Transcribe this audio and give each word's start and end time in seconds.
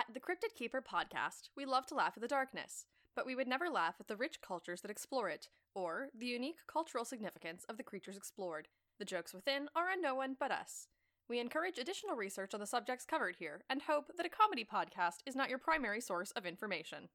At 0.00 0.14
the 0.14 0.20
Cryptid 0.20 0.54
Keeper 0.56 0.80
podcast, 0.80 1.50
we 1.54 1.66
love 1.66 1.84
to 1.88 1.94
laugh 1.94 2.14
at 2.16 2.22
the 2.22 2.26
darkness, 2.26 2.86
but 3.14 3.26
we 3.26 3.34
would 3.34 3.46
never 3.46 3.68
laugh 3.68 3.96
at 4.00 4.08
the 4.08 4.16
rich 4.16 4.40
cultures 4.40 4.80
that 4.80 4.90
explore 4.90 5.28
it, 5.28 5.50
or 5.74 6.08
the 6.18 6.24
unique 6.24 6.60
cultural 6.66 7.04
significance 7.04 7.66
of 7.68 7.76
the 7.76 7.82
creatures 7.82 8.16
explored. 8.16 8.68
The 8.98 9.04
jokes 9.04 9.34
within 9.34 9.68
are 9.76 9.90
on 9.90 10.00
no 10.00 10.14
one 10.14 10.36
but 10.40 10.52
us. 10.52 10.86
We 11.28 11.38
encourage 11.38 11.76
additional 11.76 12.16
research 12.16 12.54
on 12.54 12.60
the 12.60 12.66
subjects 12.66 13.04
covered 13.04 13.36
here 13.36 13.60
and 13.68 13.82
hope 13.82 14.06
that 14.16 14.24
a 14.24 14.30
comedy 14.30 14.64
podcast 14.64 15.16
is 15.26 15.36
not 15.36 15.50
your 15.50 15.58
primary 15.58 16.00
source 16.00 16.30
of 16.30 16.46
information. 16.46 17.10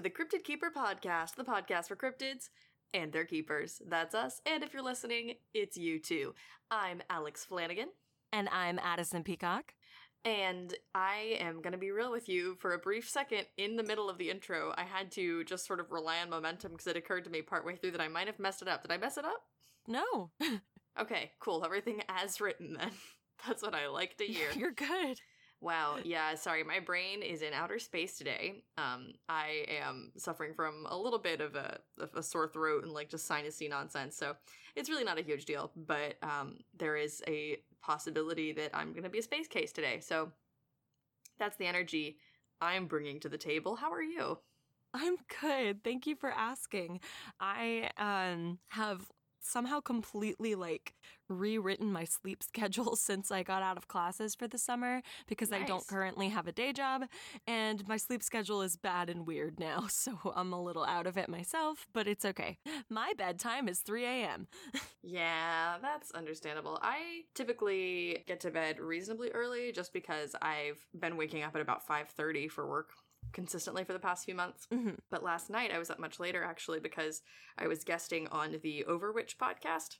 To 0.00 0.08
the 0.08 0.10
Cryptid 0.10 0.44
Keeper 0.44 0.70
podcast, 0.74 1.34
the 1.36 1.44
podcast 1.44 1.88
for 1.88 1.96
cryptids 1.96 2.48
and 2.94 3.12
their 3.12 3.26
keepers. 3.26 3.82
That's 3.86 4.14
us, 4.14 4.40
and 4.46 4.64
if 4.64 4.72
you're 4.72 4.82
listening, 4.82 5.34
it's 5.52 5.76
you 5.76 5.98
too. 5.98 6.34
I'm 6.70 7.02
Alex 7.10 7.44
Flanagan, 7.44 7.88
And 8.32 8.48
I'm 8.48 8.78
Addison 8.78 9.22
Peacock. 9.24 9.74
and 10.24 10.72
I 10.94 11.36
am 11.40 11.60
going 11.60 11.72
to 11.72 11.78
be 11.78 11.90
real 11.90 12.10
with 12.10 12.30
you 12.30 12.56
for 12.60 12.72
a 12.72 12.78
brief 12.78 13.10
second 13.10 13.44
in 13.58 13.76
the 13.76 13.82
middle 13.82 14.08
of 14.08 14.16
the 14.16 14.30
intro. 14.30 14.72
I 14.74 14.84
had 14.84 15.10
to 15.12 15.44
just 15.44 15.66
sort 15.66 15.80
of 15.80 15.90
rely 15.92 16.20
on 16.22 16.30
momentum 16.30 16.72
because 16.72 16.86
it 16.86 16.96
occurred 16.96 17.24
to 17.24 17.30
me 17.30 17.42
partway 17.42 17.76
through 17.76 17.90
that 17.92 18.00
I 18.00 18.08
might 18.08 18.26
have 18.26 18.38
messed 18.38 18.62
it 18.62 18.68
up. 18.68 18.82
Did 18.82 18.92
I 18.92 18.96
mess 18.96 19.18
it 19.18 19.24
up? 19.26 19.42
No, 19.86 20.30
Okay, 20.98 21.32
cool. 21.40 21.62
Everything 21.64 22.00
as 22.08 22.40
written 22.40 22.74
then. 22.78 22.90
That's 23.46 23.62
what 23.62 23.74
I 23.74 23.88
like 23.88 24.16
to 24.18 24.24
hear. 24.24 24.48
you're 24.56 24.72
good. 24.72 25.20
Wow. 25.60 25.98
Yeah. 26.02 26.34
Sorry. 26.36 26.64
My 26.64 26.80
brain 26.80 27.22
is 27.22 27.42
in 27.42 27.52
outer 27.52 27.78
space 27.78 28.16
today. 28.16 28.62
Um, 28.78 29.12
I 29.28 29.66
am 29.82 30.10
suffering 30.16 30.54
from 30.54 30.86
a 30.88 30.96
little 30.96 31.18
bit 31.18 31.40
of 31.42 31.54
a, 31.54 31.78
of 31.98 32.10
a 32.14 32.22
sore 32.22 32.48
throat 32.48 32.84
and 32.84 32.92
like 32.92 33.10
just 33.10 33.28
sinusy 33.28 33.68
nonsense. 33.68 34.16
So 34.16 34.34
it's 34.74 34.88
really 34.88 35.04
not 35.04 35.18
a 35.18 35.22
huge 35.22 35.44
deal, 35.44 35.70
but, 35.76 36.14
um, 36.22 36.58
there 36.78 36.96
is 36.96 37.22
a 37.28 37.58
possibility 37.82 38.52
that 38.52 38.70
I'm 38.74 38.92
going 38.92 39.04
to 39.04 39.10
be 39.10 39.18
a 39.18 39.22
space 39.22 39.48
case 39.48 39.70
today. 39.70 40.00
So 40.00 40.32
that's 41.38 41.56
the 41.56 41.66
energy 41.66 42.16
I'm 42.60 42.86
bringing 42.86 43.20
to 43.20 43.28
the 43.28 43.38
table. 43.38 43.76
How 43.76 43.92
are 43.92 44.02
you? 44.02 44.38
I'm 44.92 45.16
good. 45.40 45.84
Thank 45.84 46.06
you 46.06 46.16
for 46.16 46.30
asking. 46.30 47.00
I 47.38 47.90
um 47.96 48.58
have 48.68 49.06
somehow 49.42 49.80
completely 49.80 50.54
like 50.54 50.94
rewritten 51.28 51.92
my 51.92 52.04
sleep 52.04 52.42
schedule 52.50 52.96
since 52.96 53.30
I 53.30 53.42
got 53.42 53.62
out 53.62 53.76
of 53.76 53.88
classes 53.88 54.34
for 54.34 54.48
the 54.48 54.58
summer 54.58 55.02
because 55.28 55.52
I 55.52 55.62
don't 55.62 55.86
currently 55.86 56.28
have 56.28 56.46
a 56.46 56.52
day 56.52 56.72
job 56.72 57.02
and 57.46 57.86
my 57.88 57.96
sleep 57.96 58.22
schedule 58.22 58.62
is 58.62 58.76
bad 58.76 59.08
and 59.08 59.26
weird 59.26 59.58
now. 59.60 59.86
So 60.00 60.32
I'm 60.34 60.52
a 60.54 60.62
little 60.62 60.84
out 60.84 61.06
of 61.06 61.18
it 61.18 61.28
myself, 61.28 61.86
but 61.92 62.06
it's 62.06 62.24
okay. 62.24 62.56
My 62.88 63.12
bedtime 63.18 63.68
is 63.68 63.80
3 63.80 64.04
a.m. 64.04 64.46
Yeah, 65.02 65.76
that's 65.80 66.10
understandable. 66.10 66.78
I 66.82 67.22
typically 67.34 68.22
get 68.26 68.40
to 68.40 68.50
bed 68.50 68.78
reasonably 68.78 69.30
early 69.30 69.72
just 69.72 69.94
because 69.94 70.36
I've 70.42 70.78
been 70.98 71.16
waking 71.16 71.42
up 71.42 71.54
at 71.54 71.62
about 71.62 71.86
5:30 71.86 72.50
for 72.50 72.68
work 72.68 72.90
consistently 73.32 73.84
for 73.84 73.92
the 73.92 73.98
past 73.98 74.24
few 74.24 74.34
months. 74.34 74.66
But 75.10 75.22
last 75.22 75.50
night 75.50 75.70
I 75.72 75.78
was 75.78 75.90
up 75.90 75.98
much 75.98 76.18
later 76.20 76.42
actually 76.42 76.80
because 76.80 77.22
I 77.58 77.66
was 77.66 77.84
guesting 77.84 78.26
on 78.28 78.56
the 78.62 78.84
Overwitch 78.88 79.36
podcast. 79.36 79.96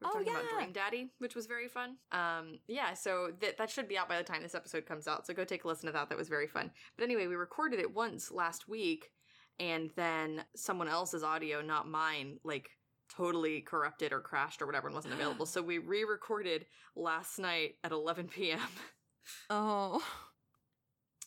We 0.00 0.06
were 0.06 0.10
Oh, 0.10 0.12
talking 0.18 0.28
about 0.32 0.44
yeah. 0.50 0.56
Dream 0.58 0.72
Daddy, 0.72 1.10
which 1.18 1.34
was 1.34 1.46
very 1.46 1.68
fun. 1.68 1.96
Um 2.12 2.58
yeah, 2.68 2.94
so 2.94 3.32
that 3.40 3.58
that 3.58 3.70
should 3.70 3.88
be 3.88 3.98
out 3.98 4.08
by 4.08 4.16
the 4.18 4.24
time 4.24 4.42
this 4.42 4.54
episode 4.54 4.86
comes 4.86 5.06
out. 5.08 5.26
So 5.26 5.34
go 5.34 5.44
take 5.44 5.64
a 5.64 5.68
listen 5.68 5.86
to 5.86 5.92
that. 5.92 6.08
That 6.08 6.18
was 6.18 6.28
very 6.28 6.46
fun. 6.46 6.70
But 6.96 7.04
anyway, 7.04 7.26
we 7.26 7.34
recorded 7.36 7.80
it 7.80 7.94
once 7.94 8.30
last 8.30 8.68
week 8.68 9.10
and 9.58 9.90
then 9.96 10.44
someone 10.56 10.88
else's 10.88 11.22
audio, 11.22 11.60
not 11.60 11.86
mine, 11.88 12.38
like 12.44 12.70
totally 13.14 13.60
corrupted 13.60 14.12
or 14.12 14.20
crashed 14.20 14.62
or 14.62 14.66
whatever 14.66 14.86
and 14.88 14.94
wasn't 14.94 15.12
available. 15.18 15.44
So 15.46 15.60
we 15.60 15.78
re-recorded 15.78 16.64
last 16.96 17.38
night 17.38 17.74
at 17.84 17.92
11 17.92 18.28
p.m. 18.28 18.60
Oh, 19.50 20.02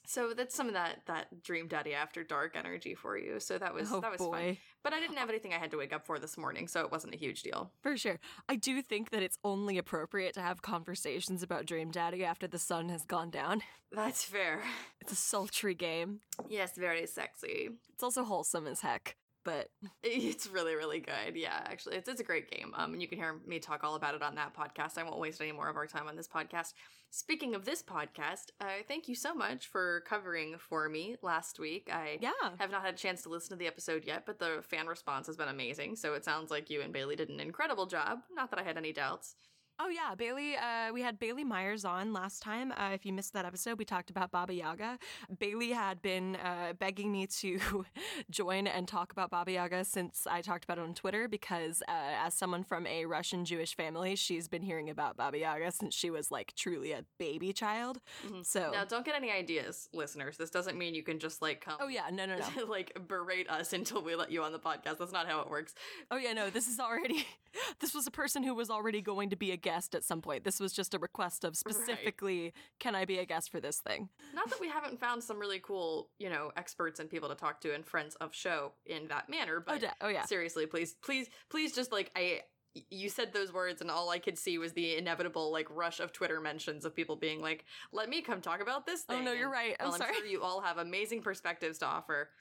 So 0.05 0.33
that's 0.33 0.53
some 0.53 0.67
of 0.67 0.73
that 0.73 0.99
that 1.05 1.43
Dream 1.43 1.67
Daddy 1.67 1.93
After 1.93 2.23
Dark 2.23 2.55
energy 2.55 2.93
for 2.93 3.17
you. 3.17 3.39
So 3.39 3.57
that 3.57 3.73
was 3.73 3.91
Oh, 3.91 4.01
that 4.01 4.11
was 4.11 4.19
boy. 4.19 4.31
fun. 4.31 4.57
But 4.83 4.93
I 4.93 4.99
didn't 4.99 5.15
have 5.17 5.29
anything 5.29 5.53
I 5.53 5.57
had 5.59 5.71
to 5.71 5.77
wake 5.77 5.93
up 5.93 6.05
for 6.05 6.19
this 6.19 6.37
morning, 6.37 6.67
so 6.67 6.81
it 6.81 6.91
wasn't 6.91 7.13
a 7.15 7.17
huge 7.17 7.41
deal. 7.41 7.71
for 7.81 7.95
sure. 7.95 8.19
I 8.49 8.55
do 8.57 8.81
think 8.81 9.11
that 9.11 9.23
it's 9.23 9.37
only 9.43 9.77
appropriate 9.77 10.33
to 10.33 10.41
have 10.41 10.61
conversations 10.61 11.41
about 11.41 11.65
Dream 11.65 11.89
Daddy 11.89 12.25
after 12.25 12.47
the 12.47 12.59
sun 12.59 12.89
has 12.89 13.05
gone 13.05 13.29
down. 13.29 13.61
That's 13.91 14.23
fair. 14.25 14.61
It's 14.99 15.11
a 15.13 15.15
sultry 15.15 15.73
game. 15.75 16.19
Yes, 16.49 16.75
very 16.75 17.05
sexy. 17.07 17.69
It's 17.93 18.03
also 18.03 18.23
wholesome 18.25 18.67
as 18.67 18.81
heck, 18.81 19.15
but 19.43 19.69
It's 20.03 20.47
really, 20.47 20.75
really 20.75 20.99
good. 20.99 21.35
Yeah, 21.35 21.59
actually, 21.65 21.95
it's, 21.97 22.07
it's 22.09 22.21
a 22.21 22.23
great 22.23 22.49
game. 22.49 22.73
Um, 22.75 22.93
and 22.93 23.01
you 23.01 23.07
can 23.07 23.17
hear 23.17 23.39
me 23.45 23.59
talk 23.59 23.83
all 23.83 23.95
about 23.95 24.15
it 24.15 24.21
on 24.23 24.35
that 24.35 24.55
podcast. 24.55 24.97
I 24.97 25.03
won't 25.03 25.19
waste 25.19 25.41
any 25.41 25.51
more 25.51 25.69
of 25.69 25.75
our 25.75 25.87
time 25.87 26.07
on 26.07 26.15
this 26.15 26.27
podcast. 26.27 26.73
Speaking 27.11 27.53
of 27.55 27.65
this 27.65 27.83
podcast, 27.83 28.45
uh, 28.59 28.81
thank 28.87 29.07
you 29.07 29.15
so 29.15 29.33
much 29.35 29.67
for 29.67 30.01
covering 30.07 30.55
for 30.57 30.89
me 30.89 31.15
last 31.21 31.59
week. 31.59 31.89
I 31.91 32.17
Yeah. 32.21 32.31
have 32.59 32.71
not 32.71 32.83
had 32.83 32.95
a 32.95 32.97
chance 32.97 33.21
to 33.23 33.29
listen 33.29 33.49
to 33.51 33.55
the 33.55 33.67
episode 33.67 34.03
yet, 34.05 34.25
but 34.25 34.39
the 34.39 34.63
fan 34.67 34.87
response 34.87 35.27
has 35.27 35.37
been 35.37 35.47
amazing. 35.49 35.95
So 35.95 36.13
it 36.15 36.25
sounds 36.25 36.49
like 36.49 36.69
you 36.69 36.81
and 36.81 36.91
Bailey 36.91 37.15
did 37.15 37.29
an 37.29 37.39
incredible 37.39 37.85
job. 37.85 38.19
Not 38.33 38.49
that 38.49 38.59
I 38.59 38.63
had 38.63 38.77
any 38.77 38.93
doubts. 38.93 39.35
Oh 39.79 39.89
yeah, 39.89 40.15
Bailey. 40.15 40.55
Uh, 40.55 40.93
we 40.93 41.01
had 41.01 41.19
Bailey 41.19 41.43
Myers 41.43 41.85
on 41.85 42.13
last 42.13 42.41
time. 42.41 42.71
Uh, 42.71 42.91
if 42.93 43.05
you 43.05 43.13
missed 43.13 43.33
that 43.33 43.45
episode, 43.45 43.77
we 43.77 43.85
talked 43.85 44.09
about 44.09 44.31
Baba 44.31 44.53
Yaga. 44.53 44.97
Bailey 45.39 45.71
had 45.71 46.01
been 46.01 46.35
uh, 46.37 46.73
begging 46.79 47.11
me 47.11 47.27
to 47.27 47.85
join 48.29 48.67
and 48.67 48.87
talk 48.87 49.11
about 49.11 49.29
Baba 49.29 49.51
Yaga 49.51 49.83
since 49.85 50.25
I 50.29 50.41
talked 50.41 50.63
about 50.63 50.77
it 50.77 50.81
on 50.81 50.93
Twitter 50.93 51.27
because, 51.27 51.81
uh, 51.87 51.91
as 52.25 52.33
someone 52.33 52.63
from 52.63 52.87
a 52.87 53.05
Russian 53.05 53.45
Jewish 53.45 53.75
family, 53.75 54.15
she's 54.15 54.47
been 54.47 54.61
hearing 54.61 54.89
about 54.89 55.17
Baba 55.17 55.37
Yaga 55.37 55.71
since 55.71 55.93
she 55.93 56.09
was 56.09 56.31
like 56.31 56.53
truly 56.55 56.91
a 56.91 57.03
baby 57.19 57.53
child. 57.53 57.99
So 58.43 58.71
Now, 58.71 58.85
don't 58.85 59.05
get 59.05 59.15
any 59.15 59.31
ideas, 59.31 59.89
listeners. 59.93 60.37
This 60.37 60.49
doesn't 60.49 60.77
mean 60.77 60.95
you 60.95 61.03
can 61.03 61.19
just 61.19 61.41
like 61.41 61.61
come. 61.61 61.77
Oh 61.79 61.87
yeah, 61.87 62.09
no, 62.11 62.25
no, 62.25 62.37
no. 62.37 62.65
like 62.69 62.97
berate 63.07 63.49
us 63.49 63.73
until 63.73 64.01
we 64.01 64.15
let 64.15 64.31
you 64.31 64.43
on 64.43 64.51
the 64.51 64.59
podcast. 64.59 64.97
That's 64.99 65.11
not 65.11 65.27
how 65.27 65.41
it 65.41 65.49
works. 65.49 65.73
Oh 66.11 66.17
yeah, 66.17 66.33
no, 66.33 66.49
this 66.49 66.67
is 66.67 66.79
already 66.79 67.25
this 67.79 67.93
was 67.93 68.07
a 68.07 68.11
person 68.11 68.43
who 68.43 68.53
was 68.53 68.69
already 68.69 69.01
going 69.01 69.29
to 69.29 69.35
be 69.35 69.51
a 69.51 69.57
guest 69.57 69.72
at 69.95 70.03
some 70.03 70.21
point. 70.21 70.43
This 70.43 70.59
was 70.59 70.73
just 70.73 70.93
a 70.93 70.99
request 70.99 71.43
of 71.43 71.55
specifically 71.55 72.53
can 72.79 72.95
I 72.95 73.05
be 73.05 73.19
a 73.19 73.25
guest 73.25 73.51
for 73.51 73.59
this 73.59 73.79
thing? 73.79 74.09
Not 74.33 74.49
that 74.49 74.59
we 74.59 74.69
haven't 74.69 74.99
found 74.99 75.23
some 75.23 75.39
really 75.39 75.59
cool, 75.59 76.09
you 76.19 76.29
know, 76.29 76.51
experts 76.57 76.99
and 76.99 77.09
people 77.09 77.29
to 77.29 77.35
talk 77.35 77.61
to 77.61 77.73
and 77.73 77.85
friends 77.85 78.15
of 78.15 78.33
show 78.33 78.73
in 78.85 79.07
that 79.07 79.29
manner. 79.29 79.59
But 79.59 79.81
da- 79.81 79.87
oh, 80.01 80.09
yeah. 80.09 80.25
seriously, 80.25 80.65
please, 80.65 80.95
please, 81.03 81.29
please, 81.49 81.73
just 81.73 81.91
like 81.91 82.11
I. 82.15 82.41
You 82.89 83.07
said 83.07 83.33
those 83.33 83.53
words, 83.53 83.81
and 83.81 83.91
all 83.91 84.09
I 84.09 84.17
could 84.17 84.35
see 84.35 84.57
was 84.57 84.73
the 84.73 84.95
inevitable 84.95 85.51
like 85.51 85.67
rush 85.69 85.99
of 85.99 86.11
Twitter 86.11 86.41
mentions 86.41 86.85
of 86.85 86.95
people 86.95 87.15
being 87.15 87.39
like, 87.39 87.65
"Let 87.91 88.09
me 88.09 88.23
come 88.23 88.41
talk 88.41 88.63
about 88.63 88.87
this." 88.87 89.01
Thing. 89.01 89.19
Oh, 89.19 89.23
no, 89.23 89.31
you're 89.31 89.51
right. 89.51 89.75
I'm 89.79 89.91
sorry. 89.91 90.15
sure 90.15 90.25
you 90.25 90.41
all 90.41 90.59
have 90.59 90.79
amazing 90.79 91.21
perspectives 91.21 91.77
to 91.79 91.85
offer. 91.85 92.31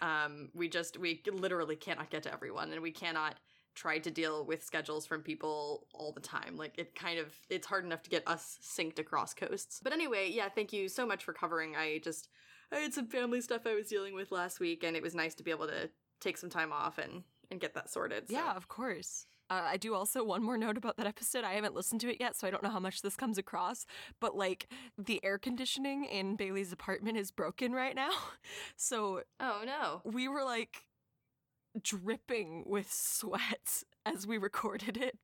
Um, 0.00 0.50
we 0.54 0.68
just 0.68 0.96
we 0.96 1.22
literally 1.32 1.74
cannot 1.74 2.08
get 2.08 2.22
to 2.22 2.32
everyone, 2.32 2.72
and 2.72 2.80
we 2.80 2.92
cannot 2.92 3.34
try 3.80 3.98
to 3.98 4.10
deal 4.10 4.44
with 4.44 4.62
schedules 4.62 5.06
from 5.06 5.22
people 5.22 5.86
all 5.94 6.12
the 6.12 6.20
time. 6.20 6.56
Like 6.56 6.78
it 6.78 6.94
kind 6.94 7.18
of 7.18 7.34
it's 7.48 7.66
hard 7.66 7.84
enough 7.86 8.02
to 8.02 8.10
get 8.10 8.22
us 8.28 8.58
synced 8.62 8.98
across 8.98 9.32
coasts. 9.32 9.80
But 9.82 9.94
anyway, 9.94 10.30
yeah, 10.30 10.48
thank 10.50 10.72
you 10.72 10.88
so 10.88 11.06
much 11.06 11.24
for 11.24 11.32
covering. 11.32 11.76
I 11.76 11.98
just 12.04 12.28
I 12.70 12.76
had 12.76 12.92
some 12.92 13.06
family 13.06 13.40
stuff 13.40 13.62
I 13.66 13.74
was 13.74 13.88
dealing 13.88 14.14
with 14.14 14.30
last 14.30 14.60
week, 14.60 14.84
and 14.84 14.96
it 14.96 15.02
was 15.02 15.14
nice 15.14 15.34
to 15.36 15.42
be 15.42 15.50
able 15.50 15.66
to 15.68 15.88
take 16.20 16.36
some 16.36 16.50
time 16.50 16.72
off 16.72 16.98
and 16.98 17.22
and 17.50 17.58
get 17.58 17.74
that 17.74 17.88
sorted. 17.90 18.28
So. 18.28 18.34
Yeah, 18.34 18.54
of 18.54 18.68
course. 18.68 19.26
Uh, 19.48 19.66
I 19.66 19.78
do 19.78 19.94
also 19.94 20.22
one 20.22 20.44
more 20.44 20.56
note 20.56 20.76
about 20.76 20.96
that 20.98 21.08
episode. 21.08 21.42
I 21.42 21.54
haven't 21.54 21.74
listened 21.74 22.00
to 22.02 22.08
it 22.10 22.18
yet, 22.20 22.36
so 22.36 22.46
I 22.46 22.50
don't 22.50 22.62
know 22.62 22.70
how 22.70 22.78
much 22.78 23.02
this 23.02 23.16
comes 23.16 23.36
across. 23.36 23.84
But 24.20 24.36
like 24.36 24.68
the 24.96 25.24
air 25.24 25.38
conditioning 25.38 26.04
in 26.04 26.36
Bailey's 26.36 26.72
apartment 26.72 27.16
is 27.16 27.32
broken 27.32 27.72
right 27.72 27.96
now, 27.96 28.10
so 28.76 29.22
Oh 29.40 29.62
no. 29.64 30.02
we 30.04 30.28
were 30.28 30.44
like 30.44 30.84
dripping 31.82 32.64
with 32.66 32.92
sweat 32.92 33.82
as 34.06 34.26
we 34.26 34.38
recorded 34.38 34.96
it 34.96 35.18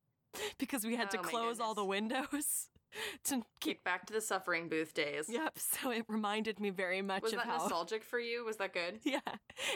because 0.57 0.85
we 0.85 0.95
had 0.95 1.09
to 1.11 1.17
Oh, 1.19 1.23
my 1.23 1.29
close 1.29 1.59
all 1.59 1.73
the 1.73 1.85
windows 1.85 2.69
to 3.25 3.35
keep. 3.59 3.77
Kick 3.77 3.83
back 3.83 4.05
to 4.07 4.13
the 4.13 4.21
suffering 4.21 4.69
booth 4.69 4.93
days. 4.93 5.25
Yep. 5.29 5.57
So 5.57 5.91
it 5.91 6.05
reminded 6.07 6.59
me 6.59 6.69
very 6.69 7.01
much 7.01 7.23
Was 7.23 7.33
of 7.33 7.39
that 7.39 7.47
how. 7.47 7.57
nostalgic 7.59 8.03
for 8.03 8.19
you? 8.19 8.45
Was 8.45 8.57
that 8.57 8.73
good? 8.73 8.99
Yeah, 9.03 9.19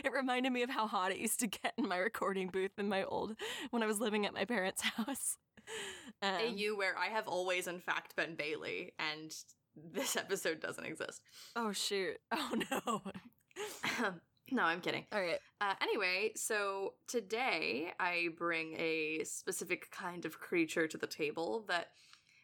it 0.04 0.12
reminded 0.14 0.52
me 0.54 0.64
of 0.64 0.70
how 0.70 0.88
hot 0.88 1.12
it 1.12 1.18
used 1.18 1.40
to 1.42 1.48
get 1.48 1.74
in 1.78 1.88
my 1.88 1.98
recording 1.98 2.48
booth 2.48 2.78
in 2.78 2.88
my 2.90 3.04
old 3.04 3.36
when 3.72 3.84
I 3.84 3.86
was 3.86 4.00
living 4.00 4.26
at 4.26 4.34
my 4.34 4.46
parents' 4.46 4.82
house. 4.82 5.38
Um, 6.22 6.56
you 6.56 6.78
where 6.78 6.98
I 6.98 7.08
have 7.08 7.28
always 7.28 7.68
in 7.68 7.80
fact 7.80 8.16
been 8.16 8.36
Bailey, 8.36 8.94
and 8.98 9.34
this 9.94 10.16
episode 10.16 10.60
doesn't 10.60 10.86
exist. 10.86 11.22
oh 11.56 11.72
shoot! 11.72 12.18
Oh 12.32 12.56
no! 12.72 13.02
No, 14.52 14.64
I'm 14.64 14.82
kidding. 14.82 15.06
All 15.14 15.22
right. 15.22 15.40
Uh, 15.62 15.74
anyway, 15.82 16.32
so 16.36 16.94
today 17.08 17.94
I 18.00 18.30
bring 18.38 18.74
a 18.78 19.24
specific 19.24 19.90
kind 19.92 20.26
of 20.26 20.40
creature 20.40 20.88
to 20.88 20.98
the 20.98 21.08
table 21.08 21.64
that 21.68 21.88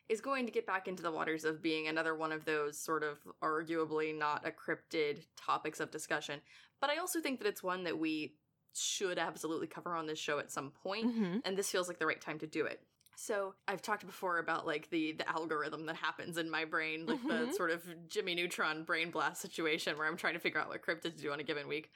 is 0.07 0.21
going 0.21 0.45
to 0.45 0.51
get 0.51 0.65
back 0.65 0.87
into 0.87 1.03
the 1.03 1.11
waters 1.11 1.43
of 1.43 1.61
being 1.61 1.87
another 1.87 2.15
one 2.15 2.31
of 2.31 2.45
those 2.45 2.79
sort 2.79 3.03
of 3.03 3.19
arguably 3.43 4.17
not 4.17 4.47
a 4.47 4.51
cryptid 4.51 5.25
topics 5.35 5.81
of 5.81 5.91
discussion. 5.91 6.39
But 6.79 6.89
I 6.89 6.97
also 6.97 7.19
think 7.19 7.39
that 7.39 7.47
it's 7.47 7.61
one 7.61 7.83
that 7.83 7.99
we 7.99 8.35
should 8.73 9.17
absolutely 9.17 9.67
cover 9.67 9.95
on 9.95 10.05
this 10.05 10.19
show 10.19 10.39
at 10.39 10.51
some 10.51 10.71
point, 10.71 11.07
Mhm. 11.07 11.41
and 11.43 11.57
this 11.57 11.69
feels 11.69 11.87
like 11.89 11.99
the 11.99 12.05
right 12.05 12.21
time 12.21 12.39
to 12.39 12.47
do 12.47 12.65
it. 12.65 12.81
So 13.19 13.55
I've 13.67 13.81
talked 13.81 14.05
before 14.05 14.37
about 14.37 14.67
like 14.67 14.91
the 14.91 15.13
the 15.13 15.27
algorithm 15.27 15.87
that 15.87 15.95
happens 15.95 16.37
in 16.37 16.51
my 16.51 16.65
brain, 16.65 17.07
like 17.07 17.21
the 17.23 17.47
Mhm. 17.47 17.53
sort 17.55 17.71
of 17.71 17.83
Jimmy 18.07 18.35
Neutron 18.35 18.83
brain 18.83 19.09
blast 19.09 19.41
situation 19.41 19.97
where 19.97 20.05
I'm 20.07 20.17
trying 20.17 20.35
to 20.35 20.39
figure 20.39 20.59
out 20.59 20.69
what 20.69 20.83
cryptids 20.83 21.15
to 21.15 21.21
do 21.23 21.31
on 21.31 21.39
a 21.39 21.43
given 21.43 21.67
week. 21.67 21.89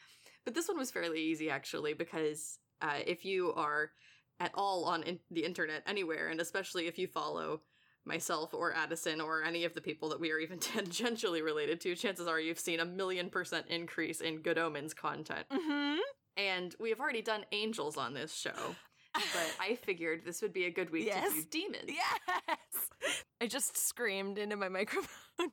But 0.45 0.55
this 0.55 0.67
one 0.67 0.79
was 0.79 0.89
fairly 0.89 1.21
easy 1.21 1.51
actually 1.51 1.93
because 1.93 2.57
uh, 2.81 3.01
if 3.05 3.23
you 3.23 3.53
are 3.53 3.91
at 4.39 4.51
all 4.55 4.85
on 4.85 5.03
in- 5.03 5.19
the 5.29 5.45
internet 5.45 5.83
anywhere, 5.85 6.29
and 6.29 6.41
especially 6.41 6.87
if 6.87 6.97
you 6.97 7.05
follow 7.07 7.61
myself 8.03 8.51
or 8.55 8.73
Addison 8.73 9.21
or 9.21 9.43
any 9.43 9.63
of 9.63 9.75
the 9.75 9.81
people 9.81 10.09
that 10.09 10.19
we 10.19 10.31
are 10.31 10.39
even 10.39 10.57
tangentially 10.73 11.43
related 11.43 11.79
to, 11.81 11.95
chances 11.95 12.25
are 12.25 12.39
you've 12.39 12.57
seen 12.57 12.79
a 12.79 12.85
million 12.85 13.29
percent 13.29 13.67
increase 13.67 14.21
in 14.21 14.41
Good 14.41 14.57
Omens 14.57 14.95
content. 14.95 15.45
Mhm. 15.51 15.99
And 16.35 16.75
we 16.79 16.89
have 16.89 16.99
already 16.99 17.21
done 17.21 17.45
angels 17.51 17.95
on 17.97 18.15
this 18.15 18.33
show, 18.33 18.75
but 19.13 19.55
I 19.59 19.75
figured 19.75 20.21
this 20.25 20.41
would 20.41 20.53
be 20.53 20.65
a 20.65 20.71
good 20.71 20.89
week 20.91 21.05
Yes. 21.07 21.33
to 21.33 21.41
do 21.41 21.47
demons. 21.49 21.83
Yes. 21.87 23.17
I 23.41 23.47
just 23.47 23.77
screamed 23.77 24.37
into 24.37 24.55
my 24.55 24.69
microphone. 24.69 25.07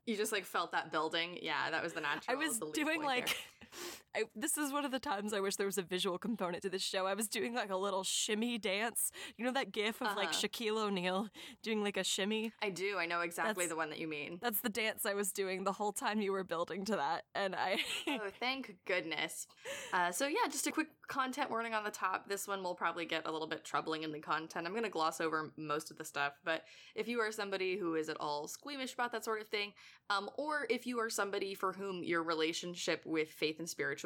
You 0.07 0.17
just 0.17 0.33
like 0.33 0.45
felt 0.45 0.73
that 0.73 0.93
building. 0.93 1.39
Yeah, 1.43 1.71
that 1.71 1.83
was 1.83 1.93
the 1.95 2.01
natural. 2.01 2.37
I 2.37 2.39
was 2.39 2.59
doing 2.75 3.03
like 3.03 3.27
there. 3.29 3.37
I, 4.17 4.25
this 4.35 4.57
is 4.57 4.73
one 4.73 4.85
of 4.85 4.91
the 4.91 4.99
times 4.99 5.33
I 5.33 5.41
wish 5.41 5.57
there 5.57 5.67
was 5.67 5.79
a 5.79 5.83
visual 5.83 6.19
component 6.19 6.63
to 6.63 6.71
this 6.71 6.83
show. 6.83 7.07
I 7.07 7.15
was 7.15 7.29
doing 7.29 7.55
like 7.55 7.71
a 7.71 7.77
little 7.77 8.03
shimmy 8.03 8.57
dance. 8.59 9.11
You 9.37 9.45
know 9.45 9.53
that 9.53 9.71
gif 9.71 10.01
of 10.01 10.17
like 10.17 10.29
Uh-huh. 10.31 10.47
Shaquille 10.49 10.79
O'Neal 10.79 11.29
doing 11.63 11.83
like 11.85 11.97
a 11.97 12.05
shimmy? 12.05 12.53
I 12.63 12.71
do. 12.71 12.97
I 12.99 13.07
know 13.07 13.21
exactly 13.21 13.53
That's- 13.65 13.69
the 13.69 13.77
one 13.77 13.91
that 13.91 13.99
you 13.99 14.09
mean. 14.09 14.39
That's 14.41 14.61
the 14.61 14.71
dance 14.71 15.05
I 15.05 15.15
was 15.15 15.31
doing 15.31 15.65
the 15.65 15.73
whole 15.73 15.93
time 15.93 16.21
you 16.21 16.33
were 16.33 16.43
building 16.45 16.85
to 16.87 16.97
that. 16.97 17.25
And 17.35 17.55
I 17.55 17.79
oh, 18.09 18.31
thank 18.41 18.75
goodness. 18.87 19.47
Uh, 19.93 20.11
so 20.11 20.27
yeah, 20.27 20.49
just 20.51 20.67
a 20.67 20.73
quick 20.73 20.89
content 21.09 21.51
warning 21.51 21.75
on 21.75 21.85
the 21.85 21.91
top. 21.91 22.29
This 22.29 22.49
one 22.49 22.63
will 22.63 22.75
probably 22.75 23.05
get 23.05 23.27
a 23.27 23.31
little 23.31 23.47
bit 23.47 23.65
troubling 23.65 24.03
in 24.05 24.13
the 24.13 24.21
content. 24.21 24.67
I'm 24.67 24.73
going 24.73 24.85
to 24.85 24.91
gloss 24.91 25.21
over 25.21 25.53
most 25.57 25.91
of 25.91 25.99
the 25.99 26.05
stuff, 26.05 26.33
but 26.45 26.65
if 26.95 27.09
you 27.09 27.21
are 27.21 27.31
somebody 27.31 27.77
who 27.77 27.95
is 27.95 28.09
at 28.09 28.17
all 28.21 28.49
squeamish 28.49 28.95
about 28.95 29.13
that 29.13 29.25
sort 29.25 29.41
of 29.43 29.49
thing, 29.49 29.73
um, 30.11 30.31
or 30.39 30.67
if 30.71 30.87
you 30.87 30.99
are 30.99 31.11
somebody 31.11 31.55
for 31.55 31.73
whom 31.75 32.03
your 32.03 32.23
relationship 32.23 33.03
with 33.05 33.29
faith 33.31 33.59
and 33.59 33.69
spirituality 33.69 33.98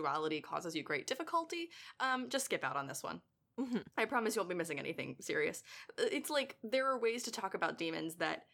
causes 0.43 0.75
you 0.75 0.83
great 0.83 1.07
difficulty, 1.07 1.71
um, 2.01 2.29
just 2.29 2.47
skip 2.47 2.65
out 2.65 2.77
on 2.77 2.87
this 2.87 3.03
one. 3.03 3.21
Mhm. 3.59 3.85
I 3.97 4.07
promise 4.07 4.35
you 4.35 4.41
won't 4.41 4.49
be 4.49 4.55
missing 4.55 4.79
anything 4.79 5.17
serious. 5.21 5.63
Uh, 5.99 6.05
It's 6.11 6.31
like 6.31 6.57
there 6.63 6.87
are 6.87 6.99
ways 6.99 7.23
to 7.25 7.31
talk 7.31 7.55
about 7.55 7.79
demons 7.79 8.17
that 8.17 8.47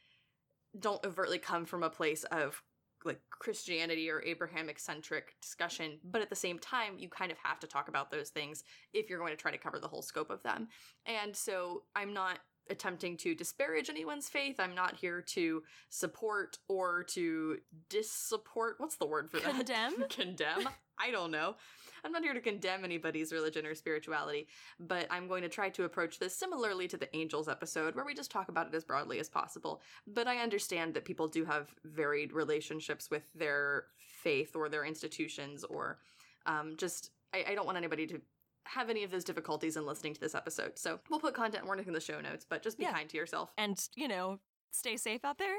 don't 0.79 1.05
overtly 1.05 1.39
come 1.39 1.65
from 1.65 1.83
a 1.83 1.91
place 1.91 2.25
of 2.25 2.63
like 3.05 3.21
Christianity 3.31 4.11
or 4.11 4.21
Abrahamic 4.23 4.79
centric 4.81 5.37
discussion, 5.41 6.01
but 6.03 6.21
at 6.21 6.31
the 6.31 6.37
same 6.37 6.59
time, 6.59 6.99
you 6.99 7.09
kind 7.09 7.31
of 7.31 7.39
have 7.39 7.61
to 7.61 7.69
talk 7.69 7.87
about 7.89 8.11
those 8.11 8.31
things 8.31 8.65
if 8.93 9.09
you're 9.09 9.21
going 9.21 9.31
to 9.31 9.37
try 9.41 9.53
to 9.53 9.59
cover 9.59 9.79
the 9.79 9.87
whole 9.87 10.03
scope 10.03 10.31
of 10.31 10.43
them. 10.43 10.69
And 11.07 11.35
so 11.37 11.85
I'm 11.95 12.13
not 12.13 12.41
attempting 12.71 13.17
to 13.19 13.37
disparage 13.37 13.89
anyone's 13.89 14.29
faith. 14.29 14.57
I'm 14.59 14.75
not 14.75 14.97
here 14.97 15.23
to 15.23 15.63
support 15.91 16.59
or 16.69 17.05
to 17.05 17.59
dissupport. 17.89 18.75
What's 18.79 18.97
the 18.97 19.07
word 19.07 19.31
for 19.31 19.39
that? 19.41 19.55
Condemn? 19.55 20.05
Condemn? 20.11 20.69
I 21.01 21.11
don't 21.11 21.31
know. 21.31 21.57
I'm 22.05 22.13
not 22.13 22.23
here 22.23 22.35
to 22.35 22.41
condemn 22.41 22.85
anybody's 22.85 23.33
religion 23.33 23.67
or 23.67 23.75
spirituality, 23.75 24.47
but 24.79 25.07
I'm 25.11 25.27
going 25.29 25.43
to 25.43 25.49
try 25.49 25.69
to 25.71 25.85
approach 25.85 26.19
this 26.19 26.35
similarly 26.35 26.87
to 26.89 26.97
the 26.97 27.15
angels 27.17 27.49
episode, 27.49 27.95
where 27.95 28.05
we 28.05 28.15
just 28.15 28.31
talk 28.31 28.49
about 28.49 28.69
it 28.69 28.75
as 28.75 28.85
broadly 28.85 29.19
as 29.19 29.29
possible. 29.29 29.81
But 30.07 30.27
I 30.29 30.39
understand 30.39 30.95
that 30.95 31.05
people 31.05 31.27
do 31.29 31.45
have 31.45 31.75
varied 31.85 32.33
relationships 32.33 33.11
with 33.11 33.25
their 33.35 33.87
faith 34.23 34.55
or 34.55 34.69
their 34.69 34.85
institutions, 34.85 35.65
or 35.65 35.99
um, 36.47 36.75
just, 36.77 37.11
I, 37.35 37.45
I 37.51 37.55
don't 37.55 37.67
want 37.67 37.79
anybody 37.79 38.07
to 38.09 38.21
have 38.65 38.91
any 38.91 39.03
of 39.03 39.11
those 39.11 39.25
difficulties 39.25 39.77
in 39.77 39.87
listening 39.87 40.15
to 40.15 40.21
this 40.21 40.35
episode. 40.35 40.79
So 40.79 41.01
we'll 41.11 41.21
put 41.21 41.35
content 41.35 41.65
warning 41.67 41.87
in 41.87 41.95
the 41.95 42.01
show 42.01 42.21
notes, 42.21 42.45
but 42.49 42.63
just 42.63 42.79
be 42.79 42.85
Yeah. 42.85 42.93
kind 42.93 43.09
to 43.09 43.17
yourself. 43.17 43.53
and 43.59 43.77
you 43.97 44.07
know, 44.09 44.39
stay 44.71 44.97
safe 44.97 45.25
out 45.25 45.39
there. 45.39 45.57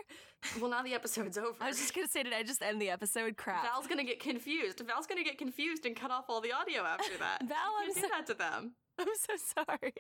Well, 0.60 0.70
now 0.70 0.82
the 0.84 0.94
episode's 0.94 1.38
over. 1.38 1.56
I 1.62 1.68
was 1.68 1.78
just 1.78 1.94
gonna 1.94 2.08
say, 2.08 2.24
did 2.24 2.34
I 2.34 2.44
just 2.44 2.62
end 2.62 2.82
the 2.82 2.90
episode? 2.90 3.38
Crap. 3.38 3.64
Val's 3.64 3.88
gonna 3.88 4.04
get 4.04 4.20
confused. 4.20 4.82
Val's 4.86 5.08
gonna 5.08 5.24
get 5.24 5.38
confused 5.38 5.86
and 5.86 5.96
cut 5.96 6.12
off 6.12 6.26
all 6.30 6.42
the 6.42 6.52
audio 6.52 6.84
after 6.84 7.18
that. 7.20 7.40
Val, 7.48 7.58
I'm 7.82 7.94
do 7.94 8.02
so- 8.02 8.08
that 8.12 8.26
to 8.28 8.34
them. 8.34 8.74
I'm 9.00 9.08
so 9.16 9.64
sorry. 9.66 9.94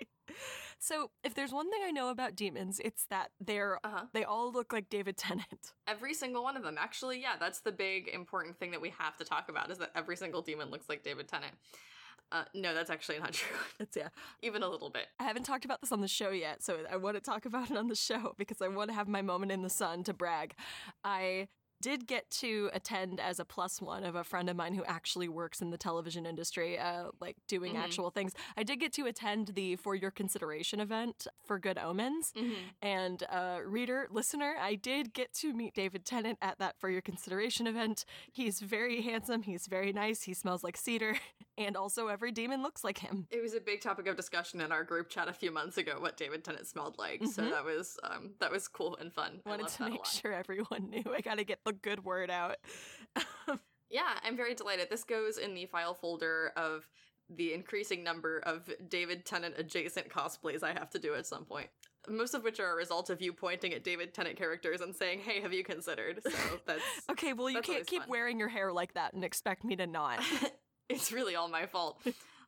So, 0.77 1.09
if 1.23 1.33
there's 1.33 1.53
one 1.53 1.71
thing 1.71 1.79
I 1.85 1.91
know 1.91 2.09
about 2.09 2.35
demons, 2.35 2.81
it's 2.83 3.05
that 3.09 3.29
they're 3.39 3.79
Uh 3.85 3.89
huh. 3.89 4.05
they 4.13 4.25
all 4.25 4.51
look 4.51 4.73
like 4.73 4.89
David 4.89 5.15
Tennant. 5.15 5.73
Every 5.87 6.13
single 6.13 6.43
one 6.43 6.57
of 6.57 6.63
them. 6.63 6.75
Actually, 6.77 7.21
yeah, 7.21 7.35
that's 7.39 7.61
the 7.61 7.71
big 7.71 8.09
important 8.09 8.59
thing 8.59 8.71
that 8.71 8.81
we 8.81 8.93
have 8.99 9.15
to 9.17 9.23
talk 9.23 9.47
about 9.47 9.71
is 9.71 9.77
that 9.77 9.91
every 9.95 10.17
single 10.17 10.41
demon 10.41 10.69
looks 10.69 10.89
like 10.89 11.01
David 11.03 11.29
Tennant. 11.29 11.53
Uh, 12.31 12.43
no, 12.53 12.73
that's 12.73 12.89
actually 12.89 13.19
not 13.19 13.33
true. 13.33 13.57
That's 13.77 13.95
yeah. 13.97 14.09
Even 14.41 14.63
a 14.63 14.67
little 14.67 14.89
bit. 14.89 15.07
I 15.19 15.23
haven't 15.23 15.43
talked 15.43 15.65
about 15.65 15.81
this 15.81 15.91
on 15.91 16.01
the 16.01 16.07
show 16.07 16.29
yet, 16.29 16.63
so 16.63 16.77
I 16.91 16.97
want 16.97 17.15
to 17.15 17.21
talk 17.21 17.45
about 17.45 17.71
it 17.71 17.77
on 17.77 17.87
the 17.87 17.95
show 17.95 18.33
because 18.37 18.61
I 18.61 18.67
want 18.67 18.89
to 18.89 18.95
have 18.95 19.07
my 19.07 19.21
moment 19.21 19.51
in 19.51 19.61
the 19.61 19.69
sun 19.69 20.03
to 20.03 20.13
brag. 20.13 20.53
I 21.03 21.47
did 21.81 22.07
get 22.07 22.29
to 22.29 22.69
attend 22.73 23.19
as 23.19 23.39
a 23.39 23.45
plus 23.45 23.81
one 23.81 24.03
of 24.03 24.15
a 24.15 24.23
friend 24.23 24.49
of 24.49 24.55
mine 24.55 24.73
who 24.73 24.83
actually 24.85 25.27
works 25.27 25.61
in 25.61 25.69
the 25.71 25.77
television 25.77 26.25
industry, 26.25 26.77
uh, 26.77 27.05
like 27.21 27.37
doing 27.47 27.73
Mhm. 27.75 27.79
actual 27.83 28.09
things. 28.09 28.33
I 28.57 28.63
did 28.63 28.79
get 28.79 28.91
to 28.93 29.05
attend 29.05 29.49
the 29.49 29.75
For 29.77 29.95
Your 29.95 30.11
Consideration 30.11 30.79
event 30.79 31.27
for 31.43 31.59
Good 31.59 31.77
Omens. 31.77 32.33
Mm-hmm. 32.35 32.53
And 32.81 33.23
uh, 33.29 33.59
reader, 33.65 34.07
listener, 34.11 34.55
I 34.59 34.75
did 34.75 35.13
get 35.13 35.33
to 35.35 35.53
meet 35.53 35.73
David 35.73 36.05
Tennant 36.05 36.37
at 36.41 36.59
that 36.59 36.77
For 36.79 36.89
Your 36.89 37.01
Consideration 37.01 37.67
event. 37.67 38.05
He's 38.31 38.59
very 38.59 39.01
handsome. 39.01 39.43
He's 39.43 39.67
very 39.67 39.93
nice. 39.93 40.23
He 40.23 40.33
smells 40.33 40.63
like 40.63 40.77
cedar. 40.77 41.15
And 41.59 41.75
also, 41.75 42.07
every 42.07 42.31
demon 42.31 42.63
looks 42.63 42.85
like 42.85 42.99
him. 42.99 43.27
It 43.31 43.41
was 43.41 43.53
a 43.53 43.59
big 43.59 43.81
topic 43.81 44.07
of 44.07 44.15
discussion 44.15 44.61
in 44.61 44.71
our 44.71 44.85
group 44.85 45.09
chat 45.09 45.27
a 45.27 45.33
few 45.33 45.51
months 45.51 45.77
ago 45.77 45.97
what 45.99 46.15
David 46.15 46.45
Tennant 46.45 46.65
smelled 46.67 46.97
like. 46.97 47.21
So 47.25 47.43
Mhm. 47.43 47.49
that 47.49 47.65
was 47.65 47.99
um, 48.01 48.35
that 48.39 48.49
was 48.49 48.69
cool 48.69 48.95
and 48.95 49.11
fun. 49.13 49.41
I 49.45 49.49
Wanted 49.49 49.67
to 49.67 49.89
make 49.89 50.05
sure 50.05 50.31
everyone 50.31 50.89
knew. 50.89 51.03
I 51.13 51.19
got 51.19 51.37
to 51.37 51.43
get 51.43 51.61
the 51.69 51.73
good 51.73 52.03
word 52.03 52.29
out. 52.29 52.57
Yeah, 53.89 54.13
I'm 54.23 54.37
very 54.37 54.53
delighted. 54.53 54.89
This 54.89 55.03
goes 55.03 55.37
in 55.39 55.55
the 55.55 55.65
file 55.65 55.95
folder 55.95 56.51
of 56.55 56.87
the 57.27 57.53
increasing 57.53 58.03
number 58.03 58.39
of 58.39 58.69
David 58.87 59.25
Tennant 59.25 59.55
adjacent 59.57 60.09
cosplays 60.09 60.61
I 60.63 60.73
have 60.73 60.91
to 60.91 60.99
do 60.99 61.15
at 61.15 61.25
some 61.25 61.45
point. 61.45 61.69
Most 62.07 62.33
of 62.33 62.43
which 62.43 62.59
are 62.59 62.71
a 62.71 62.75
result 62.75 63.09
of 63.09 63.21
you 63.21 63.33
pointing 63.33 63.73
at 63.73 63.83
David 63.83 64.13
Tennant 64.13 64.37
characters 64.37 64.81
and 64.81 64.95
saying, 64.95 65.21
"Hey, 65.21 65.41
have 65.41 65.53
you 65.53 65.63
considered?" 65.63 66.21
So 66.23 66.31
that's 66.65 66.83
okay, 67.09 67.33
well, 67.33 67.49
you 67.49 67.55
That's 67.55 67.67
can't 67.67 67.87
keep 67.87 68.01
fun. 68.03 68.09
wearing 68.09 68.39
your 68.39 68.47
hair 68.47 68.71
like 68.71 68.93
that 68.93 69.13
and 69.13 69.23
expect 69.23 69.63
me 69.63 69.75
to 69.77 69.87
not. 69.87 70.19
it's 70.89 71.11
really 71.11 71.35
all 71.35 71.49
my 71.49 71.65
fault. 71.65 71.99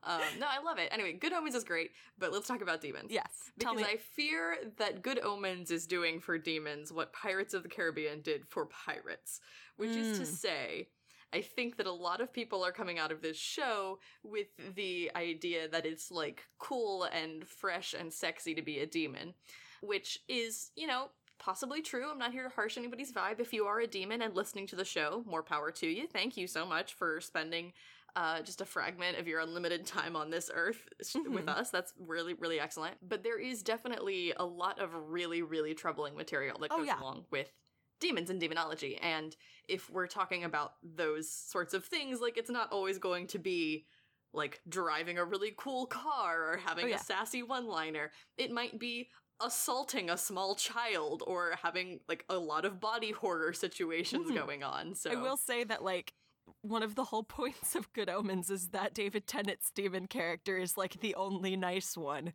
Um, 0.04 0.22
no, 0.40 0.48
I 0.50 0.62
love 0.64 0.78
it. 0.80 0.90
Anyway, 0.92 1.14
Good 1.14 1.34
Omens 1.34 1.56
is 1.56 1.64
great, 1.64 1.92
but 2.18 2.32
let's 2.34 2.48
talk 2.48 2.62
about 2.62 2.82
demons. 2.82 3.08
yes. 3.12 3.52
Tell 3.60 3.76
Because 3.76 3.88
me. 3.88 3.94
I 3.94 3.98
fear 3.98 4.58
that 4.78 5.02
Good 5.04 5.20
Omens 5.20 5.70
is 5.72 5.86
doing 5.86 6.20
for 6.20 6.38
demons 6.38 6.92
what 6.92 7.14
Pirates 7.14 7.54
of 7.54 7.64
the 7.64 7.70
Caribbean 7.70 8.22
did 8.22 8.48
for 8.48 8.66
pirates, 8.66 9.42
which 9.78 9.92
is 9.96 10.18
to 10.18 10.24
Mm. 10.24 10.28
say, 10.28 10.90
I 11.34 11.42
think 11.42 11.78
that 11.78 11.88
a 11.88 11.92
lot 11.94 12.20
of 12.20 12.34
people 12.34 12.64
are 12.66 12.72
coming 12.72 13.00
out 13.00 13.12
of 13.12 13.22
this 13.22 13.38
show 13.38 14.00
with 14.24 14.48
the 14.76 15.12
idea 15.16 15.68
that 15.70 15.86
it's 15.86 16.12
like 16.12 16.44
cool 16.58 17.04
and 17.04 17.48
fresh 17.48 17.94
and 17.94 18.12
sexy 18.12 18.54
to 18.56 18.62
be 18.62 18.80
a 18.80 18.86
demon, 18.88 19.34
which 19.82 20.20
is, 20.28 20.72
you 20.76 20.88
know, 20.88 21.10
possibly 21.40 21.82
true. 21.82 22.10
I'm 22.12 22.20
not 22.20 22.34
here 22.34 22.44
to 22.48 22.54
harsh 22.54 22.78
anybody's 22.78 23.12
vibe. 23.14 23.40
If 23.40 23.54
you 23.54 23.66
are 23.66 23.80
a 23.80 23.88
demon 23.88 24.22
and 24.22 24.36
listening 24.36 24.68
to 24.68 24.76
the 24.76 24.86
show, 24.86 25.24
more 25.26 25.42
power 25.42 25.72
to 25.72 25.88
you. 25.88 26.06
Thank 26.08 26.38
you 26.38 26.48
so 26.48 26.66
much 26.66 26.94
for 26.94 27.20
spending 27.22 27.74
uh, 28.16 28.42
just 28.42 28.62
a 28.62 28.66
fragment 28.66 29.18
of 29.18 29.28
your 29.28 29.40
unlimited 29.40 29.86
time 29.86 30.16
on 30.16 30.30
this 30.30 30.50
earth 30.54 30.88
s- 31.00 31.16
with 31.28 31.48
us. 31.48 31.70
That's 31.70 31.94
really, 32.00 32.34
really 32.34 32.60
excellent. 32.60 32.96
But 33.02 33.24
there 33.24 33.40
is 33.40 33.64
definitely 33.64 34.34
a 34.38 34.46
lot 34.46 34.80
of 34.80 34.90
really, 34.94 35.42
really 35.42 35.74
troubling 35.74 36.16
material 36.16 36.58
that 36.60 36.72
Oh, 36.72 36.78
goes 36.78 36.88
yeah. 36.88 37.00
along 37.00 37.26
with 37.32 37.52
demons 38.00 38.30
and 38.30 38.40
demonology. 38.40 38.98
And 38.98 39.36
if 39.68 39.90
we're 39.90 40.08
talking 40.08 40.44
about 40.44 40.74
those 40.84 41.30
sorts 41.32 41.74
of 41.74 41.86
things, 41.86 42.20
like 42.20 42.38
it's 42.38 42.50
not 42.50 42.72
always 42.72 42.98
going 42.98 43.28
to 43.28 43.40
be 43.40 43.86
like 44.34 44.62
driving 44.68 45.18
a 45.18 45.26
really 45.26 45.54
cool 45.58 45.86
car 45.86 46.54
or 46.54 46.58
having 46.58 46.86
Oh, 46.86 46.88
yeah. 46.88 46.96
a 46.96 47.00
sassy 47.00 47.44
one 47.44 47.68
liner. 47.68 48.12
It 48.38 48.52
might 48.52 48.80
be 48.80 49.10
assaulting 49.44 50.10
a 50.10 50.18
small 50.18 50.56
child 50.56 51.24
or 51.26 51.54
having 51.62 52.00
like 52.08 52.24
a 52.30 52.38
lot 52.38 52.64
of 52.64 52.80
body 52.80 53.12
horror 53.12 53.54
situations 53.54 54.30
Mhm. 54.32 54.36
going 54.36 54.64
on. 54.64 54.96
So 54.96 55.12
I 55.12 55.16
will 55.16 55.38
say 55.38 55.64
that, 55.64 55.84
like, 55.84 56.14
one 56.62 56.84
of 56.84 56.96
the 56.96 57.06
whole 57.06 57.24
points 57.40 57.76
of 57.76 57.92
Good 57.94 58.10
Omens 58.10 58.50
is 58.50 58.70
that 58.70 58.94
David 58.94 59.28
Tennant's 59.28 59.72
demon 59.72 60.08
character 60.08 60.58
is 60.58 60.78
like 60.78 61.00
the 61.02 61.16
only 61.16 61.56
nice 61.56 61.98
one. 61.98 62.34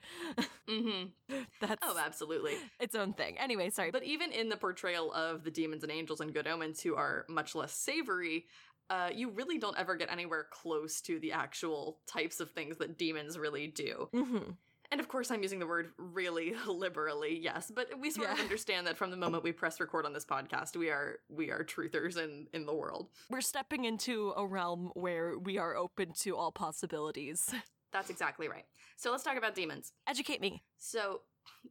hmm 0.68 1.04
That's 1.60 1.80
Oh, 1.82 1.98
absolutely. 1.98 2.54
its 2.80 2.94
own 2.94 3.12
thing. 3.12 3.38
Anyway, 3.38 3.70
sorry. 3.70 3.90
But 3.90 4.04
even 4.04 4.32
in 4.32 4.48
the 4.48 4.56
portrayal 4.56 5.12
of 5.12 5.44
the 5.44 5.50
demons 5.50 5.82
and 5.82 5.92
angels 5.92 6.20
and 6.20 6.32
good 6.34 6.46
omens 6.46 6.80
who 6.82 6.94
are 6.96 7.24
much 7.28 7.54
less 7.54 7.72
savory, 7.72 8.46
uh, 8.90 9.10
you 9.12 9.30
really 9.30 9.58
don't 9.58 9.76
ever 9.78 9.96
get 9.96 10.12
anywhere 10.12 10.46
close 10.50 11.00
to 11.02 11.18
the 11.18 11.32
actual 11.32 11.98
types 12.06 12.38
of 12.40 12.50
things 12.52 12.76
that 12.78 12.96
demons 12.98 13.36
really 13.38 13.66
do. 13.66 14.08
Mm-hmm. 14.14 14.50
And 14.90 15.00
of 15.00 15.08
course, 15.08 15.30
I'm 15.30 15.42
using 15.42 15.58
the 15.58 15.66
word 15.66 15.90
really 15.98 16.54
liberally, 16.66 17.38
yes, 17.40 17.72
but 17.74 17.88
we 18.00 18.10
sort 18.10 18.30
of 18.30 18.38
understand 18.38 18.86
that 18.86 18.96
from 18.96 19.10
the 19.10 19.16
moment 19.16 19.42
we 19.42 19.52
press 19.52 19.80
record 19.80 20.06
on 20.06 20.12
this 20.12 20.24
podcast, 20.24 20.76
we 20.76 20.90
are 20.90 21.18
we 21.28 21.50
are 21.50 21.64
truthers 21.64 22.16
in 22.16 22.46
in 22.52 22.66
the 22.66 22.74
world. 22.74 23.08
We're 23.30 23.40
stepping 23.40 23.84
into 23.84 24.32
a 24.36 24.46
realm 24.46 24.90
where 24.94 25.38
we 25.38 25.58
are 25.58 25.76
open 25.76 26.12
to 26.20 26.36
all 26.36 26.52
possibilities. 26.52 27.52
That's 27.92 28.10
exactly 28.10 28.48
right. 28.48 28.64
So 28.96 29.10
let's 29.10 29.22
talk 29.22 29.36
about 29.36 29.54
demons. 29.54 29.92
Educate 30.06 30.40
me. 30.40 30.62
So, 30.76 31.22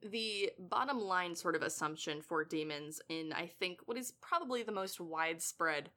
the 0.02 0.52
bottom 0.58 1.00
line 1.00 1.36
sort 1.36 1.56
of 1.56 1.62
assumption 1.62 2.22
for 2.22 2.44
demons, 2.44 3.02
in 3.10 3.34
I 3.34 3.48
think 3.60 3.80
what 3.86 3.98
is 3.98 4.14
probably 4.22 4.64
the 4.64 4.72
most 4.72 5.00
widespread 5.00 5.90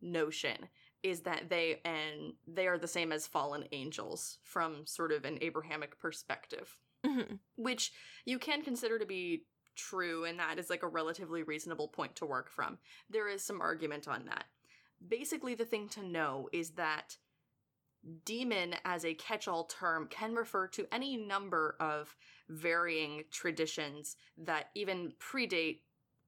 notion, 0.00 0.68
is 1.02 1.20
that 1.20 1.48
they 1.48 1.80
and 1.84 2.34
they 2.46 2.66
are 2.66 2.78
the 2.78 2.88
same 2.88 3.12
as 3.12 3.26
fallen 3.26 3.64
angels 3.72 4.38
from 4.42 4.86
sort 4.86 5.12
of 5.12 5.24
an 5.24 5.38
Abrahamic 5.40 5.98
perspective, 5.98 6.76
hmm 7.04 7.36
which 7.56 7.92
you 8.24 8.38
can 8.38 8.62
consider 8.62 8.98
to 8.98 9.06
be 9.06 9.44
true, 9.76 10.24
and 10.24 10.38
that 10.38 10.58
is 10.58 10.70
like 10.70 10.82
a 10.82 10.88
relatively 10.88 11.42
reasonable 11.42 11.88
point 11.88 12.16
to 12.16 12.26
work 12.26 12.50
from. 12.50 12.78
There 13.08 13.28
is 13.28 13.44
some 13.44 13.60
argument 13.60 14.08
on 14.08 14.24
that. 14.26 14.44
Basically, 15.06 15.54
the 15.54 15.64
thing 15.64 15.88
to 15.90 16.02
know 16.02 16.48
is 16.52 16.70
that 16.70 17.16
demon 18.24 18.74
as 18.84 19.04
a 19.04 19.14
catch 19.14 19.48
all 19.48 19.64
term 19.64 20.08
can 20.08 20.34
refer 20.34 20.66
to 20.68 20.86
any 20.92 21.16
number 21.16 21.76
of 21.80 22.16
varying 22.48 23.24
traditions 23.30 24.16
that 24.36 24.70
even 24.74 25.12
predate 25.18 25.80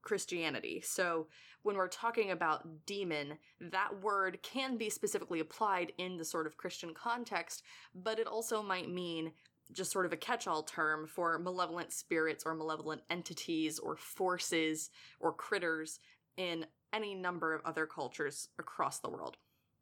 Christianity. 0.02 0.80
So, 0.84 1.28
when 1.62 1.76
we're 1.76 1.88
talking 1.88 2.30
about 2.30 2.86
demon, 2.86 3.38
that 3.60 4.02
word 4.02 4.42
can 4.42 4.78
be 4.78 4.88
specifically 4.88 5.40
applied 5.40 5.92
in 5.98 6.16
the 6.16 6.24
sort 6.24 6.46
of 6.46 6.56
Christian 6.56 6.94
context, 6.94 7.62
but 7.94 8.18
it 8.18 8.26
also 8.26 8.62
might 8.62 8.88
mean 8.90 9.32
just 9.72 9.92
sort 9.92 10.06
of 10.06 10.12
a 10.12 10.16
catch 10.16 10.46
all 10.46 10.62
term 10.62 11.06
for 11.06 11.38
malevolent 11.38 11.92
spirits 11.92 12.44
or 12.44 12.54
malevolent 12.54 13.02
entities 13.10 13.78
or 13.78 13.96
forces 13.96 14.90
or 15.20 15.32
critters 15.32 16.00
in 16.36 16.66
any 16.92 17.14
number 17.14 17.54
of 17.54 17.62
other 17.64 17.86
cultures 17.86 18.48
across 18.58 18.98
the 18.98 19.10
world 19.10 19.36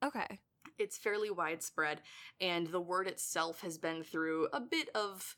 Okay. 0.05 0.39
it's 0.79 0.99
fairly 0.99 1.31
widespread, 1.31 2.01
and 2.41 2.67
the 2.69 2.81
word 2.81 3.07
itself 3.09 3.63
has 3.63 3.79
been 3.79 4.03
through 4.03 4.49
a 4.53 4.61
bit 4.61 4.89
of 4.95 5.35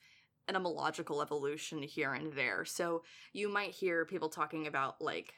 etymological 0.51 1.23
evolution 1.23 1.81
here 1.83 2.13
and 2.13 2.33
there. 2.33 2.65
So 2.65 3.03
you 3.33 3.49
might 3.49 3.71
hear 3.71 4.05
people 4.05 4.29
talking 4.29 4.67
about 4.67 5.01
like 5.01 5.35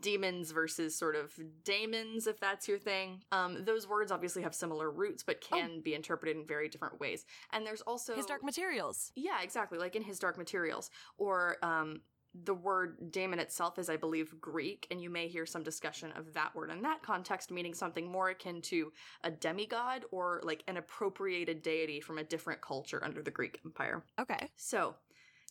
demons 0.00 0.50
versus 0.52 0.96
sort 0.96 1.16
of 1.16 1.32
daemons, 1.64 2.26
if 2.26 2.40
that's 2.40 2.66
your 2.68 2.78
thing. 2.78 3.22
Um, 3.32 3.64
those 3.64 3.88
words 3.88 4.10
obviously 4.10 4.42
have 4.42 4.54
similar 4.54 4.90
roots, 4.90 5.22
but 5.22 5.40
can 5.40 5.80
be 5.80 5.94
interpreted 5.94 6.36
in 6.36 6.46
very 6.46 6.68
different 6.68 6.98
ways. 7.00 7.24
And 7.52 7.66
there's 7.66 7.82
also 7.82 8.14
His 8.14 8.26
Dark 8.26 8.44
Materials. 8.44 9.12
yeah, 9.16 9.42
exactly. 9.42 9.78
Like 9.78 9.96
in 9.96 10.02
his 10.02 10.18
Dark 10.18 10.38
Materials. 10.38 10.90
Or 11.18 11.56
um, 11.62 12.00
the 12.44 12.54
word 12.54 13.10
daemon 13.12 13.38
itself 13.38 13.78
is, 13.78 13.88
I 13.88 13.96
believe, 13.96 14.40
Greek, 14.40 14.86
and 14.90 15.00
you 15.00 15.10
may 15.10 15.28
hear 15.28 15.46
some 15.46 15.62
discussion 15.62 16.12
of 16.16 16.32
that 16.34 16.54
word 16.54 16.70
in 16.70 16.82
that 16.82 17.02
context, 17.02 17.50
meaning 17.50 17.74
something 17.74 18.10
more 18.10 18.30
akin 18.30 18.60
to 18.62 18.92
a 19.24 19.30
demigod 19.30 20.04
or 20.10 20.40
like 20.44 20.62
an 20.68 20.76
appropriated 20.76 21.62
deity 21.62 22.00
from 22.00 22.18
a 22.18 22.24
different 22.24 22.60
culture 22.60 23.02
under 23.04 23.22
the 23.22 23.30
Greek 23.30 23.60
Empire. 23.64 24.04
Okay. 24.18 24.48
So, 24.56 24.94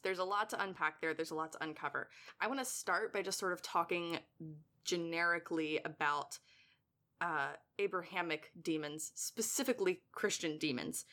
there's 0.04 0.20
a 0.20 0.24
lot 0.24 0.52
to 0.52 0.64
unpack 0.64 1.02
there, 1.02 1.16
there's 1.16 1.32
a 1.32 1.36
lot 1.36 1.52
to 1.54 1.64
uncover. 1.64 2.10
I 2.40 2.48
want 2.48 2.60
to 2.60 2.66
start 2.66 3.12
by 3.12 3.24
just 3.24 3.40
sort 3.40 3.54
of 3.54 3.64
talking 3.64 4.20
generically 4.84 5.80
about 5.84 6.38
uh, 7.22 7.54
Abrahamic 7.80 8.52
demons, 8.62 9.12
specifically 9.16 10.02
Christian 10.12 10.58
demons, 10.60 11.06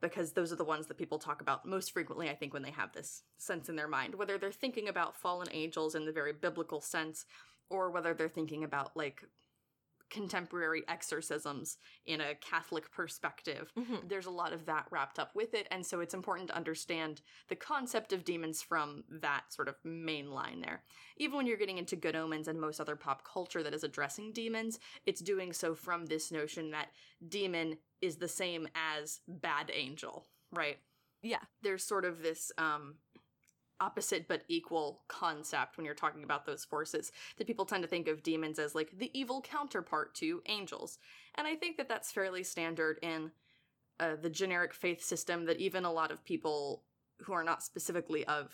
because 0.00 0.32
those 0.32 0.52
are 0.52 0.56
the 0.56 0.64
ones 0.64 0.86
that 0.86 0.98
people 0.98 1.18
talk 1.18 1.40
about 1.40 1.66
most 1.66 1.92
frequently, 1.92 2.28
I 2.28 2.34
think, 2.34 2.52
when 2.52 2.62
they 2.62 2.70
have 2.70 2.92
this 2.92 3.22
sense 3.38 3.68
in 3.68 3.76
their 3.76 3.88
mind. 3.88 4.14
Whether 4.14 4.38
they're 4.38 4.52
thinking 4.52 4.88
about 4.88 5.16
fallen 5.16 5.48
angels 5.52 5.94
in 5.94 6.04
the 6.04 6.12
very 6.12 6.32
biblical 6.32 6.80
sense, 6.80 7.24
or 7.70 7.90
whether 7.90 8.14
they're 8.14 8.28
thinking 8.28 8.64
about 8.64 8.96
like 8.96 9.24
contemporary 10.10 10.84
exorcisms 10.88 11.78
in 12.04 12.20
a 12.20 12.34
Catholic 12.36 12.90
perspective 12.92 13.72
Mhm. 13.76 14.08
there's 14.08 14.26
a 14.26 14.30
lot 14.30 14.52
of 14.52 14.66
that 14.66 14.86
wrapped 14.90 15.18
up 15.18 15.34
with 15.34 15.54
it 15.54 15.66
and 15.70 15.84
so 15.84 16.00
it's 16.00 16.14
important 16.14 16.48
to 16.48 16.56
understand 16.56 17.22
the 17.48 17.56
concept 17.56 18.12
of 18.12 18.24
demons 18.24 18.62
from 18.62 19.04
that 19.08 19.52
sort 19.52 19.68
of 19.68 19.76
main 19.84 20.30
line 20.30 20.60
there 20.60 20.84
even 21.16 21.36
when 21.36 21.46
you're 21.46 21.56
getting 21.56 21.78
into 21.78 21.96
good 21.96 22.14
omens 22.16 22.48
and 22.48 22.60
most 22.60 22.80
other 22.80 22.96
pop 22.96 23.24
culture 23.24 23.62
that 23.62 23.74
is 23.74 23.84
addressing 23.84 24.32
demons 24.32 24.78
it's 25.06 25.20
doing 25.20 25.52
so 25.52 25.74
from 25.74 26.06
this 26.06 26.30
notion 26.30 26.70
that 26.70 26.88
demon 27.28 27.78
is 28.00 28.16
the 28.16 28.28
same 28.28 28.68
as 28.74 29.20
bad 29.26 29.70
angel 29.74 30.26
right 30.52 30.78
Yeah. 31.22 31.42
there's 31.62 31.82
sort 31.82 32.04
of 32.04 32.22
this 32.22 32.52
um 32.58 32.98
opposite 33.80 34.26
but 34.28 34.42
equal 34.48 35.02
concept 35.08 35.76
when 35.76 35.84
you're 35.84 35.94
talking 35.94 36.24
about 36.24 36.46
those 36.46 36.64
forces 36.64 37.12
that 37.36 37.46
people 37.46 37.64
tend 37.64 37.82
to 37.82 37.88
think 37.88 38.08
of 38.08 38.22
demons 38.22 38.58
as 38.58 38.74
like 38.74 38.90
the 38.98 39.10
evil 39.18 39.40
counterpart 39.40 40.14
to 40.14 40.42
angels. 40.46 40.98
And 41.36 41.46
i 41.46 41.54
think 41.54 41.76
that 41.76 41.88
that's 41.88 42.12
fairly 42.12 42.42
standard 42.42 42.98
in 43.02 43.30
uh, 43.98 44.16
the 44.20 44.30
generic 44.30 44.74
faith 44.74 45.02
system 45.02 45.46
that 45.46 45.58
even 45.58 45.84
a 45.84 45.92
lot 45.92 46.10
of 46.10 46.24
people 46.24 46.82
who 47.22 47.32
are 47.32 47.44
not 47.44 47.62
specifically 47.62 48.26
of 48.26 48.52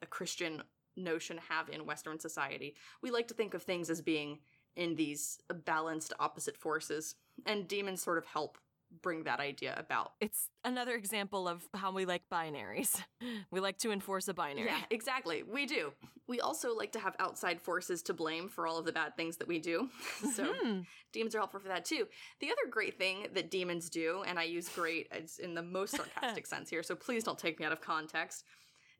a 0.00 0.06
christian 0.06 0.62
notion 0.98 1.38
have 1.48 1.68
in 1.68 1.86
western 1.86 2.18
society. 2.18 2.74
We 3.02 3.10
like 3.10 3.28
to 3.28 3.34
think 3.34 3.54
of 3.54 3.62
things 3.62 3.90
as 3.90 4.00
being 4.00 4.38
in 4.76 4.94
these 4.94 5.38
balanced 5.64 6.12
opposite 6.20 6.56
forces 6.56 7.14
and 7.46 7.68
demons 7.68 8.02
sort 8.02 8.18
of 8.18 8.26
help 8.26 8.58
bring 9.02 9.24
that 9.24 9.40
idea 9.40 9.74
about 9.78 10.12
It's 10.20 10.48
another 10.64 10.94
example 10.94 11.46
of 11.48 11.62
how 11.74 11.92
we 11.92 12.04
like 12.04 12.22
binaries. 12.30 13.00
We 13.50 13.60
like 13.60 13.78
to 13.78 13.90
enforce 13.92 14.28
a 14.28 14.34
binary. 14.34 14.66
Yeah, 14.66 14.80
exactly. 14.90 15.42
We 15.42 15.66
do. 15.66 15.92
We 16.26 16.40
also 16.40 16.74
like 16.74 16.92
to 16.92 17.00
have 17.00 17.16
outside 17.18 17.60
forces 17.60 18.02
to 18.04 18.14
blame 18.14 18.48
for 18.48 18.66
all 18.66 18.78
of 18.78 18.84
the 18.84 18.92
bad 18.92 19.16
things 19.16 19.38
that 19.38 19.48
we 19.48 19.58
do. 19.58 19.88
so 20.34 20.44
Mhm. 20.44 20.86
demons 21.12 21.34
are 21.34 21.38
helpful 21.38 21.60
for 21.60 21.68
that 21.68 21.84
too. 21.84 22.06
The 22.40 22.50
other 22.50 22.70
great 22.70 22.98
thing 22.98 23.26
that 23.32 23.50
demons 23.50 23.88
do, 23.90 24.22
and 24.26 24.38
I 24.38 24.44
use 24.44 24.68
great 24.68 25.08
it's 25.10 25.38
in 25.38 25.54
the 25.54 25.62
most 25.62 25.96
sarcastic 25.96 26.46
sense 26.46 26.68
here, 26.70 26.82
so 26.82 26.94
please 26.94 27.24
don't 27.24 27.38
take 27.38 27.58
me 27.58 27.66
out 27.66 27.72
of 27.72 27.80
context, 27.80 28.44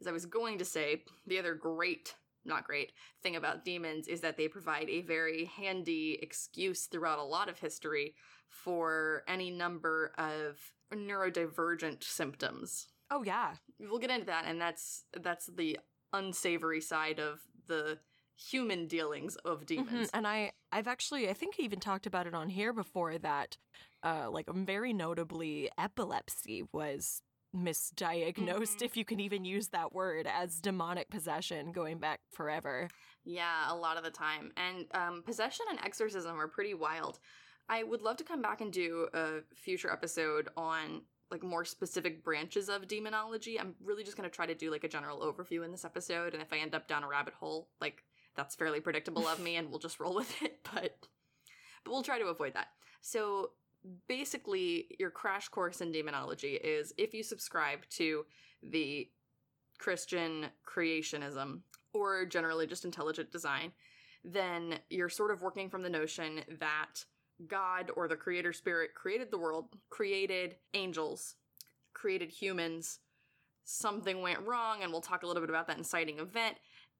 as 0.00 0.06
I 0.06 0.12
was 0.12 0.26
going 0.26 0.58
to 0.58 0.64
say, 0.64 1.02
the 1.26 1.38
other 1.38 1.54
great, 1.54 2.14
not 2.48 2.64
great, 2.64 2.92
thing 3.22 3.36
about 3.36 3.64
demons 3.64 4.08
is 4.08 4.20
that 4.22 4.36
they 4.36 4.48
provide 4.48 4.88
a 4.88 5.02
very 5.02 5.44
handy 5.44 6.18
excuse 6.22 6.86
throughout 6.86 7.18
a 7.18 7.22
lot 7.24 7.48
of 7.48 7.58
history 7.58 8.14
for 8.48 9.22
any 9.28 9.50
number 9.50 10.12
of 10.18 10.72
neurodivergent 10.92 12.02
symptoms 12.02 12.88
Oh 13.10 13.22
yeah. 13.22 13.56
we'll 13.78 13.98
get 13.98 14.10
into 14.10 14.26
that 14.26 14.44
and 14.46 14.60
that's 14.60 15.04
that's 15.12 15.46
the 15.46 15.78
unsavory 16.12 16.80
side 16.80 17.20
of 17.20 17.40
the 17.66 17.98
human 18.36 18.86
dealings 18.86 19.36
of 19.44 19.60
Mhm. 19.60 19.66
demons 19.66 20.10
And 20.14 20.26
I, 20.26 20.52
I've 20.72 20.88
actually, 20.88 21.28
I 21.28 21.34
think 21.34 21.56
I 21.58 21.62
even 21.62 21.80
talked 21.80 22.06
about 22.06 22.26
it 22.26 22.34
on 22.34 22.48
here 22.48 22.72
before 22.72 23.18
that, 23.18 23.56
uh, 24.02 24.30
like 24.30 24.48
very 24.48 24.92
notably, 24.92 25.70
epilepsy 25.78 26.64
was 26.72 27.22
misdiagnosed, 27.54 28.76
Mhm. 28.78 28.82
if 28.82 28.96
you 28.96 29.04
can 29.04 29.20
even 29.20 29.44
use 29.44 29.68
that 29.68 29.92
word, 29.92 30.26
as 30.26 30.60
demonic 30.60 31.08
possession 31.10 31.72
going 31.72 31.98
back 31.98 32.20
forever. 32.30 32.88
yeah 33.24 33.70
a 33.70 33.74
lot 33.76 33.96
of 33.98 34.04
the 34.04 34.10
time 34.10 34.52
and 34.56 34.86
um, 34.94 35.22
possession 35.22 35.66
and 35.68 35.78
exorcism 35.84 36.40
are 36.40 36.48
pretty 36.48 36.72
wild 36.72 37.18
i 37.68 37.82
would 37.82 38.00
love 38.00 38.16
to 38.16 38.24
come 38.24 38.40
back 38.40 38.60
and 38.62 38.72
do 38.72 39.06
a 39.12 39.40
future 39.54 39.92
episode 39.92 40.48
on 40.56 41.02
like 41.30 41.42
more 41.42 41.62
specific 41.64 42.24
branches 42.24 42.70
of 42.70 42.88
demonology 42.88 43.60
i'm 43.60 43.74
really 43.84 44.02
just 44.04 44.16
going 44.16 44.26
to 44.28 44.34
try 44.34 44.46
to 44.46 44.54
do 44.54 44.70
like 44.70 44.84
a 44.84 44.88
general 44.88 45.18
overview 45.20 45.62
in 45.62 45.70
this 45.72 45.84
episode 45.84 46.32
and 46.32 46.40
if 46.42 46.52
i 46.54 46.58
end 46.58 46.74
up 46.74 46.88
down 46.88 47.04
a 47.04 47.08
rabbit 47.08 47.34
hole 47.34 47.68
like 47.82 48.02
that's 48.34 48.54
fairly 48.54 48.80
predictable 48.80 49.26
of 49.28 49.40
me 49.40 49.56
and 49.56 49.68
we'll 49.68 49.78
just 49.80 50.00
roll 50.00 50.14
with 50.14 50.32
it 50.42 50.60
but 50.72 50.96
but 51.84 51.90
we'll 51.90 52.02
try 52.02 52.18
to 52.18 52.26
avoid 52.28 52.54
that 52.54 52.68
so 53.02 53.50
basically 54.08 54.86
your 54.98 55.10
crash 55.10 55.48
course 55.48 55.80
in 55.80 55.92
demonology 55.92 56.54
is 56.54 56.92
if 56.98 57.14
you 57.14 57.22
subscribe 57.22 57.80
to 57.88 58.24
the 58.62 59.08
christian 59.78 60.46
creationism 60.66 61.60
or 61.94 62.26
generally 62.26 62.66
just 62.66 62.84
intelligent 62.84 63.30
design 63.30 63.72
then 64.24 64.78
you're 64.90 65.08
sort 65.08 65.30
of 65.30 65.42
working 65.42 65.70
from 65.70 65.82
the 65.82 65.88
notion 65.88 66.40
that 66.58 67.04
god 67.46 67.90
or 67.96 68.08
the 68.08 68.16
creator 68.16 68.52
spirit 68.52 68.94
created 68.94 69.30
the 69.30 69.38
world 69.38 69.66
created 69.90 70.56
angels 70.74 71.36
created 71.98 72.30
humans. 72.30 73.00
Something 73.64 74.22
went 74.22 74.46
wrong 74.46 74.82
and 74.82 74.92
we'll 74.92 75.00
talk 75.00 75.22
a 75.22 75.26
little 75.26 75.42
bit 75.42 75.50
about 75.50 75.66
that 75.66 75.78
inciting 75.78 76.18
event. 76.20 76.56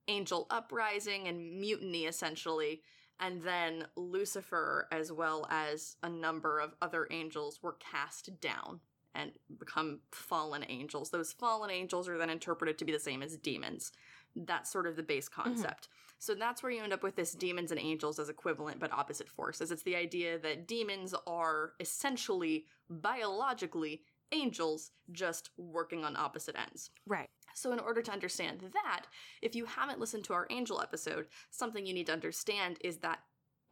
Angel 0.09 0.47
uprising 0.51 1.29
and 1.29 1.61
mutiny 1.61 2.05
essentially 2.07 2.83
and 3.21 3.43
then 3.43 3.87
Lucifer, 3.97 4.87
as 4.93 5.11
well 5.11 5.47
as 5.51 5.97
a 6.03 6.09
number 6.09 6.61
of 6.61 6.75
other 6.81 7.09
angels, 7.11 7.61
were 7.63 7.77
cast 7.79 8.41
down 8.41 8.81
and 9.15 9.33
become 9.59 10.01
fallen 10.13 10.65
angels. 10.69 11.11
Those 11.11 11.33
fallen 11.33 11.71
angels 11.71 12.09
are 12.09 12.19
then 12.19 12.31
interpreted 12.31 12.79
to 12.79 12.85
be 12.85 12.93
the 12.93 13.01
same 13.01 13.23
as 13.23 13.37
demons. 13.37 13.93
That's 14.37 14.71
sort 14.71 14.87
of 14.87 14.97
the 14.97 15.03
base 15.03 15.29
mm-hmm. 15.29 15.43
concept. 15.43 15.89
So 16.21 16.35
that's 16.35 16.63
where 16.63 16.73
you 16.73 16.83
end 16.83 16.93
up 16.93 17.03
with 17.03 17.17
this 17.17 17.33
demons 17.33 17.71
and 17.71 17.81
angels 17.81 18.19
as 18.19 18.29
equivalent 18.29 18.81
but 18.81 18.93
opposite 18.93 19.29
forces. 19.29 19.71
It's 19.71 19.83
the 19.83 19.97
idea 19.97 20.39
that 20.39 20.67
demons 20.67 21.15
are 21.27 21.73
essentially 21.81 22.67
biologically 22.91 24.03
angels 24.33 24.91
just 25.13 25.51
working 25.57 26.05
on 26.05 26.17
opposite 26.17 26.57
ends. 26.59 26.91
Right. 27.07 27.29
So, 27.55 27.73
in 27.73 27.79
order 27.79 28.03
to 28.03 28.13
understand 28.13 28.63
that, 28.73 29.07
if 29.43 29.57
you 29.57 29.65
haven't 29.65 29.99
listened 29.99 30.25
to 30.25 30.33
our 30.33 30.47
angel 30.51 30.81
episode, 30.81 31.27
something 31.51 31.85
you 31.85 31.95
need 31.95 32.07
to 32.07 32.13
understand 32.13 32.79
is 32.83 32.99
that 32.99 33.21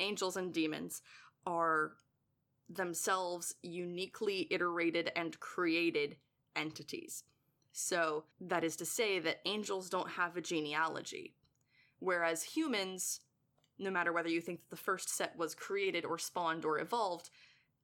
angels 0.01 0.37
and 0.37 0.53
demons 0.53 1.03
are 1.47 1.93
themselves 2.69 3.55
uniquely 3.63 4.49
iterated 4.51 5.13
and 5.15 5.39
created 5.39 6.17
entities. 6.57 7.23
So, 7.73 8.25
that 8.41 8.65
is 8.65 8.77
to 8.77 8.87
say 8.87 9.19
that 9.21 9.41
angels 9.45 9.89
don't 9.89 10.11
have 10.11 10.37
a 10.37 10.41
genealogy, 10.41 11.35
whereas 12.01 12.43
humans, 12.43 13.21
no 13.79 13.91
matter 13.91 14.13
whether 14.13 14.31
you 14.31 14.41
think 14.41 14.61
that 14.61 14.71
the 14.71 14.83
first 14.83 15.11
set 15.11 15.37
was 15.37 15.55
created 15.55 16.05
or 16.05 16.19
spawned 16.19 16.65
or 16.65 16.81
evolved, 16.81 17.31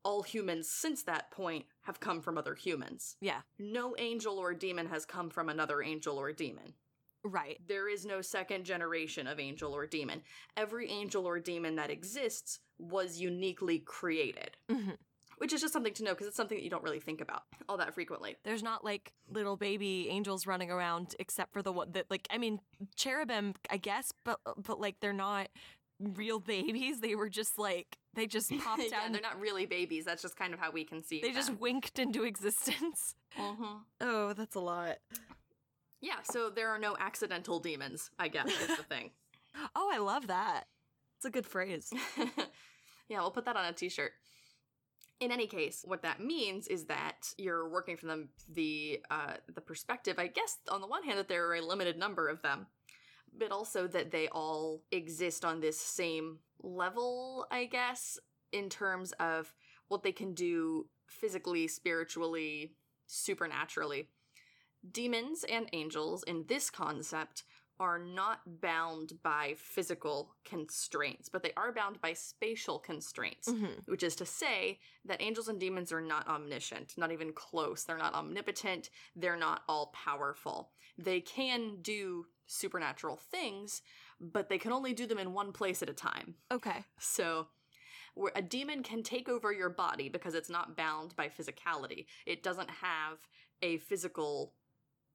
all 0.02 0.22
humans 0.22 0.68
since 0.68 1.02
that 1.04 1.30
point 1.30 1.66
have 1.82 2.00
come 2.00 2.20
from 2.20 2.38
other 2.38 2.54
humans. 2.54 3.16
Yeah. 3.20 3.40
No 3.58 3.94
angel 3.98 4.38
or 4.38 4.54
demon 4.54 4.86
has 4.86 5.04
come 5.04 5.30
from 5.30 5.48
another 5.48 5.82
angel 5.82 6.18
or 6.18 6.32
demon. 6.32 6.74
Right. 7.24 7.60
There 7.66 7.88
is 7.88 8.04
no 8.04 8.20
second 8.20 8.64
generation 8.64 9.26
of 9.26 9.38
angel 9.38 9.74
or 9.74 9.86
demon. 9.86 10.22
Every 10.56 10.90
angel 10.90 11.26
or 11.26 11.38
demon 11.38 11.76
that 11.76 11.90
exists 11.90 12.60
was 12.78 13.20
uniquely 13.20 13.78
created. 13.78 14.56
Mhm. 14.68 14.98
Which 15.38 15.52
is 15.52 15.60
just 15.60 15.72
something 15.72 15.94
to 15.94 16.04
know 16.04 16.12
because 16.12 16.26
it's 16.28 16.36
something 16.36 16.56
that 16.56 16.62
you 16.64 16.70
don't 16.70 16.84
really 16.84 17.00
think 17.00 17.20
about 17.20 17.42
all 17.68 17.76
that 17.78 17.94
frequently. 17.94 18.36
There's 18.44 18.62
not 18.62 18.84
like 18.84 19.12
little 19.28 19.56
baby 19.56 20.08
angels 20.08 20.46
running 20.46 20.70
around 20.70 21.16
except 21.18 21.52
for 21.52 21.62
the 21.62 21.72
one 21.72 21.92
that 21.92 22.06
like 22.10 22.28
I 22.30 22.38
mean 22.38 22.60
cherubim 22.96 23.54
I 23.70 23.76
guess 23.76 24.12
but 24.24 24.40
but 24.56 24.80
like 24.80 25.00
they're 25.00 25.12
not 25.12 25.48
real 25.98 26.40
babies. 26.40 27.00
They 27.00 27.14
were 27.14 27.28
just 27.28 27.58
like 27.58 27.96
they 28.14 28.26
just 28.26 28.50
popped 28.58 28.82
yeah, 28.90 28.98
out. 29.04 29.12
they're 29.12 29.20
not 29.20 29.40
really 29.40 29.66
babies. 29.66 30.04
That's 30.04 30.22
just 30.22 30.36
kind 30.36 30.52
of 30.54 30.60
how 30.60 30.70
we 30.70 30.84
conceive 30.84 31.22
they 31.22 31.32
just 31.32 31.54
winked 31.58 31.98
into 31.98 32.24
existence. 32.24 33.14
Mhm. 33.38 33.80
Oh, 34.02 34.34
that's 34.34 34.56
a 34.56 34.60
lot. 34.60 34.98
Yeah, 36.02 36.16
so 36.22 36.50
there 36.50 36.68
are 36.68 36.78
no 36.78 36.94
accidental 37.00 37.60
demons, 37.60 38.10
I 38.18 38.28
guess, 38.28 38.48
is 38.48 38.76
the 38.76 38.82
thing. 38.82 39.10
Oh, 39.74 39.90
I 39.92 39.98
love 39.98 40.26
that. 40.26 40.64
It's 41.16 41.24
a 41.26 41.30
good 41.30 41.46
phrase. 41.46 41.92
yeah, 43.08 43.20
we'll 43.20 43.30
put 43.30 43.44
that 43.46 43.56
on 43.56 43.64
a 43.66 43.72
t-shirt. 43.72 44.12
In 45.20 45.30
any 45.30 45.46
case, 45.46 45.82
what 45.86 46.02
that 46.02 46.20
means 46.20 46.68
is 46.68 46.84
that 46.86 47.32
you're 47.38 47.68
working 47.68 47.96
from 47.96 48.08
the 48.08 48.28
the 48.52 49.00
uh, 49.10 49.34
the 49.54 49.60
perspective, 49.60 50.18
I 50.18 50.26
guess, 50.26 50.58
on 50.68 50.80
the 50.80 50.86
one 50.86 51.04
hand, 51.04 51.18
that 51.18 51.28
there 51.28 51.46
are 51.48 51.54
a 51.54 51.60
limited 51.60 51.96
number 51.98 52.28
of 52.28 52.42
them, 52.42 52.66
but 53.36 53.50
also 53.50 53.86
that 53.88 54.10
they 54.10 54.28
all 54.28 54.82
exist 54.90 55.44
on 55.44 55.60
this 55.60 55.78
same 55.80 56.38
level, 56.62 57.46
I 57.50 57.64
guess, 57.64 58.18
in 58.52 58.68
terms 58.68 59.12
of 59.12 59.52
what 59.88 60.02
they 60.02 60.12
can 60.12 60.34
do 60.34 60.88
physically, 61.06 61.66
spiritually, 61.68 62.74
supernaturally. 63.06 64.08
Demons 64.90 65.44
and 65.44 65.68
angels 65.72 66.22
in 66.24 66.44
this 66.48 66.70
concept 66.70 67.44
are 67.80 67.98
not 67.98 68.60
bound 68.60 69.12
by 69.22 69.54
physical 69.56 70.36
constraints, 70.44 71.28
but 71.28 71.42
they 71.42 71.52
are 71.56 71.72
bound 71.72 72.00
by 72.00 72.12
spatial 72.12 72.78
constraints, 72.78 73.48
Mhm. 73.48 73.86
which 73.88 74.02
is 74.02 74.14
to 74.16 74.26
say 74.26 74.78
that 75.04 75.20
angels 75.20 75.48
and 75.48 75.58
demons 75.58 75.90
are 75.90 76.00
not 76.00 76.28
omniscient, 76.28 76.96
not 76.96 77.10
even 77.10 77.32
close. 77.32 77.84
They're 77.84 77.96
not 77.96 78.14
omnipotent. 78.14 78.90
They're 79.16 79.36
not 79.36 79.64
all 79.68 79.88
powerful. 79.88 80.72
They 80.96 81.20
can 81.20 81.80
do 81.82 82.28
supernatural 82.52 83.16
things, 83.16 83.82
but 84.20 84.48
they 84.48 84.58
can 84.58 84.72
only 84.72 84.92
do 84.92 85.06
them 85.06 85.18
in 85.18 85.32
one 85.32 85.52
place 85.52 85.82
at 85.82 85.88
a 85.88 85.94
time. 85.94 86.34
Okay. 86.50 86.84
So, 86.98 87.48
where 88.14 88.32
a 88.36 88.42
demon 88.42 88.82
can 88.82 89.02
take 89.02 89.28
over 89.28 89.52
your 89.52 89.70
body 89.70 90.08
because 90.08 90.34
it's 90.34 90.50
not 90.50 90.76
bound 90.76 91.16
by 91.16 91.28
physicality. 91.28 92.06
It 92.26 92.42
doesn't 92.42 92.70
have 92.70 93.26
a 93.62 93.78
physical, 93.78 94.52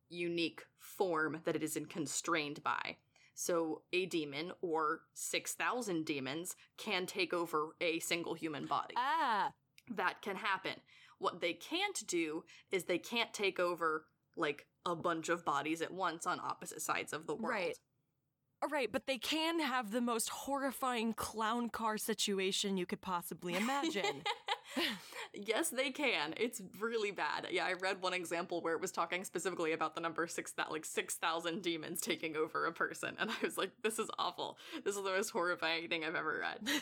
unique 0.10 0.64
form 0.80 1.42
that 1.46 1.56
it 1.56 1.64
isn't 1.64 1.90
constrained 1.90 2.64
by. 2.64 2.98
So, 3.36 3.84
a 3.94 4.08
demon 4.08 4.52
or 4.62 5.02
6,000 5.14 6.06
demons 6.06 6.56
can 6.78 7.06
take 7.06 7.34
over 7.34 7.76
a 7.80 8.00
single 8.00 8.34
human 8.34 8.66
body. 8.66 8.96
Ah. 8.98 9.54
that 9.96 10.22
can 10.22 10.36
happen. 10.36 10.74
What 11.20 11.40
they 11.40 11.54
can't 11.54 12.06
do 12.08 12.44
is 12.72 12.84
they 12.84 12.98
can't 12.98 13.34
take 13.34 13.60
over, 13.60 14.06
like, 14.38 14.66
a 14.86 14.96
bunch 14.96 15.30
of 15.30 15.44
bodies 15.44 15.82
at 15.82 15.92
once 15.92 16.26
on 16.26 16.40
opposite 16.40 16.82
sides 16.82 17.14
of 17.14 17.28
the 17.28 17.36
world. 17.36 17.50
Right. 17.50 17.78
All 18.64 18.70
right, 18.70 18.92
but 18.92 19.06
they 19.06 19.20
can 19.20 19.60
have 19.60 19.92
the 19.92 20.02
most 20.02 20.30
horrifying 20.30 21.14
clown 21.14 21.70
car 21.70 21.98
situation 21.98 22.76
you 22.76 22.88
could 22.88 23.02
possibly 23.02 23.54
imagine. 23.54 24.24
yes, 25.34 25.70
they 25.70 25.92
can. 25.92 26.34
It's 26.38 26.60
really 26.80 27.12
bad. 27.12 27.48
Yeah, 27.52 27.66
I 27.66 27.74
read 27.74 28.02
one 28.02 28.14
example 28.14 28.62
where 28.62 28.74
it 28.74 28.82
was 28.82 28.92
talking 28.92 29.24
specifically 29.26 29.74
about 29.74 29.94
the 29.94 30.02
number 30.02 30.26
six 30.26 30.54
that 30.54 30.72
like 30.72 30.86
six 30.86 31.16
thousand 31.16 31.62
demons 31.62 32.02
taking 32.02 32.36
over 32.36 32.66
a 32.66 32.72
person, 32.72 33.16
and 33.20 33.30
I 33.30 33.36
was 33.44 33.60
like, 33.60 33.72
this 33.84 34.00
is 34.00 34.10
awful. 34.18 34.58
This 34.84 34.96
is 34.96 35.04
the 35.04 35.12
most 35.12 35.30
horrifying 35.30 35.88
thing 35.88 36.04
I've 36.04 36.16
ever 36.16 36.40
read. 36.42 36.82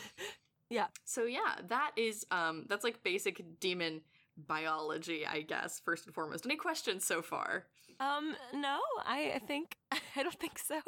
Yeah. 0.68 0.86
So 1.04 1.24
yeah, 1.26 1.54
that 1.68 1.92
is 1.96 2.26
um 2.32 2.64
that's 2.68 2.82
like 2.82 3.02
basic 3.04 3.60
demon 3.60 4.00
biology, 4.36 5.26
I 5.26 5.42
guess, 5.42 5.80
first 5.84 6.06
and 6.06 6.14
foremost. 6.14 6.44
Any 6.44 6.56
questions 6.56 7.04
so 7.04 7.22
far? 7.22 7.66
um, 8.00 8.36
no, 8.52 8.78
I, 9.04 9.40
think 9.46 9.76
I 10.16 10.22
don't 10.22 10.38
think 10.38 10.58
so. 10.58 10.80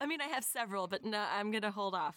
I 0.00 0.06
mean, 0.06 0.20
I 0.20 0.26
have 0.26 0.44
several, 0.44 0.86
but 0.86 1.04
no, 1.04 1.24
I'm 1.32 1.50
gonna 1.50 1.70
hold 1.70 1.94
off. 1.94 2.16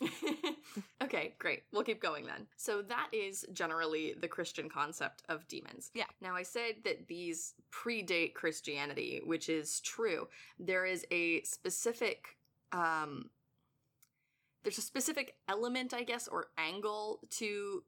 okay, 1.04 1.36
great. 1.39 1.63
We'll 1.71 1.84
keep 1.84 2.02
going 2.02 2.25
then. 2.25 2.47
So 2.58 2.82
that 2.84 3.10
is 3.13 3.45
generally 3.54 4.15
the 4.19 4.28
Christian 4.28 4.69
concept 4.69 5.23
of 5.30 5.47
demons. 5.47 5.91
Yeah. 5.93 6.06
Now 6.21 6.36
I 6.36 6.43
said 6.43 6.75
that 6.86 7.08
these 7.08 7.54
predate 7.71 8.34
Christianity, 8.34 9.21
which 9.23 9.49
is 9.49 9.80
true. 9.82 10.28
There 10.60 10.86
is 10.86 11.06
a 11.12 11.41
specific 11.43 12.38
um 12.71 13.30
there's 14.63 14.78
a 14.78 14.82
specific 14.82 15.36
element, 15.47 15.93
I 15.93 16.04
guess, 16.04 16.28
or 16.28 16.47
angle 16.58 17.21
to 17.38 17.84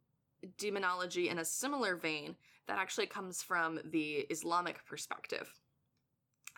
demonology 0.57 1.29
in 1.29 1.37
a 1.37 1.45
similar 1.45 1.95
vein 1.95 2.35
that 2.71 2.79
actually 2.79 3.05
comes 3.05 3.43
from 3.43 3.81
the 3.83 4.25
Islamic 4.29 4.85
perspective. 4.85 5.53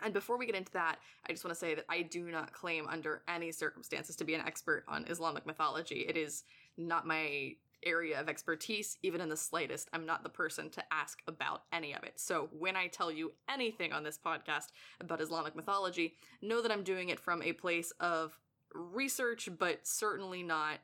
And 0.00 0.14
before 0.14 0.38
we 0.38 0.46
get 0.46 0.54
into 0.54 0.70
that, 0.74 0.98
I 1.28 1.32
just 1.32 1.44
want 1.44 1.52
to 1.52 1.58
say 1.58 1.74
that 1.74 1.86
I 1.88 2.02
do 2.02 2.30
not 2.30 2.52
claim 2.52 2.86
under 2.86 3.22
any 3.26 3.50
circumstances 3.50 4.14
to 4.16 4.24
be 4.24 4.34
an 4.34 4.46
expert 4.46 4.84
on 4.86 5.06
Islamic 5.08 5.44
mythology. 5.44 6.04
It 6.08 6.16
is 6.16 6.44
not 6.78 7.04
my 7.04 7.56
area 7.84 8.20
of 8.20 8.28
expertise, 8.28 8.96
even 9.02 9.20
in 9.20 9.28
the 9.28 9.36
slightest. 9.36 9.88
I'm 9.92 10.06
not 10.06 10.22
the 10.22 10.28
person 10.28 10.70
to 10.70 10.84
ask 10.92 11.20
about 11.26 11.62
any 11.72 11.96
of 11.96 12.04
it. 12.04 12.20
So 12.20 12.48
when 12.56 12.76
I 12.76 12.86
tell 12.86 13.10
you 13.10 13.32
anything 13.48 13.92
on 13.92 14.04
this 14.04 14.18
podcast 14.24 14.68
about 15.00 15.20
Islamic 15.20 15.56
mythology, 15.56 16.14
know 16.42 16.62
that 16.62 16.70
I'm 16.70 16.84
doing 16.84 17.08
it 17.08 17.18
from 17.18 17.42
a 17.42 17.54
place 17.54 17.90
of 17.98 18.38
research, 18.72 19.48
but 19.58 19.80
certainly 19.84 20.44
not 20.44 20.78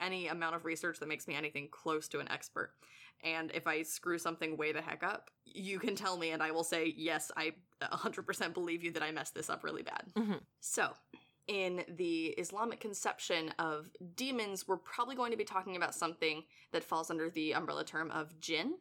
any 0.00 0.26
amount 0.26 0.56
of 0.56 0.64
research 0.64 0.98
that 0.98 1.08
makes 1.08 1.28
me 1.28 1.36
anything 1.36 1.68
close 1.70 2.08
to 2.08 2.18
an 2.18 2.28
expert. 2.28 2.72
And 3.24 3.50
if 3.54 3.66
I 3.66 3.82
screw 3.82 4.18
something 4.18 4.56
way 4.56 4.72
the 4.72 4.82
heck 4.82 5.02
up, 5.02 5.30
you 5.46 5.78
can 5.78 5.96
tell 5.96 6.16
me 6.18 6.30
and 6.30 6.42
I 6.42 6.50
will 6.50 6.64
say, 6.64 6.92
yes, 6.96 7.32
I 7.36 7.54
100% 7.82 8.54
believe 8.54 8.84
you 8.84 8.92
that 8.92 9.02
I 9.02 9.10
messed 9.10 9.34
this 9.34 9.50
up 9.50 9.64
really 9.64 9.82
bad. 9.82 10.04
Mhm. 10.14 10.40
So, 10.60 10.92
in 11.46 11.84
the 11.88 12.28
Islamic 12.28 12.80
conception 12.80 13.50
of 13.58 13.90
demons, 14.14 14.66
we're 14.66 14.76
probably 14.76 15.14
going 15.14 15.30
to 15.30 15.36
be 15.36 15.44
talking 15.44 15.76
about 15.76 15.94
something 15.94 16.44
that 16.72 16.84
falls 16.84 17.10
under 17.10 17.28
the 17.28 17.52
umbrella 17.54 17.84
term 17.84 18.10
of 18.10 18.38
jinn. 18.40 18.74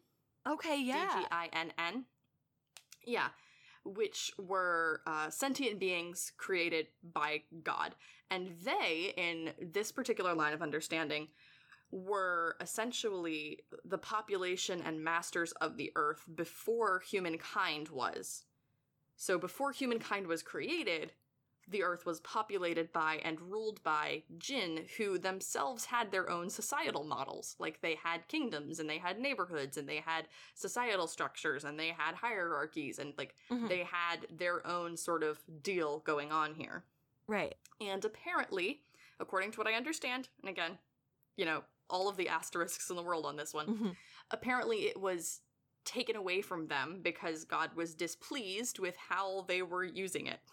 Okay, 0.47 0.81
yeah. 0.81 1.15
D 1.15 1.21
G 1.21 1.27
I 1.31 1.49
N 1.53 1.73
N. 1.77 2.05
Yeah, 3.05 3.29
which 3.83 4.31
were 4.37 5.01
uh, 5.05 5.29
sentient 5.29 5.79
beings 5.79 6.31
created 6.37 6.87
by 7.01 7.43
God. 7.63 7.95
And 8.31 8.55
they, 8.63 9.13
in 9.17 9.53
this 9.61 9.91
particular 9.91 10.33
line 10.33 10.53
of 10.53 10.61
understanding, 10.61 11.27
were 11.93 12.57
essentially 12.59 13.59
the 13.85 13.97
population 13.99 14.81
and 14.81 15.03
masters 15.03 15.51
of 15.53 15.77
the 15.77 15.91
earth 15.95 16.23
before 16.33 16.99
humankind 16.99 17.89
was. 17.89 18.45
So, 19.15 19.37
before 19.37 19.71
humankind 19.71 20.25
was 20.25 20.41
created, 20.41 21.13
the 21.67 21.83
earth 21.83 22.05
was 22.05 22.19
populated 22.21 22.91
by 22.91 23.21
and 23.23 23.39
ruled 23.39 23.81
by 23.83 24.23
jinn 24.37 24.85
who 24.97 25.17
themselves 25.17 25.85
had 25.85 26.11
their 26.11 26.29
own 26.29 26.49
societal 26.49 27.05
models 27.05 27.55
like 27.57 27.79
they 27.79 27.95
had 27.95 28.27
kingdoms 28.27 28.79
and 28.79 28.89
they 28.89 28.97
had 28.97 29.17
neighborhoods 29.17 29.77
and 29.77 29.87
they 29.87 30.01
had 30.05 30.27
societal 30.55 31.07
structures 31.07 31.63
and 31.63 31.79
they 31.79 31.87
had 31.87 32.15
hierarchies 32.15 32.99
and 32.99 33.13
like 33.17 33.33
Mhm. 33.49 33.69
they 33.69 33.83
had 33.83 34.27
their 34.29 34.65
own 34.67 34.97
sort 34.97 35.23
of 35.23 35.39
deal 35.61 35.99
going 35.99 36.33
on 36.33 36.53
here 36.55 36.83
Right. 37.27 37.55
and 37.79 38.03
apparently 38.03 38.81
according 39.21 39.51
to 39.51 39.57
what 39.59 39.67
i 39.67 39.73
understand 39.73 40.27
and 40.41 40.49
again 40.49 40.77
you 41.37 41.45
know 41.45 41.63
all 41.93 42.09
of 42.09 42.17
the 42.17 42.27
asterisks 42.27 42.89
in 42.89 42.95
the 42.97 43.03
world 43.03 43.25
on 43.25 43.35
this 43.37 43.53
one 43.53 43.67
Mhm. 43.67 43.95
apparently 44.31 44.87
it 44.87 44.99
was 44.99 45.41
taken 45.85 46.15
away 46.15 46.41
from 46.41 46.67
them 46.67 47.01
because 47.01 47.43
God 47.43 47.75
was 47.75 47.93
displeased 47.93 48.79
with 48.79 48.95
how 48.97 49.41
they 49.49 49.61
were 49.61 49.83
using 49.83 50.27
it. 50.27 50.39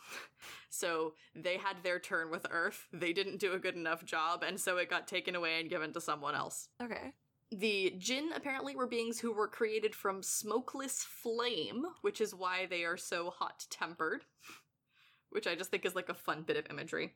So 0.72 1.14
they 1.34 1.56
had 1.56 1.82
their 1.82 1.98
turn 1.98 2.30
with 2.30 2.46
Earth. 2.50 2.86
They 2.92 3.12
didn't 3.12 3.38
do 3.38 3.52
a 3.52 3.58
good 3.58 3.74
enough 3.74 4.04
job, 4.04 4.42
and 4.44 4.60
so 4.60 4.76
it 4.78 4.88
got 4.88 5.08
taken 5.08 5.34
away 5.34 5.60
and 5.60 5.68
given 5.68 5.92
to 5.92 6.00
someone 6.00 6.34
else. 6.34 6.68
Okay. 6.80 7.12
The 7.50 7.94
Jinn 7.98 8.32
apparently 8.32 8.76
were 8.76 8.86
beings 8.86 9.18
who 9.20 9.32
were 9.32 9.48
created 9.48 9.94
from 9.94 10.22
smokeless 10.22 11.02
flame, 11.04 11.84
which 12.02 12.20
is 12.20 12.34
why 12.34 12.66
they 12.66 12.84
are 12.84 12.96
so 12.96 13.30
hot 13.30 13.66
tempered, 13.68 14.24
which 15.30 15.46
I 15.48 15.54
just 15.56 15.70
think 15.70 15.84
is 15.84 15.94
like 15.96 16.08
a 16.08 16.14
fun 16.14 16.42
bit 16.44 16.56
of 16.56 16.66
imagery. 16.70 17.14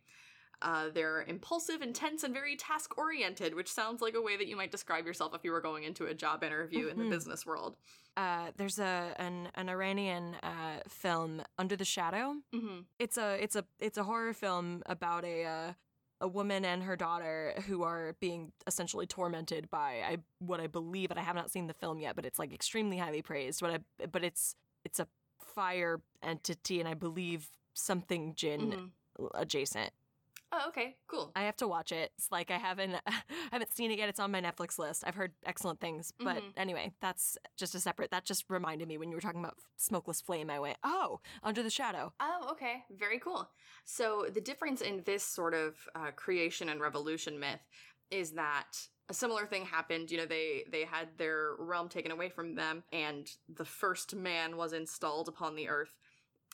Uh, 0.63 0.89
they're 0.95 1.23
impulsive, 1.23 1.83
intense, 1.83 2.23
and 2.25 2.33
very 2.33 2.57
task 2.57 2.97
oriented, 2.97 3.55
which 3.55 3.71
sounds 3.71 4.01
like 4.01 4.15
a 4.15 4.21
way 4.23 4.37
that 4.37 4.47
you 4.47 4.57
might 4.57 4.71
describe 4.71 5.05
yourself 5.07 5.35
if 5.35 5.45
you 5.45 5.51
were 5.53 5.61
going 5.61 5.85
into 5.85 6.07
a 6.07 6.15
job 6.15 6.43
interview 6.43 6.87
in 6.89 6.97
Mhm. 6.97 7.05
the 7.05 7.11
business 7.11 7.45
world. 7.45 7.77
Uh, 8.17 8.51
there's 8.57 8.79
a 8.79 9.15
an, 9.19 9.51
an 9.57 9.69
Iranian 9.69 10.37
uh, 10.43 10.81
film, 10.89 11.43
Under 11.59 11.77
the 11.77 11.85
Shadow. 11.85 12.37
Mm-hmm. 12.55 12.81
It's 12.99 13.19
a 13.19 13.43
it's 13.43 13.57
a 13.57 13.65
it's 13.79 13.99
a 13.99 14.05
horror 14.05 14.33
film 14.33 14.83
about 14.87 15.25
a 15.25 15.45
uh, 15.45 15.73
a 16.21 16.29
woman 16.29 16.65
and 16.65 16.85
her 16.85 16.95
daughter 16.97 17.55
who 17.67 17.83
are 17.83 18.15
being 18.21 18.53
essentially 18.69 19.07
tormented 19.07 19.69
by 19.69 20.01
I 20.07 20.19
what 20.39 20.61
I 20.61 20.69
believe, 20.69 21.11
and 21.11 21.19
I 21.19 21.25
have 21.25 21.35
not 21.35 21.51
seen 21.51 21.67
the 21.67 21.75
film 21.75 21.99
yet, 21.99 22.15
but 22.15 22.25
it's 22.25 22.39
like 22.39 22.53
extremely 22.55 22.99
highly 22.99 23.21
praised. 23.21 23.61
What 23.61 23.73
I 23.73 24.07
but 24.07 24.23
it's 24.23 24.55
it's 24.85 25.01
a 25.01 25.09
fire 25.55 26.01
entity, 26.23 26.79
and 26.81 26.89
I 26.89 26.95
believe 26.95 27.51
something 27.75 28.35
jinn 28.37 28.93
adjacent. 29.35 29.93
Oh, 30.57 30.69
okay, 30.69 30.97
cool. 31.09 31.33
I 31.35 31.43
have 31.43 31.57
to 31.57 31.67
watch 31.67 31.91
it. 31.91 32.13
It's 32.17 32.31
like 32.31 32.51
I 32.51 32.59
haven't 32.59 32.95
I 33.07 33.13
haven't 33.51 33.75
seen 33.75 33.91
it 33.91 33.99
yet. 33.99 34.09
It's 34.09 34.21
on 34.21 34.31
my 34.31 34.41
Netflix 34.41 34.79
list. 34.79 35.03
I've 35.07 35.15
heard 35.17 35.33
excellent 35.45 35.81
things. 35.81 36.13
But 36.23 36.37
Mhm. 36.37 36.53
anyway, 36.57 36.93
that's 37.01 37.37
just 37.57 37.75
a 37.75 37.81
separate 37.81 38.11
that 38.13 38.25
just 38.25 38.45
reminded 38.49 38.87
me 38.87 38.97
when 38.99 39.11
you 39.11 39.17
were 39.17 39.21
talking 39.21 39.41
about 39.41 39.59
smokeless 39.77 40.21
flame, 40.21 40.51
I 40.51 40.61
went, 40.61 40.79
Oh, 40.85 41.21
under 41.43 41.63
the 41.63 41.71
shadow. 41.71 42.13
Oh, 42.21 42.49
okay. 42.53 42.85
Very 42.91 43.19
cool. 43.19 43.51
So, 43.85 44.27
the 44.33 44.41
difference 44.41 44.81
in 44.81 45.03
this 45.05 45.25
sort 45.25 45.55
of 45.55 45.77
uh, 45.95 46.13
creation 46.13 46.69
and 46.69 46.81
revolution 46.81 47.39
myth 47.41 47.67
is 48.11 48.33
that 48.33 48.89
a 49.09 49.15
similar 49.15 49.47
thing 49.47 49.65
happened. 49.67 50.11
You 50.11 50.19
know, 50.19 50.27
they 50.27 50.65
they 50.71 50.85
had 50.85 51.09
their 51.19 51.57
realm 51.59 51.89
taken 51.89 52.13
away 52.13 52.29
from 52.29 52.55
them, 52.55 52.85
and 52.93 53.29
the 53.49 53.65
first 53.65 54.15
man 54.15 54.57
was 54.57 54.73
installed 54.73 55.29
upon 55.29 55.57
the 55.57 55.69
earth, 55.69 55.97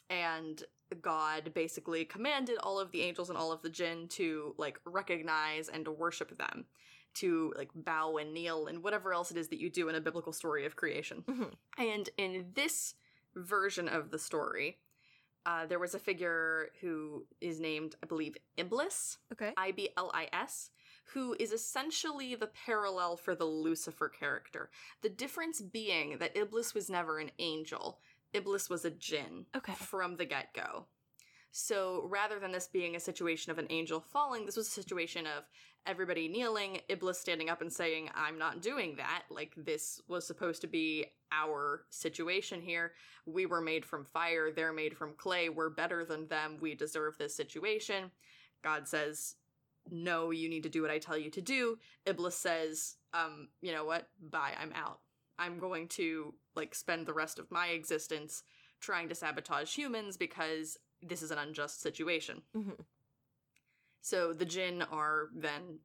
and 0.09 0.65
God 0.95 1.53
basically 1.55 2.05
commanded 2.05 2.59
all 2.63 2.79
of 2.79 2.91
the 2.93 3.03
angels 3.03 3.29
and 3.29 3.39
all 3.39 3.53
of 3.53 3.63
the 3.63 3.71
jinn 3.71 4.09
to 4.11 4.55
like 4.59 4.79
recognize 4.85 5.69
and 5.69 5.85
to 5.85 5.91
worship 5.91 6.37
them, 6.39 6.67
to 7.15 7.53
like 7.57 7.71
bow 7.75 8.17
and 8.17 8.33
kneel 8.33 8.67
and 8.67 8.83
whatever 8.83 9.13
else 9.13 9.31
it 9.31 9.37
is 9.37 9.49
that 9.49 9.61
you 9.61 9.71
do 9.71 9.89
in 9.89 9.95
a 9.95 10.01
biblical 10.01 10.33
story 10.33 10.65
of 10.67 10.77
creation. 10.77 11.23
Mhm. 11.27 11.55
And 11.79 12.11
in 12.17 12.53
this 12.55 12.95
version 13.35 13.89
of 13.89 14.11
the 14.11 14.19
story, 14.19 14.81
uh, 15.47 15.67
there 15.67 15.79
was 15.79 15.95
a 15.95 15.99
figure 15.99 16.71
who 16.81 17.27
is 17.41 17.61
named, 17.61 17.97
I 18.03 18.07
believe, 18.07 18.37
Iblis, 18.57 19.19
Okay. 19.33 19.55
I 19.57 19.73
B 19.73 19.89
L 19.97 20.11
I 20.13 20.29
S, 20.33 20.71
who 21.15 21.35
is 21.41 21.53
essentially 21.53 22.35
the 22.35 22.47
parallel 22.49 23.17
for 23.17 23.35
the 23.35 23.47
Lucifer 23.47 24.09
character. 24.09 24.71
The 25.01 25.09
difference 25.09 25.61
being 25.61 26.19
that 26.19 26.37
Iblis 26.37 26.75
was 26.75 26.91
never 26.91 27.19
an 27.19 27.31
angel, 27.39 28.01
Iblis 28.33 28.69
was 28.71 28.85
a 28.85 28.91
jinn 28.91 29.47
Okay. 29.57 29.75
from 29.75 30.17
the 30.17 30.25
get 30.25 30.55
go. 30.55 30.87
So 31.53 32.07
rather 32.09 32.39
than 32.39 32.53
this 32.53 32.69
being 32.69 32.95
a 32.95 33.01
situation 33.01 33.51
of 33.51 33.59
an 33.59 33.67
angel 33.71 34.01
falling, 34.01 34.47
this 34.47 34.57
was 34.57 34.69
a 34.69 34.71
situation 34.71 35.27
of 35.27 35.45
everybody 35.87 36.29
kneeling, 36.29 36.81
Iblis 36.89 37.19
standing 37.19 37.51
up 37.51 37.61
and 37.61 37.73
saying, 37.73 38.09
I'm 38.15 38.39
not 38.39 38.63
doing 38.63 38.97
that. 38.97 39.25
Like, 39.31 39.55
this 39.57 40.01
was 40.07 40.27
supposed 40.27 40.61
to 40.61 40.69
be 40.69 41.07
our 41.33 41.87
situation 41.91 42.61
here. 42.61 42.93
We 43.27 43.47
were 43.47 43.61
made 43.61 43.85
from 43.85 44.05
fire, 44.05 44.53
they're 44.53 44.73
made 44.73 44.97
from 44.97 45.15
clay, 45.17 45.49
we're 45.49 45.71
better 45.71 46.05
than 46.05 46.29
them, 46.29 46.59
we 46.61 46.75
deserve 46.75 47.19
this 47.19 47.35
situation. 47.35 48.11
God 48.63 48.87
says, 48.87 49.35
No, 49.91 50.31
you 50.31 50.49
need 50.49 50.63
to 50.65 50.69
do 50.69 50.83
what 50.83 50.91
I 50.91 50.99
tell 50.99 51.19
you 51.19 51.31
to 51.31 51.41
do. 51.41 51.79
Iblis 52.07 52.37
says, 52.37 52.97
Um, 53.13 53.49
you 53.61 53.73
know 53.73 53.85
what? 53.85 54.09
Bye, 54.21 54.53
I'm 54.61 54.73
out. 54.75 55.01
I'm 55.39 55.59
going 55.59 55.89
to, 55.89 56.35
like, 56.55 56.75
spend 56.75 57.07
the 57.07 57.13
rest 57.15 57.39
of 57.39 57.51
my 57.51 57.69
existence 57.69 58.43
trying 58.81 59.09
to 59.09 59.15
sabotage 59.15 59.75
humans 59.77 60.17
because 60.17 60.79
this 61.03 61.23
is 61.23 61.31
an 61.31 61.39
unjust 61.39 61.81
situation. 61.81 62.43
Mhm. 62.55 62.85
So 64.03 64.33
the 64.33 64.45
jinn 64.45 64.83
are 64.83 65.29
then 65.35 65.81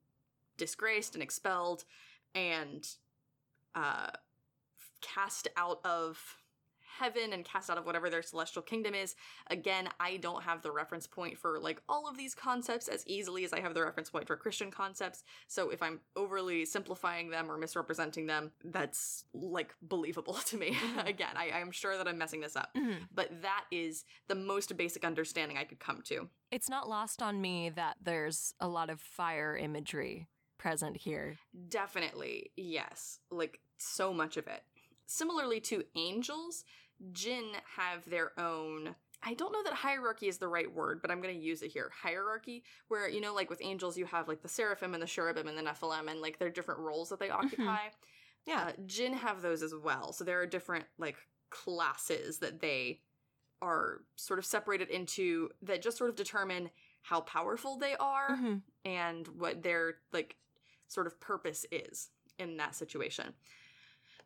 disgraced 0.58 1.14
and 1.16 1.24
expelled 1.24 1.84
and 2.34 2.88
uh, 3.76 4.12
cast 5.02 5.48
out 5.58 5.80
of 5.86 6.18
heaven 7.00 7.34
and 7.34 7.44
cast 7.46 7.70
out 7.70 7.78
of 7.78 7.86
whatever 7.86 8.10
their 8.10 8.22
celestial 8.22 8.62
kingdom 8.62 8.94
is. 8.96 9.16
Again, 9.48 9.90
I 10.00 10.18
don't 10.18 10.44
have 10.44 10.62
the 10.62 10.72
reference 10.72 11.08
point 11.08 11.38
for 11.38 11.60
like 11.60 11.82
all 11.90 12.08
of 12.08 12.18
these 12.18 12.34
concepts 12.36 12.88
as 12.88 13.06
easily 13.08 13.44
as 13.46 13.54
I 13.54 13.60
have 13.60 13.74
the 13.74 13.84
reference 13.84 14.10
point 14.10 14.28
for 14.28 14.36
Christian 14.36 14.72
concepts. 14.72 15.24
So 15.48 15.70
if 15.70 15.82
I'm 15.84 16.00
overly 16.16 16.66
simplifying 16.66 17.30
them 17.30 17.52
or 17.52 17.58
misrepresenting 17.58 18.28
them, 18.28 18.52
that's 18.64 19.26
like 19.34 19.74
believable 19.82 20.34
to 20.48 20.58
me. 20.58 20.72
Mhm. 20.72 21.08
Again, 21.08 21.36
I, 21.36 21.52
I'm 21.52 21.72
sure 21.72 21.98
that 21.98 22.08
I'm 22.08 22.18
messing 22.18 22.42
this 22.42 22.56
up. 22.56 22.70
Mhm. 22.76 23.08
But 23.14 23.42
that 23.42 23.66
is 23.72 24.06
the 24.28 24.36
most 24.36 24.76
basic 24.78 25.04
understanding 25.04 25.58
I 25.58 25.64
could 25.64 25.80
come 25.80 26.02
to. 26.06 26.30
It's 26.52 26.70
not 26.70 26.88
lost 26.88 27.22
on 27.22 27.42
me 27.42 27.70
that 27.70 27.98
there's 28.02 28.54
a 28.60 28.68
lot 28.68 28.90
of 28.90 29.02
fire 29.02 29.58
imagery 29.58 30.28
present 30.58 30.98
here. 30.98 31.38
Definitely, 31.68 32.52
yes. 32.56 33.20
Like 33.30 33.60
so 33.78 34.14
much 34.14 34.38
of 34.38 34.48
it. 34.48 34.64
Similarly 35.08 35.60
to 35.62 35.84
angels, 35.96 36.64
jinn 37.12 37.52
have 37.78 38.08
their 38.10 38.32
own. 38.40 38.96
I 39.24 39.34
don't 39.34 39.52
know 39.54 39.64
that 39.64 39.74
hierarchy 39.74 40.28
is 40.28 40.38
the 40.38 40.48
right 40.48 40.72
word, 40.72 41.02
but 41.02 41.10
I'm 41.10 41.22
going 41.22 41.34
to 41.34 41.40
use 41.44 41.62
it 41.62 41.72
here. 41.72 41.92
Hierarchy, 42.04 42.64
where, 42.90 43.10
you 43.10 43.22
know, 43.22 43.34
like 43.34 43.50
with 43.50 43.62
angels, 43.64 43.98
you 43.98 44.06
have 44.06 44.28
like 44.28 44.42
the 44.42 44.48
seraphim 44.48 44.94
and 44.94 45.02
the 45.02 45.08
cherubim 45.08 45.48
and 45.48 45.58
the 45.58 45.64
nephilim, 45.64 46.10
and 46.10 46.22
like 46.22 46.38
their 46.38 46.50
different 46.52 46.80
roles 46.82 47.10
that 47.10 47.20
they 47.20 47.30
occupy. 47.30 47.78
Yeah. 48.46 48.66
Uh, 48.68 48.72
jinn 48.86 49.14
have 49.14 49.42
those 49.42 49.64
as 49.64 49.74
well. 49.74 50.14
So 50.14 50.24
there 50.24 50.40
are 50.42 50.46
different 50.46 50.86
like 51.00 51.16
classes 51.50 52.38
that 52.40 52.60
they 52.60 53.02
are 53.62 54.02
sort 54.16 54.38
of 54.38 54.46
separated 54.46 54.90
into 54.90 55.50
that 55.64 55.82
just 55.82 55.98
sort 55.98 56.10
of 56.12 56.16
determine 56.16 56.70
how 57.02 57.22
powerful 57.22 57.78
they 57.78 57.96
are 57.96 58.32
Mhm. 58.32 58.62
and 58.84 59.28
what 59.30 59.64
their 59.64 59.96
like 60.12 60.36
sort 60.88 61.08
of 61.08 61.20
purpose 61.20 61.66
is 61.72 62.10
in 62.38 62.58
that 62.58 62.76
situation. 62.76 63.34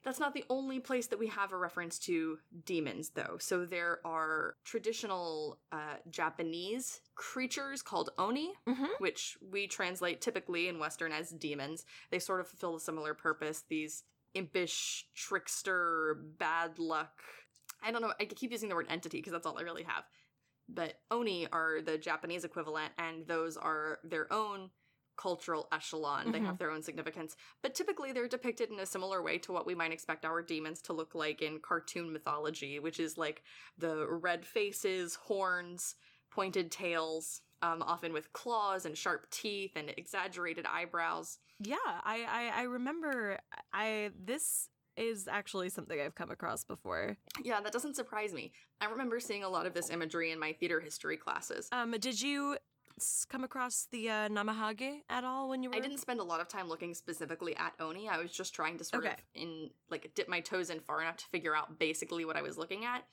That's 0.03 0.19
not 0.19 0.33
the 0.33 0.45
only 0.49 0.79
place 0.79 1.07
that 1.07 1.19
we 1.19 1.27
have 1.27 1.51
a 1.51 1.57
reference 1.57 1.99
to 1.99 2.39
demons, 2.65 3.09
though. 3.09 3.38
So 3.39 3.65
there 3.65 3.99
are 4.05 4.55
traditional 4.63 5.59
uh, 5.73 5.95
Japanese 6.09 7.01
creatures 7.15 7.81
called 7.81 8.12
oni, 8.17 8.53
Mhm. 8.65 8.88
which 8.99 9.38
we 9.41 9.67
translate 9.67 10.21
typically 10.21 10.67
in 10.69 10.79
Western 10.79 11.12
as 11.12 11.31
demons. 11.31 11.85
They 12.12 12.19
sort 12.19 12.39
of 12.39 12.47
fulfill 12.47 12.77
a 12.77 12.79
similar 12.79 13.13
purpose. 13.13 13.63
These 13.67 14.03
impish, 14.33 15.05
trickster, 15.15 16.15
bad 16.38 16.79
luck. 16.79 17.21
I 17.81 17.91
don't 17.91 18.01
know. 18.01 18.13
I 18.19 18.25
keep 18.25 18.51
using 18.51 18.69
the 18.69 18.75
word 18.75 18.88
entity 18.89 19.17
because 19.17 19.33
that's 19.33 19.45
all 19.45 19.57
I 19.57 19.63
really 19.63 19.83
have. 19.83 20.05
But 20.69 21.01
oni 21.09 21.47
are 21.47 21.81
the 21.81 21.97
Japanese 21.97 22.45
equivalent, 22.45 22.93
and 22.97 23.25
those 23.27 23.57
are 23.57 23.99
their 24.03 24.31
own 24.31 24.69
cultural 25.19 25.67
echelon. 25.71 26.32
They 26.32 26.39
Mhm. 26.39 26.45
have 26.45 26.58
their 26.58 26.71
own 26.71 26.82
significance. 26.82 27.36
But 27.62 27.75
typically, 27.75 28.13
they're 28.13 28.29
depicted 28.29 28.71
in 28.71 28.79
a 28.79 28.86
similar 28.86 29.21
way 29.21 29.38
to 29.39 29.51
what 29.51 29.65
we 29.65 29.75
might 29.75 29.91
expect 29.91 30.23
our 30.23 30.41
demons 30.41 30.82
to 30.84 30.93
look 30.93 31.13
like 31.13 31.41
in 31.41 31.60
cartoon 31.60 32.13
mythology, 32.13 32.79
which 32.79 32.99
is 32.99 33.17
like 33.17 33.43
the 33.77 34.08
red 34.08 34.45
faces, 34.45 35.15
horns, 35.15 35.95
pointed 36.32 36.71
tails, 36.71 37.41
um, 37.62 37.82
often 37.82 38.13
with 38.13 38.32
claws 38.32 38.86
and 38.86 38.97
sharp 38.97 39.29
teeth 39.29 39.73
and 39.75 39.89
exaggerated 39.97 40.65
eyebrows. 40.65 41.39
Yeah, 41.60 41.75
I, 41.86 42.23
I 42.23 42.62
I 42.62 42.63
remember 42.63 43.39
I 43.73 44.12
this 44.17 44.69
is 44.95 45.27
actually 45.27 45.69
something 45.69 45.99
I've 45.99 46.15
come 46.15 46.32
across 46.32 46.63
before. 46.63 47.17
Yeah, 47.43 47.60
that 47.62 47.73
doesn't 47.73 47.95
surprise 47.95 48.34
me. 48.34 48.51
I 48.82 48.86
remember 48.86 49.19
seeing 49.19 49.43
a 49.43 49.49
lot 49.49 49.65
of 49.65 49.73
this 49.73 49.89
imagery 49.89 50.32
in 50.32 50.39
my 50.39 50.53
theater 50.53 50.79
history 50.79 51.17
classes. 51.17 51.67
Um, 51.71 51.91
did 51.91 52.21
you 52.21 52.58
s- 53.01 53.25
come 53.29 53.43
across 53.43 53.88
the 53.91 54.09
uh, 54.09 54.29
Namahage 54.29 54.99
at 55.09 55.23
all 55.23 55.49
when 55.49 55.63
you 55.63 55.69
were? 55.69 55.75
I 55.75 55.79
didn't 55.79 55.97
spend 55.99 56.19
a 56.19 56.23
lot 56.23 56.39
of 56.41 56.47
time 56.47 56.67
looking 56.69 56.93
specifically 56.93 57.55
at 57.55 57.73
Oni. 57.79 58.07
I 58.09 58.17
was 58.17 58.31
just 58.31 58.53
trying 58.53 58.77
to 58.77 58.83
sort 58.83 59.03
Okay. 59.05 59.13
of 59.13 59.19
in 59.33 59.69
like 59.89 60.12
dip 60.15 60.27
my 60.29 60.39
toes 60.39 60.69
in 60.69 60.79
far 60.81 61.01
enough 61.01 61.17
to 61.17 61.25
figure 61.27 61.55
out 61.55 61.79
basically 61.79 62.25
what 62.25 62.35
I 62.38 62.41
was 62.41 62.57
looking 62.57 62.85
at. 62.85 63.03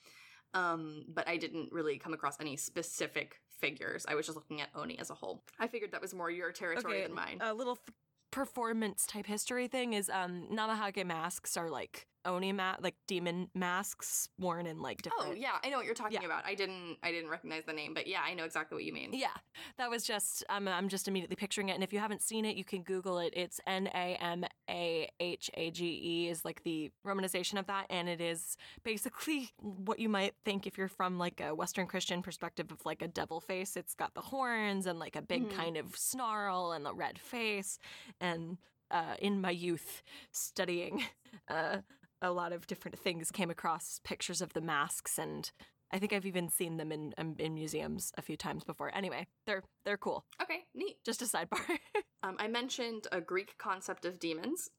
Um, 0.53 1.03
but 1.09 1.27
I 1.27 1.37
didn't 1.37 1.71
really 1.71 1.97
come 1.97 2.13
across 2.13 2.39
any 2.39 2.55
specific 2.55 3.41
figures. 3.59 4.05
I 4.07 4.15
was 4.15 4.25
just 4.25 4.35
looking 4.37 4.61
at 4.61 4.69
Oni 4.75 4.97
as 4.99 5.09
a 5.09 5.13
whole. 5.13 5.43
I 5.59 5.67
figured 5.67 5.91
that 5.91 6.01
was 6.01 6.13
more 6.13 6.31
your 6.31 6.51
territory 6.51 7.01
than 7.01 7.13
mine. 7.13 7.39
A 7.41 7.53
little 7.53 7.77
f- 7.87 7.93
performance 8.31 9.05
type 9.05 9.25
history 9.25 9.67
thing 9.67 9.93
is 9.93 10.09
um 10.09 10.47
Namahage 10.51 11.05
masks 11.05 11.57
are 11.57 11.69
like 11.69 12.07
oni 12.27 12.51
ma- 12.51 12.75
like 12.79 12.95
demon 13.07 13.49
masks 13.55 14.29
worn 14.37 14.67
in 14.67 14.81
like 14.81 15.01
different. 15.01 15.29
Oh 15.29 15.33
yeah, 15.33 15.53
I 15.63 15.69
know 15.69 15.77
what 15.77 15.85
you're 15.85 15.95
talking 15.95 16.19
Yeah. 16.21 16.25
about. 16.27 16.45
I 16.45 16.53
didn't 16.53 16.97
I 17.01 17.11
didn't 17.11 17.29
recognize 17.31 17.63
the 17.65 17.73
name, 17.73 17.93
but 17.93 18.05
yeah, 18.07 18.21
I 18.23 18.33
know 18.35 18.43
exactly 18.43 18.75
what 18.75 18.83
you 18.83 18.93
mean. 18.93 19.11
Yeah, 19.13 19.33
that 19.77 19.89
was 19.89 20.03
just 20.03 20.43
I'm 20.49 20.67
I'm 20.67 20.89
just 20.89 21.07
immediately 21.07 21.35
picturing 21.35 21.69
it, 21.69 21.73
and 21.73 21.83
if 21.83 21.91
you 21.93 21.99
haven't 21.99 22.21
seen 22.21 22.45
it, 22.45 22.55
you 22.57 22.63
can 22.63 22.83
Google 22.83 23.17
it. 23.19 23.33
It's 23.35 23.59
N 23.65 23.87
A 23.87 24.17
M 24.21 24.45
A 24.69 25.09
H 25.19 25.49
A 25.55 25.71
G 25.71 25.99
E 26.03 26.29
is 26.29 26.45
like 26.45 26.63
the 26.63 26.91
romanization 27.05 27.57
of 27.57 27.65
that, 27.67 27.85
and 27.89 28.07
it 28.09 28.21
is 28.21 28.57
basically 28.83 29.49
what 29.61 29.99
you 29.99 30.09
might 30.09 30.35
think 30.45 30.67
if 30.67 30.77
you're 30.77 30.87
from 30.87 31.17
like 31.17 31.41
a 31.41 31.55
Western 31.55 31.87
Christian 31.87 32.21
perspective 32.21 32.71
of 32.71 32.85
like 32.85 33.01
a 33.01 33.07
devil 33.07 33.39
face. 33.39 33.75
It's 33.77 33.93
got 33.95 34.13
the 34.13 34.21
horns 34.21 34.85
and 34.85 34.99
like 34.99 35.15
a 35.15 35.21
big 35.21 35.47
Mhm. 35.49 35.51
kind 35.55 35.77
of 35.77 35.95
snarl 35.97 36.71
and 36.73 36.85
the 36.85 36.93
red 36.93 37.17
face, 37.19 37.79
and 38.19 38.57
uh, 38.91 39.15
in 39.19 39.39
my 39.41 39.51
youth 39.51 40.01
studying. 40.31 41.03
Uh, 41.49 41.77
a 42.21 42.31
lot 42.31 42.51
of 42.53 42.67
different 42.67 42.97
things 42.97 43.31
came 43.31 43.49
across 43.49 43.99
pictures 44.03 44.41
of 44.41 44.53
the 44.53 44.61
masks 44.61 45.17
and 45.17 45.51
I 45.91 45.99
think 45.99 46.11
I've 46.11 46.25
even 46.25 46.49
seen 46.49 46.75
them 46.77 46.91
in 46.91 47.13
um, 47.17 47.35
in 47.39 47.53
museums 47.53 48.11
a 48.17 48.21
few 48.21 48.35
times 48.35 48.65
before. 48.65 48.93
Anyway, 48.93 49.25
they're 49.45 49.63
they're 49.85 49.97
cool. 49.97 50.25
Okay, 50.41 50.65
neat. 50.75 50.97
Just 51.05 51.21
a 51.21 51.25
sidebar. 51.25 51.61
Um, 52.23 52.35
I 52.39 52.47
mentioned 52.47 53.07
a 53.11 53.21
Greek 53.21 53.57
concept 53.59 54.03
of 54.03 54.19
demons, 54.19 54.71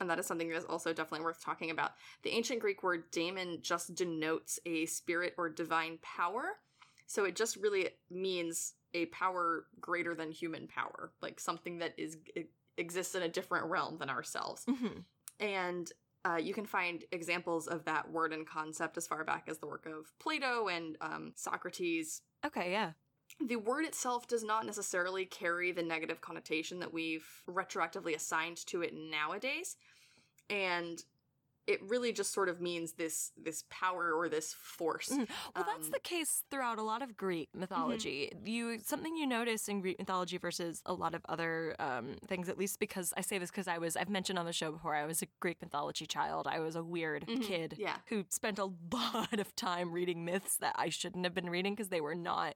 and 0.00 0.08
that 0.08 0.18
is 0.18 0.24
something 0.26 0.48
that 0.48 0.56
is 0.56 0.64
also 0.64 0.94
definitely 0.94 1.24
worth 1.24 1.44
talking 1.44 1.70
about. 1.70 1.92
The 2.22 2.30
ancient 2.30 2.58
Greek 2.58 2.82
word 2.82 3.10
daemon 3.12 3.58
just 3.60 3.94
denotes 3.94 4.58
a 4.64 4.86
spirit 4.86 5.34
or 5.36 5.50
divine 5.50 5.98
power, 6.02 6.54
so 7.06 7.24
it 7.24 7.36
just 7.36 7.56
really 7.56 7.90
means 8.10 8.72
a 8.94 9.06
power 9.06 9.66
greater 9.78 10.14
than 10.14 10.32
human 10.32 10.66
power, 10.66 11.12
like 11.20 11.38
something 11.38 11.78
that 11.78 11.92
is 11.98 12.16
exists 12.78 13.14
in 13.14 13.22
a 13.22 13.28
different 13.28 13.66
realm 13.66 13.98
than 13.98 14.08
ourselves. 14.08 14.64
Mhm. 14.64 15.04
And 15.38 15.92
uh, 16.26 16.36
you 16.36 16.52
can 16.52 16.66
find 16.66 17.04
examples 17.12 17.66
of 17.68 17.84
that 17.84 18.10
word 18.10 18.32
and 18.32 18.46
concept 18.46 18.96
as 18.96 19.06
far 19.06 19.22
back 19.24 19.44
as 19.48 19.58
the 19.58 19.66
work 19.66 19.86
of 19.86 20.12
Plato 20.18 20.68
and 20.68 20.96
um, 21.00 21.32
Socrates, 21.36 22.22
Okay, 22.44 22.72
yeah. 22.72 22.92
the 23.46 23.56
word 23.56 23.84
itself 23.84 24.26
does 24.26 24.42
not 24.42 24.66
necessarily 24.66 25.24
carry 25.24 25.70
the 25.72 25.82
negative 25.82 26.20
connotation 26.20 26.80
that 26.80 26.92
we've 26.92 27.26
retroactively 27.48 28.14
assigned 28.14 28.56
to 28.66 28.82
it 28.82 28.92
nowadays 28.94 29.76
and 30.50 31.04
it 31.66 31.82
really 31.82 32.12
just 32.12 32.32
sort 32.32 32.48
of 32.48 32.60
means 32.60 32.92
this 32.92 33.32
this 33.36 33.64
power 33.70 34.12
or 34.12 34.28
this 34.28 34.52
force 34.54 35.08
Mhm. 35.10 35.28
Well, 35.54 35.64
that's 35.64 35.86
Um, 35.86 35.90
the 35.92 36.00
case 36.00 36.44
throughout 36.50 36.78
a 36.78 36.82
lot 36.82 37.02
of 37.02 37.16
Greek 37.16 37.48
mythology. 37.54 38.30
You 38.44 38.78
something 38.80 39.16
you 39.16 39.26
notice 39.26 39.68
in 39.68 39.80
Greek 39.80 39.98
mythology 39.98 40.38
versus 40.38 40.82
a 40.86 40.92
lot 40.94 41.14
of 41.14 41.22
other 41.28 41.74
um, 41.78 42.16
things, 42.26 42.48
at 42.48 42.56
least 42.58 42.78
because 42.78 43.12
I 43.16 43.20
say 43.22 43.38
this 43.38 43.50
because 43.50 43.68
I 43.68 43.78
was 43.78 43.96
I've 43.96 44.08
mentioned 44.08 44.38
on 44.38 44.46
the 44.46 44.52
show 44.52 44.70
before 44.72 44.94
I 44.94 45.06
was 45.06 45.22
a 45.22 45.26
Greek 45.40 45.60
mythology 45.60 46.06
child. 46.06 46.46
I 46.46 46.60
was 46.60 46.76
a 46.76 46.82
weird 46.84 47.26
Mhm. 47.26 47.42
kid 47.42 47.74
yeah 47.78 47.98
who 48.06 48.24
spent 48.30 48.58
a 48.58 48.64
lot 48.92 49.38
of 49.38 49.54
time 49.56 49.92
reading 49.92 50.24
myths 50.24 50.56
that 50.58 50.74
I 50.78 50.88
shouldn't 50.88 51.24
have 51.24 51.34
been 51.34 51.50
reading 51.50 51.74
because 51.74 51.88
they 51.88 52.00
were 52.00 52.14
not 52.14 52.54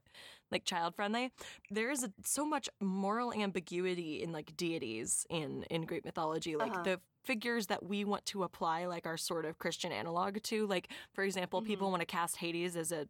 like 0.50 0.64
child 0.64 0.94
friendly. 0.96 1.32
There 1.70 1.90
is 1.90 2.02
a, 2.04 2.12
so 2.24 2.44
much 2.44 2.68
moral 2.80 3.32
ambiguity 3.32 4.22
in 4.22 4.32
like 4.32 4.56
deities 4.56 5.26
in 5.30 5.64
in 5.64 5.82
Greek 5.84 6.04
mythology, 6.04 6.56
like 6.56 6.72
Uh-huh. 6.72 6.82
the 6.84 7.00
figures 7.24 7.66
that 7.68 7.84
we 7.84 8.04
want 8.04 8.24
to 8.26 8.42
apply 8.42 8.86
like 8.86 9.06
our 9.06 9.16
sort 9.16 9.44
of 9.44 9.58
Christian 9.58 9.92
analog 9.92 10.42
to. 10.44 10.66
Like 10.66 10.88
for 11.14 11.24
example, 11.24 11.62
people 11.62 11.90
want 11.90 12.00
to 12.00 12.06
cast 12.06 12.36
Hades 12.38 12.76
as 12.76 12.92
a 12.92 13.06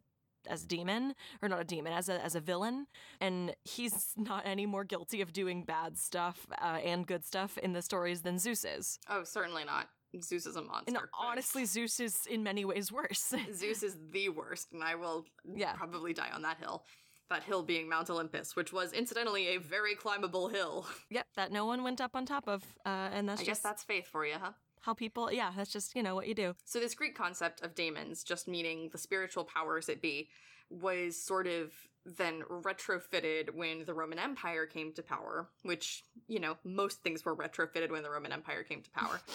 as 0.49 0.63
a 0.63 0.67
demon 0.67 1.13
or 1.43 1.47
not 1.47 1.61
a 1.61 1.63
demon 1.63 1.93
as 1.93 2.09
a 2.09 2.19
as 2.25 2.33
a 2.33 2.39
villain 2.39 2.87
and 3.19 3.53
he's 3.63 4.13
not 4.17 4.41
any 4.43 4.65
more 4.65 4.83
guilty 4.83 5.21
of 5.21 5.31
doing 5.31 5.63
bad 5.63 5.99
stuff 5.99 6.47
uh, 6.59 6.79
and 6.83 7.05
good 7.05 7.23
stuff 7.23 7.59
in 7.59 7.73
the 7.73 7.81
stories 7.83 8.21
than 8.23 8.39
Zeus 8.39 8.65
is. 8.65 8.97
oh 9.07 9.23
certainly 9.23 9.63
not 9.65 9.87
zeus 10.23 10.47
is 10.47 10.55
a 10.55 10.61
monster 10.63 10.87
And 10.87 10.97
honestly 11.17 11.63
Zeus 11.65 11.99
is 11.99 12.25
in 12.27 12.41
many 12.41 12.65
ways 12.65 12.91
worse. 12.91 13.33
zeus 13.53 13.83
is 13.83 13.97
the 14.11 14.29
worst 14.29 14.73
and 14.73 14.83
i 14.83 14.95
will 14.95 15.25
Yeah. 15.45 15.73
probably 15.73 16.11
die 16.11 16.31
on 16.33 16.41
that 16.41 16.57
hill 16.57 16.85
that 17.31 17.43
hill 17.43 17.63
being 17.63 17.89
mount 17.89 18.09
olympus 18.09 18.55
which 18.55 18.71
was 18.71 18.93
incidentally 18.93 19.47
a 19.47 19.57
very 19.57 19.95
climbable 19.95 20.47
hill 20.47 20.85
Yep, 21.09 21.27
that 21.35 21.51
no 21.51 21.65
one 21.65 21.83
went 21.83 21.99
up 21.99 22.15
on 22.15 22.25
top 22.25 22.47
of, 22.47 22.63
uh, 22.85 23.09
and 23.11 23.27
that's 23.27 23.41
i 23.41 23.43
guess 23.43 23.57
just 23.57 23.63
that's 23.63 23.83
faith 23.83 24.07
for 24.07 24.25
you 24.25 24.35
huh 24.39 24.51
how 24.81 24.93
people. 24.93 25.31
Yeah, 25.31 25.51
that's 25.55 25.71
just 25.71 25.95
you 25.95 26.03
know 26.03 26.15
what 26.15 26.27
you 26.27 26.33
do. 26.33 26.55
So 26.65 26.79
this 26.79 26.95
Greek 26.95 27.15
concept 27.15 27.61
of 27.61 27.75
daemons, 27.75 28.23
just 28.23 28.47
meaning 28.47 28.89
the 28.91 28.97
spiritual 28.97 29.43
powers 29.45 29.85
that 29.85 30.01
be, 30.01 30.29
was 30.69 31.15
sort 31.15 31.47
of 31.47 31.71
then 32.03 32.41
retrofitted 32.49 33.53
when 33.53 33.85
the 33.85 33.93
Roman 33.93 34.17
Empire 34.17 34.65
came 34.65 34.91
to 34.93 35.03
power, 35.03 35.47
which, 35.61 36.03
you 36.27 36.39
know, 36.39 36.57
most 36.63 37.03
things 37.03 37.23
were 37.23 37.35
retrofitted 37.35 37.91
when 37.91 38.01
the 38.01 38.09
Roman 38.09 38.31
Empire 38.31 38.63
came 38.63 38.81
to 38.81 38.89
power. 38.91 39.21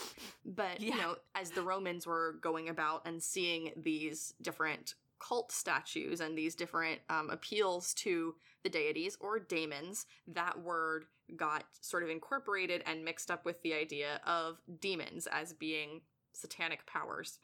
But, 0.45 0.81
you 0.81 0.97
know, 0.97 1.17
as 1.35 1.51
the 1.51 1.63
Romans 1.63 2.07
were 2.07 2.37
going 2.41 2.69
about 2.69 3.03
and 3.05 3.23
seeing 3.23 3.73
these 3.77 4.33
different 4.41 4.95
cult 5.19 5.53
statues 5.53 6.21
and 6.21 6.37
these 6.37 6.55
different 6.55 7.01
um, 7.09 7.31
appeals 7.31 7.95
to 7.95 8.35
the 8.63 8.69
deities 8.69 9.17
or 9.21 9.39
daemons, 9.39 10.07
that 10.27 10.61
word 10.61 11.05
got 11.37 11.65
sort 11.81 12.03
of 12.03 12.09
incorporated 12.09 12.83
and 12.87 13.05
mixed 13.05 13.31
up 13.31 13.45
with 13.45 13.61
the 13.63 13.75
idea 13.75 14.21
of 14.27 14.59
demons 14.81 15.27
as 15.27 15.53
being 15.53 16.01
satanic 16.33 16.87
powers. 16.87 17.39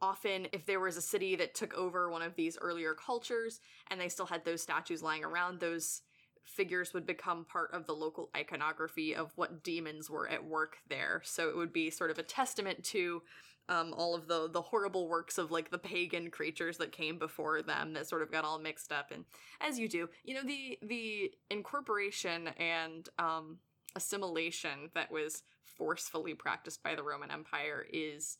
Often, 0.00 0.48
if 0.52 0.66
there 0.66 0.80
was 0.80 0.96
a 0.96 1.02
city 1.02 1.36
that 1.36 1.54
took 1.54 1.72
over 1.74 2.10
one 2.10 2.22
of 2.22 2.36
these 2.36 2.58
earlier 2.60 2.94
cultures 2.94 3.60
and 3.90 4.00
they 4.00 4.08
still 4.08 4.26
had 4.26 4.44
those 4.44 4.62
statues 4.62 5.02
lying 5.02 5.24
around, 5.24 5.58
those 5.58 6.02
figures 6.44 6.94
would 6.94 7.06
become 7.06 7.44
part 7.44 7.70
of 7.72 7.86
the 7.86 7.94
local 7.94 8.30
iconography 8.36 9.14
of 9.14 9.32
what 9.36 9.64
demons 9.64 10.08
were 10.08 10.28
at 10.28 10.44
work 10.44 10.76
there. 10.88 11.22
So 11.24 11.48
it 11.48 11.56
would 11.56 11.72
be 11.72 11.90
sort 11.90 12.10
of 12.10 12.18
a 12.18 12.22
testament 12.22 12.84
to 12.84 13.22
um, 13.68 13.92
all 13.94 14.14
of 14.14 14.28
the 14.28 14.48
the 14.50 14.62
horrible 14.62 15.08
works 15.08 15.38
of 15.38 15.50
like 15.50 15.70
the 15.70 15.78
pagan 15.78 16.30
creatures 16.30 16.76
that 16.78 16.92
came 16.92 17.18
before 17.18 17.62
them 17.62 17.92
that 17.94 18.08
sort 18.08 18.22
of 18.22 18.30
got 18.30 18.44
all 18.44 18.58
mixed 18.58 18.92
up. 18.92 19.10
And 19.10 19.24
as 19.60 19.78
you 19.78 19.88
do, 19.88 20.08
you 20.24 20.34
know 20.34 20.42
the 20.44 20.78
the 20.82 21.32
incorporation 21.50 22.48
and 22.58 23.08
um, 23.18 23.58
assimilation 23.96 24.90
that 24.94 25.10
was 25.10 25.42
forcefully 25.64 26.34
practiced 26.34 26.82
by 26.82 26.94
the 26.94 27.02
Roman 27.02 27.30
Empire 27.30 27.84
is 27.92 28.38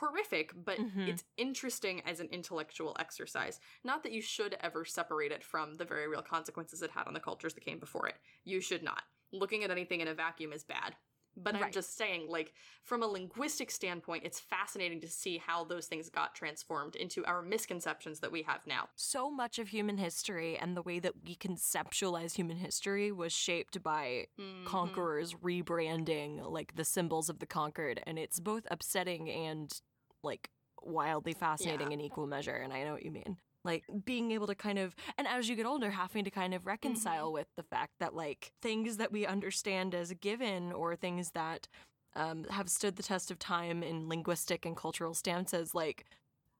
horrific, 0.00 0.52
but 0.64 0.78
Mhm. 0.78 1.08
it's 1.08 1.24
interesting 1.36 2.00
as 2.02 2.20
an 2.20 2.28
intellectual 2.30 2.96
exercise. 3.00 3.58
Not 3.82 4.02
that 4.04 4.12
you 4.12 4.22
should 4.22 4.54
ever 4.60 4.84
separate 4.84 5.32
it 5.32 5.42
from 5.42 5.74
the 5.76 5.84
very 5.84 6.06
real 6.06 6.22
consequences 6.22 6.82
it 6.82 6.90
had 6.92 7.06
on 7.08 7.14
the 7.14 7.20
cultures 7.20 7.54
that 7.54 7.64
came 7.64 7.80
before 7.80 8.06
it. 8.08 8.16
You 8.44 8.60
should 8.60 8.82
not. 8.84 9.02
Looking 9.32 9.64
at 9.64 9.70
anything 9.70 10.00
in 10.00 10.08
a 10.08 10.14
vacuum 10.14 10.52
is 10.52 10.62
bad. 10.64 10.96
But 11.42 11.54
I'm 11.54 11.70
just 11.72 11.96
saying, 11.96 12.26
like, 12.28 12.52
from 12.82 13.02
a 13.02 13.06
linguistic 13.06 13.70
standpoint, 13.70 14.24
it's 14.24 14.40
fascinating 14.40 15.00
to 15.00 15.08
see 15.08 15.38
how 15.38 15.64
those 15.64 15.86
things 15.86 16.08
got 16.10 16.34
transformed 16.34 16.96
into 16.96 17.24
our 17.26 17.42
misconceptions 17.42 18.20
that 18.20 18.32
we 18.32 18.42
have 18.42 18.66
now. 18.66 18.88
So 18.96 19.30
much 19.30 19.58
of 19.58 19.68
human 19.68 19.98
history 19.98 20.56
and 20.58 20.76
the 20.76 20.82
way 20.82 20.98
that 20.98 21.14
we 21.24 21.36
conceptualize 21.36 22.34
human 22.34 22.56
history 22.56 23.12
was 23.12 23.32
shaped 23.32 23.82
by 23.82 24.26
Mhm. 24.38 24.64
conquerors 24.64 25.34
rebranding 25.34 26.42
like 26.50 26.74
the 26.74 26.84
symbols 26.84 27.28
of 27.28 27.38
the 27.38 27.46
conquered, 27.46 28.02
and 28.06 28.18
it's 28.18 28.40
both 28.40 28.66
upsetting 28.70 29.30
and 29.30 29.80
like 30.22 30.50
wildly 30.82 31.34
fascinating 31.34 31.88
Yeah. 31.92 31.94
in 31.94 32.00
equal 32.00 32.26
measure. 32.26 32.54
And 32.56 32.72
I 32.72 32.84
know 32.84 32.92
what 32.92 33.04
you 33.04 33.10
mean. 33.10 33.38
Like 33.64 33.84
being 34.04 34.30
able 34.30 34.46
to 34.46 34.54
kind 34.54 34.78
of, 34.78 34.94
and 35.16 35.26
as 35.26 35.48
you 35.48 35.56
get 35.56 35.66
older, 35.66 35.90
having 35.90 36.24
to 36.24 36.30
kind 36.30 36.54
of 36.54 36.66
reconcile 36.66 37.32
with 37.32 37.48
the 37.56 37.62
fact 37.62 37.92
that 38.00 38.14
like 38.14 38.52
things 38.62 38.96
that 38.98 39.12
we 39.12 39.26
understand 39.26 39.94
as 39.94 40.12
given 40.14 40.72
or 40.72 40.96
things 40.96 41.32
that 41.32 41.68
um, 42.14 42.44
have 42.44 42.68
stood 42.68 42.96
the 42.96 43.02
test 43.02 43.30
of 43.30 43.38
time 43.38 43.82
in 43.82 44.08
linguistic 44.08 44.64
and 44.64 44.76
cultural 44.76 45.14
stances, 45.14 45.74
like 45.74 46.06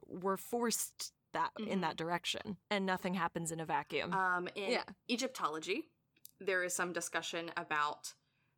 we're 0.06 0.36
forced 0.36 1.12
that 1.32 1.50
in 1.58 1.78
Mhm. 1.78 1.82
that 1.82 1.96
direction, 1.96 2.56
and 2.70 2.86
nothing 2.86 3.14
happens 3.14 3.52
in 3.52 3.60
a 3.60 3.64
vacuum. 3.66 4.12
Um, 4.14 4.48
in 4.54 4.72
Yeah. 4.72 4.84
Egyptology, 5.08 5.90
there 6.40 6.64
is 6.64 6.74
some 6.74 6.92
discussion 6.92 7.50
about 7.56 8.14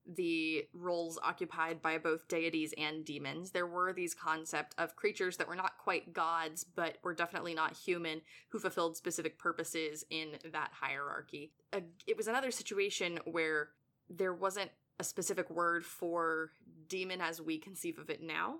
the 0.06 0.66
roles 0.72 1.18
occupied 1.22 1.82
by 1.82 1.98
both 1.98 2.26
deities 2.28 2.74
and 2.76 3.04
demons. 3.04 3.50
There 3.52 3.66
were 3.66 3.92
these 3.92 4.14
concept 4.14 4.74
of 4.78 4.96
creatures 4.96 5.36
that 5.36 5.48
were 5.48 5.54
not 5.56 5.78
quite 5.78 6.12
gods, 6.12 6.64
but 6.64 6.96
were 7.02 7.14
definitely 7.14 7.54
not 7.54 7.76
human, 7.76 8.22
who 8.48 8.58
fulfilled 8.58 8.96
specific 8.96 9.38
purposes 9.38 10.04
in 10.10 10.38
that 10.52 10.70
hierarchy. 10.72 11.52
Uh, 11.72 11.80
it 12.06 12.16
was 12.16 12.28
another 12.28 12.50
situation 12.50 13.18
where 13.24 13.70
there 14.08 14.34
wasn't 14.34 14.70
a 14.98 15.04
specific 15.04 15.48
word 15.50 15.84
for 15.84 16.50
demon 16.88 17.20
as 17.20 17.40
we 17.40 17.58
conceive 17.58 17.98
of 17.98 18.10
it 18.10 18.22
now. 18.22 18.56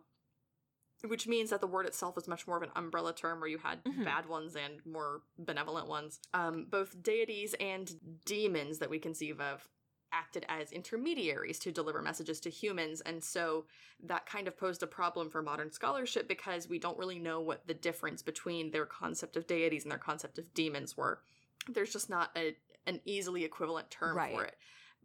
Which 1.03 1.27
means 1.27 1.49
that 1.49 1.63
the 1.63 1.67
word 1.67 1.87
itself 1.87 2.19
is 2.19 2.29
much 2.29 2.47
more 2.47 2.59
of 2.59 2.63
an 2.63 2.71
umbrella 2.77 3.15
term 3.15 3.41
where 3.41 3.49
you 3.49 3.57
had 3.59 3.83
Mhm. 3.85 4.05
bad 4.05 4.27
ones 4.27 4.55
and 4.55 4.85
more 4.85 5.23
benevolent 5.39 5.89
ones. 5.89 6.21
Um, 6.35 6.67
both 6.67 7.03
deities 7.03 7.55
and 7.55 8.21
demons 8.27 8.79
that 8.81 8.91
we 8.91 8.99
conceive 8.99 9.41
of 9.41 9.67
acted 10.13 10.45
as 10.49 10.73
intermediaries 10.73 11.59
to 11.61 11.73
deliver 11.73 12.03
messages 12.03 12.41
to 12.41 12.51
humans, 12.51 13.01
and 13.03 13.23
so 13.23 13.65
that 14.03 14.27
kind 14.27 14.49
of 14.49 14.57
posed 14.59 14.83
a 14.83 14.87
problem 14.87 15.31
for 15.31 15.43
modern 15.43 15.71
scholarship 15.73 16.27
because 16.29 16.69
we 16.69 16.79
don't 16.79 16.99
really 16.99 17.19
know 17.19 17.41
what 17.41 17.67
the 17.67 17.75
difference 17.75 18.23
between 18.23 18.71
their 18.71 18.87
concept 18.87 19.37
of 19.37 19.47
deities 19.47 19.83
and 19.85 19.91
their 19.93 19.99
concept 19.99 20.39
of 20.39 20.53
demons 20.55 20.97
were. 20.97 21.21
There's 21.69 21.93
just 21.93 22.09
not 22.11 22.31
a, 22.37 22.57
an 22.87 23.01
easily 23.05 23.45
equivalent 23.45 23.91
term 23.91 24.17
Right. 24.17 24.33
for 24.35 24.45
it. 24.45 24.57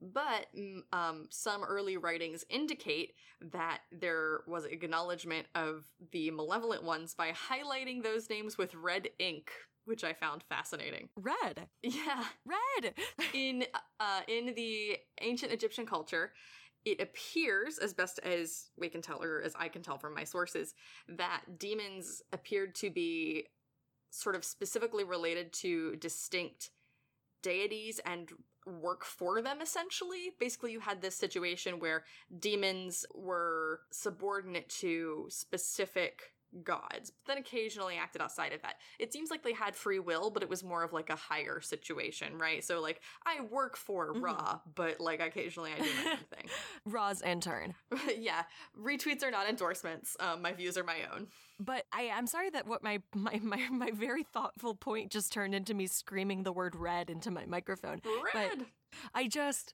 but 0.02 0.48
mm, 0.58 0.82
um, 0.94 1.28
some 1.30 1.63
early 1.63 1.98
writings 1.98 2.44
indicate 2.50 3.13
that 3.41 3.80
there 3.91 4.41
was 4.48 4.65
acknowledgement 4.65 5.48
of 5.56 5.86
the 6.12 6.32
malevolent 6.32 6.84
ones 6.84 7.13
by 7.13 7.32
highlighting 7.32 8.04
those 8.04 8.30
names 8.30 8.58
with 8.58 8.76
red 8.76 9.10
ink, 9.20 9.52
which 9.86 10.04
I 10.04 10.13
found 10.13 10.43
fascinating. 10.43 11.10
Red. 11.15 11.67
Yeah, 11.82 12.26
Red. 12.45 12.93
in 13.34 13.65
uh, 14.00 14.21
in 14.28 14.54
the 14.56 14.98
ancient 15.21 15.52
Egyptian 15.52 15.86
culture, 15.86 16.34
it 16.86 17.02
appears, 17.02 17.78
as 17.80 17.93
best 17.93 18.19
as 18.19 18.69
we 18.78 18.89
can 18.89 19.02
tell, 19.02 19.21
or 19.24 19.41
as 19.41 19.54
I 19.58 19.67
can 19.69 19.82
tell 19.82 19.98
from 19.98 20.13
my 20.13 20.24
sources, 20.24 20.74
that 21.08 21.41
demons 21.58 22.21
appeared 22.32 22.76
to 22.76 22.89
be 22.89 23.48
sort 24.12 24.36
of 24.36 24.45
specifically 24.45 25.04
related 25.04 25.52
to 25.52 25.95
distinct 25.98 26.69
deities 27.41 28.00
and 28.06 28.30
work 28.65 29.06
for 29.06 29.41
them 29.41 29.62
essentially 29.62 30.32
basically 30.39 30.71
you 30.71 30.80
had 30.80 31.00
this 31.00 31.15
situation 31.15 31.80
where 31.80 32.04
demons 32.39 33.06
were 33.13 33.82
subordinate 33.91 34.67
to 34.67 35.28
specific 35.30 36.34
gods 36.63 37.12
but 37.26 37.34
then 37.34 37.38
occasionally 37.38 37.96
acted 37.98 38.22
outside 38.22 38.54
of 38.54 38.62
that. 38.62 38.76
It 39.00 39.12
seems 39.13 39.30
like 39.30 39.44
they 39.44 39.54
had 39.54 39.76
free 39.76 40.00
will 40.00 40.30
but 40.30 40.44
it 40.44 40.50
was 40.50 40.63
more 40.63 40.84
of 40.84 40.94
like 40.94 41.10
a 41.10 41.15
higher 41.15 41.62
situation 41.62 42.38
right? 42.38 42.63
So 42.63 42.82
like 42.82 43.02
i 43.26 43.41
work 43.41 43.78
for 43.78 44.13
Mhm. 44.13 44.22
ra 44.22 44.60
but 44.76 45.00
like 45.00 45.20
occasionally 45.22 45.72
i 45.74 45.82
do 45.82 45.89
my 46.04 46.12
own 46.12 46.18
thing. 46.18 46.50
Ra's 46.86 47.22
intern. 47.22 47.74
yeah. 48.18 48.44
Retweets 48.80 49.24
are 49.24 49.32
not 49.32 49.48
endorsements. 49.50 50.15
Um, 50.20 50.41
my 50.41 50.54
views 50.54 50.78
are 50.78 50.84
my 50.84 50.98
own. 51.13 51.28
But 51.60 51.86
I, 51.94 52.10
I'm 52.13 52.28
sorry 52.28 52.50
that 52.50 52.68
what 52.68 52.84
my, 52.84 53.02
my, 53.13 53.39
my, 53.41 53.70
my 53.70 53.91
very 53.91 54.24
thoughtful 54.24 54.76
point 54.76 55.12
just 55.12 55.32
turned 55.32 55.56
into 55.56 55.74
me 55.74 55.88
screaming 55.88 56.44
the 56.44 56.52
word 56.52 56.76
red 56.76 57.10
into 57.10 57.32
my 57.32 57.46
microphone. 57.46 58.02
red! 58.34 58.65
I 59.13 59.28
just, 59.28 59.74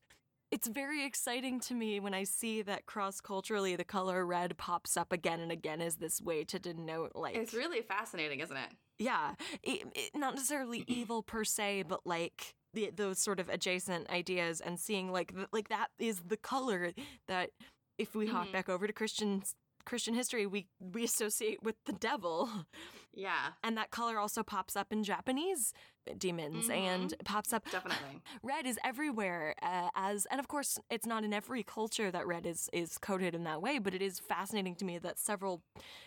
it's 0.51 0.67
very 0.67 1.03
exciting 1.05 1.59
to 1.61 1.73
me 1.73 1.99
when 1.99 2.13
I 2.13 2.23
see 2.25 2.61
that 2.63 2.85
cross 2.85 3.21
culturally 3.21 3.75
the 3.75 3.83
color 3.83 4.25
red 4.25 4.57
pops 4.57 4.97
up 4.97 5.11
again 5.13 5.39
and 5.39 5.51
again 5.51 5.81
as 5.81 5.95
this 5.95 6.21
way 6.21 6.43
to 6.45 6.59
denote, 6.59 7.13
like, 7.15 7.35
it's 7.35 7.53
really 7.53 7.81
fascinating 7.81 8.39
isn't 8.41 8.57
it 8.57 8.69
yeah, 8.99 9.33
it, 9.63 9.81
it- 9.95 10.11
not 10.15 10.35
necessarily 10.35 10.83
evil 10.87 11.23
per 11.23 11.43
se, 11.43 11.85
but 11.87 12.01
like 12.05 12.53
the, 12.75 12.91
those 12.95 13.17
sort 13.17 13.39
of 13.39 13.49
adjacent 13.49 14.07
ideas 14.11 14.61
and 14.61 14.79
seeing 14.79 15.11
like 15.11 15.33
like 15.51 15.69
that 15.69 15.87
is 15.97 16.21
the 16.27 16.37
color 16.37 16.91
that 17.27 17.49
if 17.97 18.13
we 18.15 18.27
hop 18.27 18.47
Mhm. 18.47 18.51
back 18.51 18.69
over 18.69 18.85
to 18.85 18.93
Christian 18.93 19.41
Christian 19.86 20.13
history, 20.13 20.46
we 20.46 20.67
we 20.80 21.04
associate 21.04 21.63
with 21.63 21.76
the 21.86 21.94
devil. 21.94 22.50
yeah 23.13 23.52
And 23.63 23.78
that 23.78 23.91
color 23.91 24.17
also 24.17 24.44
pops 24.44 24.76
up 24.76 24.91
in 24.91 25.04
Japanese 25.04 25.74
demons 26.17 26.70
and 26.70 27.13
pops 27.26 27.54
up. 27.54 27.63
definitely 27.72 28.22
Red 28.44 28.65
is 28.65 28.80
everywhere, 28.84 29.56
uh, 29.62 29.89
as 29.96 30.26
and 30.32 30.39
of 30.39 30.48
course 30.48 30.80
it's 30.89 31.06
not 31.06 31.24
in 31.24 31.34
every 31.34 31.63
culture 31.63 32.10
that 32.12 32.26
red 32.26 32.46
is 32.46 32.70
is 32.74 32.98
coded 32.98 33.36
in 33.36 33.44
that 33.44 33.62
way. 33.62 33.80
But 33.80 33.94
it 33.94 34.02
is 34.02 34.20
fascinating 34.20 34.76
to 34.76 34.86
me 34.86 34.98
that 35.00 35.20
several, 35.20 35.62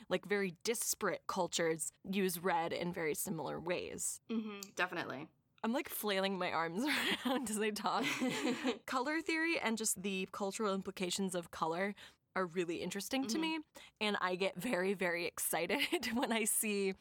like 0.08 0.26
very 0.26 0.54
disparate 0.64 1.22
cultures 1.26 1.92
use 2.10 2.42
red 2.42 2.72
in 2.72 2.92
very 2.92 3.14
similar 3.14 3.60
ways. 3.60 4.20
hmm 4.30 4.60
definitely 4.76 5.28
I'm 5.62 5.72
like 5.72 5.88
flailing 5.88 6.38
my 6.38 6.50
arms 6.52 6.84
around 7.26 7.48
as 7.48 7.58
I 7.58 7.70
talk. 7.70 8.04
color 8.86 9.20
theory 9.22 9.58
and 9.58 9.78
just 9.78 10.02
the 10.02 10.28
cultural 10.30 10.74
implications 10.74 11.34
of 11.34 11.50
color 11.50 11.94
are 12.36 12.46
really 12.46 12.76
interesting 12.76 13.26
to 13.28 13.38
Mhm. 13.38 13.40
me. 13.40 13.58
And 14.00 14.16
I 14.20 14.34
get 14.34 14.56
very, 14.56 14.94
very 14.94 15.26
excited 15.26 15.78
when 16.14 16.32
I 16.32 16.44
see 16.44 16.94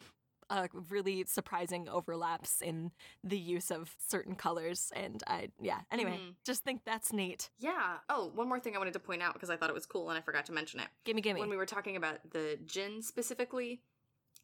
uh, 0.50 0.68
really 0.90 1.24
surprising 1.24 1.88
overlaps 1.90 2.62
in 2.62 2.92
the 3.24 3.38
use 3.40 3.72
of 3.72 3.96
certain 3.98 4.36
colors. 4.36 4.92
And 4.94 5.24
I, 5.26 5.50
yeah, 5.60 5.82
anyway, 5.90 6.20
Mhm. 6.20 6.36
just 6.44 6.64
think 6.64 6.84
that's 6.84 7.12
neat. 7.14 7.50
Yeah. 7.58 8.00
Oh, 8.10 8.28
one 8.36 8.50
more 8.50 8.60
thing 8.60 8.76
I 8.76 8.78
wanted 8.78 8.94
to 8.94 9.00
point 9.00 9.24
out 9.24 9.34
because 9.34 9.50
I 9.50 9.56
thought 9.58 9.70
it 9.70 9.74
was 9.74 9.86
cool 9.86 10.10
and 10.10 10.18
I 10.18 10.22
forgot 10.22 10.46
to 10.48 10.52
mention 10.52 10.80
it. 10.82 10.90
Gimme, 11.06 11.22
gimme. 11.22 11.40
When 11.40 11.50
we 11.50 11.56
were 11.58 11.66
talking 11.66 11.96
about 11.96 12.30
the 12.32 12.60
jinn 12.66 13.02
specifically, 13.02 13.82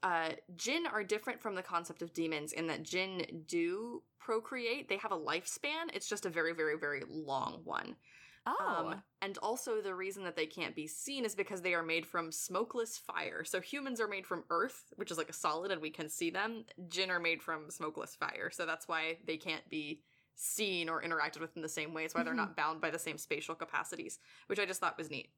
uh, 0.02 0.32
jinn 0.56 0.88
are 0.88 1.04
different 1.04 1.42
from 1.42 1.56
the 1.56 1.62
concept 1.64 2.02
of 2.02 2.14
demons 2.14 2.54
in 2.54 2.68
that 2.68 2.82
jinn 2.82 3.44
do 3.46 4.02
procreate. 4.18 4.88
They 4.88 4.98
have 4.98 5.12
a 5.12 5.18
lifespan. 5.18 5.94
It's 5.94 6.08
just 6.08 6.26
a 6.26 6.30
very, 6.30 6.54
very, 6.54 6.78
very 6.78 7.04
long 7.08 7.62
one. 7.66 7.98
Oh, 8.46 8.94
Um, 8.94 9.04
and 9.22 9.38
also, 9.40 9.82
the 9.82 9.96
reason 9.96 10.24
that 10.24 10.36
they 10.36 10.46
can't 10.46 10.76
be 10.76 10.88
seen 10.88 11.26
is 11.26 11.36
because 11.36 11.62
they 11.62 11.74
are 11.74 11.84
made 11.84 12.06
from 12.06 12.32
smokeless 12.32 12.98
fire. 12.98 13.44
So 13.44 13.62
humans 13.62 14.00
are 14.02 14.08
made 14.08 14.26
from 14.26 14.44
earth, 14.50 14.94
which 14.96 15.12
is 15.12 15.18
like 15.18 15.30
a 15.30 15.34
solid, 15.34 15.72
and 15.72 15.82
we 15.82 15.90
can 15.92 16.10
see 16.10 16.30
them. 16.30 16.66
Jinn 16.88 17.12
are 17.12 17.20
made 17.20 17.42
from 17.42 17.70
smokeless 17.70 18.16
fire, 18.16 18.50
so 18.52 18.66
that's 18.66 18.88
why 18.88 19.18
they 19.26 19.38
can't 19.38 19.68
be 19.70 20.02
seen 20.36 20.90
or 20.90 21.02
interacted 21.02 21.42
with 21.42 21.56
in 21.56 21.62
the 21.62 21.70
same 21.70 21.94
way. 21.94 22.06
It's 22.06 22.16
why 22.16 22.24
they're 22.24 22.34
Mhm. 22.34 22.36
not 22.36 22.56
bound 22.56 22.82
by 22.82 22.90
the 22.92 23.00
same 23.00 23.18
spatial 23.18 23.56
capacities, 23.56 24.20
which 24.48 24.60
I 24.60 24.66
just 24.66 24.80
thought 24.80 24.98
was 24.98 25.10
neat. 25.12 25.32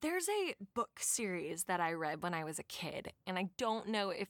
there's 0.00 0.28
a 0.28 0.54
book 0.74 0.98
series 1.00 1.64
that 1.64 1.80
I 1.80 1.92
read 1.92 2.22
when 2.22 2.34
I 2.34 2.44
was 2.44 2.58
a 2.58 2.62
kid, 2.64 3.12
and 3.26 3.38
I 3.38 3.50
don't 3.56 3.88
know 3.88 4.10
if 4.10 4.28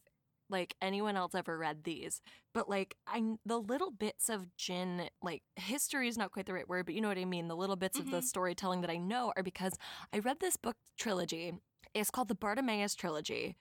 like 0.50 0.74
anyone 0.82 1.16
else 1.16 1.34
ever 1.34 1.56
read 1.58 1.84
these, 1.84 2.20
but 2.52 2.68
like 2.68 2.96
I 3.06 3.22
the 3.46 3.58
little 3.58 3.90
bits 3.90 4.28
of 4.28 4.54
Jinn, 4.56 5.08
like 5.22 5.42
history 5.56 6.08
is 6.08 6.16
not 6.18 6.32
quite 6.32 6.46
the 6.46 6.54
right 6.54 6.68
word, 6.68 6.86
but 6.86 6.94
you 6.94 7.00
know 7.00 7.08
what 7.08 7.18
I 7.18 7.24
mean. 7.24 7.48
The 7.48 7.56
little 7.56 7.76
bits 7.76 7.98
of 7.98 8.10
the 8.10 8.18
Mhm. 8.18 8.24
storytelling 8.24 8.80
that 8.82 8.90
I 8.90 8.96
know 8.98 9.32
are 9.36 9.42
because 9.42 9.74
I 10.12 10.18
read 10.18 10.40
this 10.40 10.56
book 10.56 10.76
trilogy. 10.98 11.54
It's 11.94 12.10
called 12.10 12.28
the 12.28 12.34
Bartimaeus 12.34 12.94
trilogy. 12.94 13.56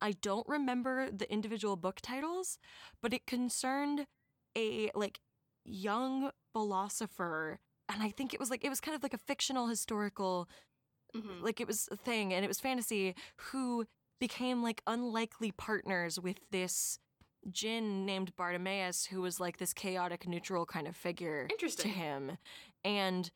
I 0.00 0.12
don't 0.12 0.48
remember 0.48 1.10
the 1.10 1.30
individual 1.32 1.76
book 1.76 2.00
titles, 2.02 2.58
but 3.02 3.12
it 3.14 3.26
concerned 3.26 4.06
a 4.56 4.90
like 4.94 5.20
young 5.64 6.30
philosopher 6.52 7.60
and 7.88 8.02
I 8.02 8.10
think 8.10 8.34
it 8.34 8.40
was 8.40 8.50
like 8.50 8.64
it 8.64 8.68
was 8.70 8.80
kind 8.80 8.94
of 8.96 9.02
like 9.02 9.14
a 9.14 9.18
fictional 9.18 9.66
historical 9.68 10.48
Mhm. 11.14 11.42
like 11.42 11.60
it 11.60 11.66
was 11.66 11.88
a 11.90 11.96
thing 11.96 12.32
and 12.32 12.44
it 12.44 12.48
was 12.48 12.60
fantasy 12.60 13.14
who 13.36 13.86
became 14.22 14.62
like 14.62 14.80
unlikely 14.86 15.50
partners 15.52 16.18
with 16.20 16.38
this 16.52 16.98
Jinn 17.50 18.06
named 18.06 18.34
Bartimaeus 18.36 19.06
who 19.06 19.20
was 19.20 19.40
like 19.40 19.56
this 19.58 19.72
chaotic 19.72 20.28
neutral 20.28 20.64
kind 20.64 20.86
of 20.86 20.94
figure 20.96 21.48
to 21.48 21.88
him. 21.88 22.38
And 22.84 23.30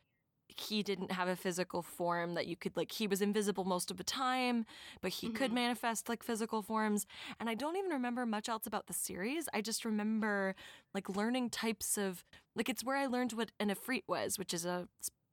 he 0.47 0.81
didn't 0.81 1.11
have 1.11 1.27
a 1.27 1.35
physical 1.35 1.81
form 1.81 2.33
that 2.35 2.47
you 2.47 2.55
could 2.55 2.75
like 2.77 2.91
he 2.93 3.05
was 3.05 3.21
invisible 3.21 3.65
most 3.65 3.91
of 3.91 3.97
the 3.97 4.03
time 4.03 4.65
but 5.01 5.11
he 5.11 5.29
could 5.29 5.51
Mhm. 5.51 5.55
manifest 5.55 6.07
like 6.07 6.23
physical 6.23 6.61
forms. 6.61 7.05
And 7.39 7.49
i 7.49 7.53
don't 7.53 7.75
even 7.75 7.91
remember 7.91 8.25
much 8.25 8.47
else 8.47 8.65
about 8.65 8.87
the 8.87 8.93
series. 8.93 9.49
I 9.53 9.59
just 9.61 9.83
remember 9.83 10.55
like 10.93 11.09
learning 11.09 11.49
types 11.49 11.97
of 11.97 12.23
like 12.55 12.69
it's 12.69 12.83
where 12.83 12.95
i 12.95 13.07
learned 13.07 13.33
what 13.33 13.51
an 13.59 13.69
ifrit 13.69 14.03
was 14.07 14.39
which 14.39 14.53
is 14.53 14.63
a 14.65 14.87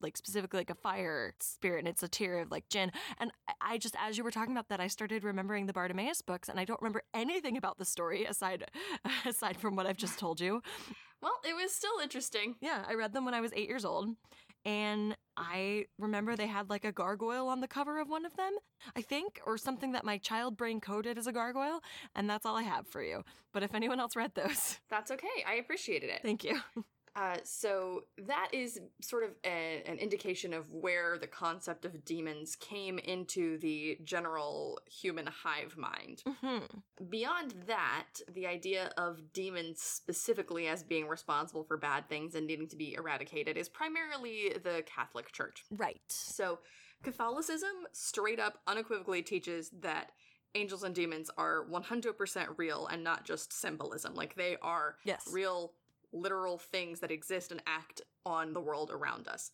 like 0.05 0.17
specifically 0.17 0.61
like 0.61 0.71
a 0.71 0.75
fire 0.77 1.35
spirit 1.41 1.81
and 1.81 1.89
it's 1.89 2.03
a 2.05 2.09
tier 2.09 2.39
of 2.39 2.51
like 2.53 2.69
jinn. 2.69 2.93
and 3.19 3.33
I- 3.61 3.79
just 3.79 3.97
as 3.99 4.17
you 4.17 4.23
were 4.23 4.31
talking 4.31 4.53
about 4.53 4.69
that 4.69 4.79
i 4.81 4.87
started 4.87 5.25
remembering 5.25 5.67
the 5.67 5.73
bartimaeus 5.73 6.23
books 6.23 6.49
and 6.49 6.61
i 6.61 6.65
don't 6.65 6.81
remember 6.81 7.03
anything 7.13 7.57
about 7.57 7.79
the 7.79 7.85
story 7.85 8.25
aside 8.25 8.71
aside 9.27 9.57
from 9.57 9.75
what 9.75 9.87
i've 9.87 9.97
just 9.97 10.19
told 10.19 10.41
you 10.41 10.63
Well, 11.23 11.41
it 11.43 11.55
was 11.57 11.73
still 11.73 11.99
interesting. 12.03 12.57
yeah, 12.61 12.85
I 12.87 12.93
read 12.95 13.15
them 13.15 13.25
when 13.25 13.33
I 13.33 13.41
was 13.41 13.51
eight 13.55 13.67
years 13.67 13.87
old. 13.87 14.11
And 14.67 15.17
I 15.39 15.87
remember 15.99 16.37
they 16.37 16.47
had 16.47 16.69
like 16.69 16.85
a 16.85 16.93
gargoyle 16.93 17.49
on 17.49 17.61
the 17.63 17.67
cover 17.69 17.99
of 17.99 18.11
one 18.11 18.27
of 18.27 18.37
them, 18.37 18.53
I 18.95 19.01
think, 19.01 19.41
or 19.47 19.57
something 19.57 19.93
that 19.93 20.05
my 20.05 20.19
child 20.19 20.59
brain 20.59 20.83
coded 20.83 21.17
as 21.17 21.27
a 21.27 21.33
gargoyle. 21.33 21.81
And 22.15 22.29
that's 22.29 22.45
all 22.45 22.57
I 22.57 22.63
have 22.65 22.87
for 22.87 23.03
you. 23.03 23.23
But 23.55 23.63
if 23.63 23.75
anyone 23.75 24.01
else 24.01 24.17
read 24.17 24.33
those, 24.35 24.81
That's 24.91 25.11
okay. 25.13 25.37
I 25.49 25.55
appreciated 25.55 26.11
it. 26.11 26.21
thank 26.23 26.45
you. 26.45 26.61
Uh, 27.17 27.37
so 27.45 28.05
that 28.27 28.49
is 28.53 28.81
sort 29.01 29.23
of 29.23 29.31
a, 29.45 29.83
an 29.87 29.99
indication 29.99 30.53
of 30.53 30.69
where 30.71 31.17
the 31.17 31.27
concept 31.27 31.85
of 31.85 32.05
demons 32.05 32.57
came 32.57 32.99
into 32.99 33.57
the 33.59 33.97
general 34.03 34.81
human 34.91 35.27
hive 35.27 35.77
mind. 35.77 36.23
Mhm. 36.27 36.83
Beyond 37.09 37.53
that, 37.67 38.09
the 38.33 38.47
idea 38.47 38.93
of 38.97 39.33
demons 39.33 39.81
specifically 39.81 40.67
as 40.67 40.83
being 40.83 41.07
responsible 41.07 41.63
for 41.65 41.77
bad 41.77 42.09
things 42.09 42.35
and 42.35 42.47
needing 42.47 42.67
to 42.69 42.77
be 42.77 42.95
eradicated 42.95 43.57
is 43.57 43.69
primarily 43.69 44.57
the 44.63 44.83
Catholic 44.87 45.31
Church. 45.33 45.65
Right. 45.71 46.03
So, 46.09 46.59
Catholicism 47.03 47.87
straight 47.93 48.41
up 48.41 48.61
unequivocally 48.67 49.23
teaches 49.23 49.71
that 49.81 50.13
angels 50.55 50.83
and 50.85 50.95
demons 50.95 51.31
are 51.37 51.65
100% 51.69 52.49
real 52.57 52.87
and 52.87 53.05
not 53.05 53.25
just 53.25 53.53
symbolism. 53.53 54.15
Like 54.15 54.35
they 54.37 54.57
are 54.63 54.97
Yes. 55.05 55.29
real, 55.31 55.75
literal 56.15 56.59
things 56.59 57.01
that 57.01 57.11
exist 57.11 57.53
and 57.53 57.63
act 57.67 58.01
on 58.25 58.53
the 58.53 58.61
world 58.61 58.91
around 58.91 59.29
us. 59.29 59.51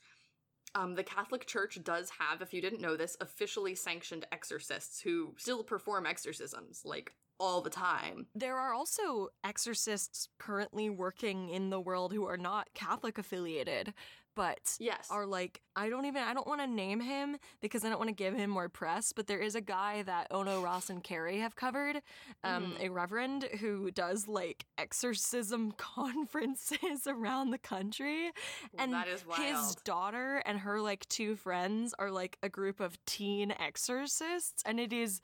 Um, 0.74 0.94
the 0.94 1.02
Catholic 1.02 1.46
Church 1.46 1.78
does 1.82 2.10
have, 2.18 2.42
if 2.42 2.54
you 2.54 2.60
didn't 2.60 2.80
know 2.80 2.96
this, 2.96 3.16
officially 3.20 3.74
sanctioned 3.74 4.26
exorcists 4.30 5.00
who 5.00 5.34
still 5.36 5.64
perform 5.64 6.06
exorcisms, 6.06 6.82
like 6.84 7.12
all 7.40 7.60
the 7.60 7.70
time. 7.70 8.26
There 8.34 8.56
are 8.56 8.72
also 8.72 9.28
exorcists 9.42 10.28
currently 10.38 10.90
working 10.90 11.48
in 11.48 11.70
the 11.70 11.80
world 11.80 12.12
who 12.12 12.26
are 12.26 12.36
not 12.36 12.68
Catholic 12.74 13.18
affiliated, 13.18 13.94
but 14.40 14.76
Yes. 14.78 15.06
are 15.10 15.26
like 15.26 15.60
I 15.76 15.88
don't 15.90 16.06
even 16.06 16.22
I 16.22 16.32
don't 16.34 16.46
want 16.46 16.60
to 16.62 16.66
name 16.66 17.00
him 17.00 17.36
because 17.60 17.84
I 17.84 17.88
don't 17.90 17.98
want 17.98 18.08
to 18.08 18.14
give 18.14 18.34
him 18.34 18.48
more 18.50 18.68
press, 18.68 19.12
but 19.12 19.26
there 19.26 19.38
is 19.38 19.54
a 19.54 19.60
guy 19.60 20.02
that 20.02 20.28
Ono 20.30 20.62
Ross 20.62 20.88
and 20.90 21.02
Carrie 21.04 21.38
have 21.40 21.54
covered, 21.56 21.96
um, 22.42 22.72
Mhm. 22.74 22.80
a 22.86 22.88
reverend 22.90 23.44
who 23.60 23.90
does 23.90 24.26
like 24.28 24.64
exorcism 24.78 25.72
conferences 25.76 27.06
around 27.06 27.50
the 27.50 27.58
country, 27.58 28.30
and 28.78 28.92
that 28.92 29.08
is 29.08 29.24
his 29.36 29.74
daughter 29.84 30.38
and 30.46 30.58
her 30.60 30.80
like 30.80 31.06
two 31.08 31.36
friends 31.36 31.94
are 31.98 32.10
like 32.10 32.38
a 32.42 32.48
group 32.48 32.80
of 32.80 33.02
teen 33.04 33.50
exorcists, 33.52 34.62
and 34.64 34.80
it 34.80 34.92
is 34.92 35.20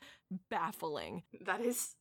baffling, 0.51 1.23
that 1.45 1.61
is 1.61 1.95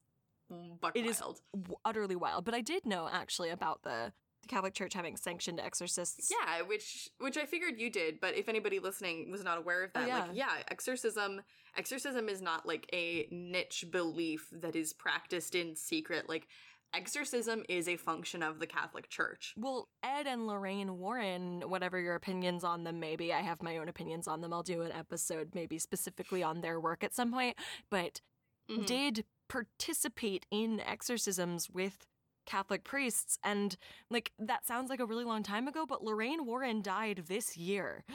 It 0.93 1.05
is- 1.05 1.19
wild. 1.21 1.41
w- 1.53 1.77
utterly 1.85 2.15
wild. 2.15 2.45
But 2.45 2.53
I 2.53 2.61
did 2.61 2.85
know 2.85 3.07
actually 3.11 3.49
about 3.49 3.81
the. 3.83 4.13
The 4.47 4.53
Catholic 4.53 4.73
Church 4.73 4.93
having 4.93 5.17
sanctioned 5.17 5.59
exorcists. 5.59 6.31
Yeah, 6.31 6.61
which 6.61 7.09
which 7.19 7.37
I 7.37 7.45
figured 7.45 7.79
you 7.79 7.89
did, 7.89 8.19
but 8.19 8.35
if 8.35 8.47
anybody 8.47 8.79
listening 8.79 9.31
was 9.31 9.43
not 9.43 9.57
aware 9.57 9.83
of 9.83 9.91
Oh, 9.95 9.99
that, 9.99 10.07
yeah. 10.07 10.19
like 10.21 10.29
yeah, 10.33 10.49
exorcism 10.69 11.41
exorcism 11.77 12.29
is 12.29 12.41
not 12.41 12.65
like 12.65 12.87
a 12.93 13.27
niche 13.31 13.85
belief 13.91 14.47
that 14.51 14.75
is 14.75 14.93
practiced 14.93 15.55
in 15.55 15.75
secret. 15.75 16.29
Like 16.29 16.47
exorcism 16.93 17.63
is 17.67 17.89
a 17.89 17.97
function 17.97 18.41
of 18.41 18.59
the 18.59 18.67
Catholic 18.67 19.09
Church. 19.09 19.53
Well, 19.57 19.89
Ed 20.01 20.27
and 20.27 20.47
Lorraine 20.47 20.97
Warren, 20.99 21.61
whatever 21.67 21.99
your 21.99 22.15
opinions 22.15 22.63
on 22.63 22.83
them 22.85 22.99
may 23.01 23.15
be, 23.17 23.33
I 23.33 23.41
have 23.41 23.61
my 23.61 23.77
own 23.77 23.89
opinions 23.89 24.27
on 24.27 24.39
them. 24.41 24.53
I'll 24.53 24.63
do 24.63 24.81
an 24.83 24.91
episode 24.93 25.49
maybe 25.53 25.77
specifically 25.79 26.41
on 26.43 26.61
their 26.61 26.79
work 26.79 27.03
at 27.03 27.13
some 27.13 27.31
point, 27.33 27.57
but 27.89 28.21
Mhm. 28.69 28.85
did 28.87 29.25
participate 29.47 30.45
in 30.49 30.79
exorcisms 30.79 31.69
with 31.69 32.07
Catholic 32.45 32.83
priests. 32.83 33.37
And 33.43 33.77
like, 34.09 34.31
that 34.39 34.65
sounds 34.65 34.89
like 34.89 34.99
a 34.99 35.05
really 35.05 35.25
long 35.25 35.43
time 35.43 35.67
ago, 35.67 35.85
but 35.87 36.03
Lorraine 36.03 36.45
Warren 36.45 36.81
died 36.81 37.23
this 37.27 37.57
year. 37.57 38.03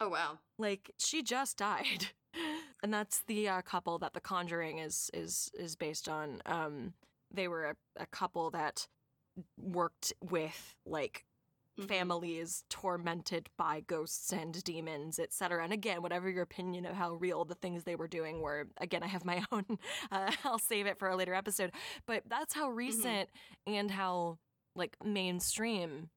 Oh 0.00 0.10
wow. 0.10 0.38
like, 0.58 0.92
she 0.98 1.22
just 1.22 1.56
died. 1.56 2.08
And 2.84 2.94
that's 2.94 3.22
the 3.26 3.48
uh, 3.48 3.62
couple 3.62 3.98
that 3.98 4.12
The 4.14 4.20
Conjuring 4.20 4.78
is 4.78 5.10
is 5.12 5.50
is 5.58 5.74
based 5.74 6.08
on. 6.08 6.40
Um, 6.46 6.92
they 7.32 7.48
were 7.48 7.64
a, 7.64 7.76
a 7.96 8.06
couple 8.06 8.50
that 8.50 8.86
worked 9.60 10.12
with 10.22 10.74
like 10.86 11.24
Mhm. 11.78 11.88
families 11.88 12.64
tormented 12.68 13.48
by 13.56 13.80
ghosts 13.80 14.32
and 14.32 14.62
demons, 14.64 15.18
etc. 15.18 15.62
And 15.64 15.72
again, 15.72 16.02
whatever 16.02 16.28
your 16.28 16.42
opinion 16.42 16.84
of 16.86 16.94
how 16.94 17.14
real 17.14 17.44
the 17.44 17.54
things 17.54 17.84
they 17.84 17.96
were 17.96 18.08
doing 18.08 18.40
were, 18.40 18.68
again, 18.78 19.02
I 19.02 19.06
have 19.06 19.24
my 19.24 19.44
own. 19.52 19.64
Uh, 20.10 20.32
I'll 20.44 20.58
save 20.58 20.86
it 20.86 20.98
for 20.98 21.08
a 21.08 21.16
later 21.16 21.34
episode. 21.34 21.72
But 22.06 22.24
that's 22.28 22.54
how 22.54 22.68
recent 22.70 23.30
and 23.66 23.90
how 23.90 24.38
like 24.74 24.96
mainstream 25.04 26.10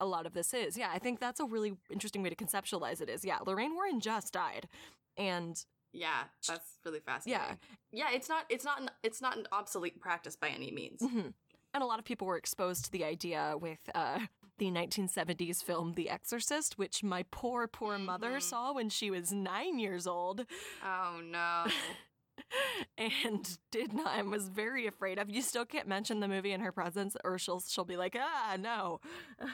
a 0.00 0.06
lot 0.06 0.26
of 0.26 0.32
this 0.34 0.52
is. 0.52 0.76
Yeah, 0.76 0.90
I 0.92 0.98
think 0.98 1.20
that's 1.20 1.40
a 1.40 1.44
really 1.44 1.76
interesting 1.90 2.22
way 2.22 2.30
to 2.30 2.36
conceptualize 2.36 3.00
it. 3.00 3.08
Is 3.08 3.24
yeah, 3.24 3.38
Lorraine 3.46 3.74
Warren 3.74 4.00
just 4.00 4.32
died, 4.32 4.68
and 5.16 5.64
Yeah, 5.92 6.24
that's 6.48 6.78
really 6.84 7.00
fascinating. 7.00 7.58
Yeah, 7.92 8.08
yeah, 8.08 8.14
it's 8.16 8.28
not 8.28 8.46
it's 8.48 8.64
not 8.64 8.80
an, 8.80 8.90
it's 9.02 9.20
not 9.20 9.36
an 9.36 9.46
obsolete 9.52 10.00
practice 10.00 10.36
by 10.36 10.48
any 10.48 10.70
means. 10.70 11.00
Mhm. 11.02 11.34
And 11.74 11.82
a 11.82 11.86
lot 11.86 11.98
of 11.98 12.04
people 12.04 12.26
were 12.26 12.36
exposed 12.36 12.84
to 12.86 12.90
the 12.90 13.04
idea 13.04 13.54
with 13.58 13.80
uh, 13.94 14.20
the 14.58 14.66
1970s 14.70 15.62
film 15.62 15.94
The 15.94 16.08
Exorcist, 16.10 16.78
which 16.78 17.02
my 17.02 17.24
poor, 17.30 17.66
poor 17.66 17.98
mother 17.98 18.32
Mhm. 18.38 18.42
saw 18.42 18.72
when 18.72 18.88
she 18.90 19.10
was 19.10 19.32
nine 19.32 19.78
years 19.78 20.06
old 20.06 20.46
Oh 20.84 21.20
no. 21.22 21.66
and 22.98 23.58
did 23.70 23.92
not 23.92 24.18
and 24.18 24.30
was 24.30 24.48
very 24.48 24.86
afraid 24.86 25.18
of. 25.18 25.30
You 25.30 25.42
still 25.42 25.64
can't 25.64 25.88
mention 25.88 26.20
the 26.20 26.28
movie 26.28 26.52
in 26.52 26.60
her 26.60 26.72
presence, 26.72 27.16
or 27.24 27.38
she'll 27.38 27.60
she'll 27.60 27.84
be 27.84 27.96
like, 27.96 28.16
ah, 28.18 28.56
no. 28.58 29.00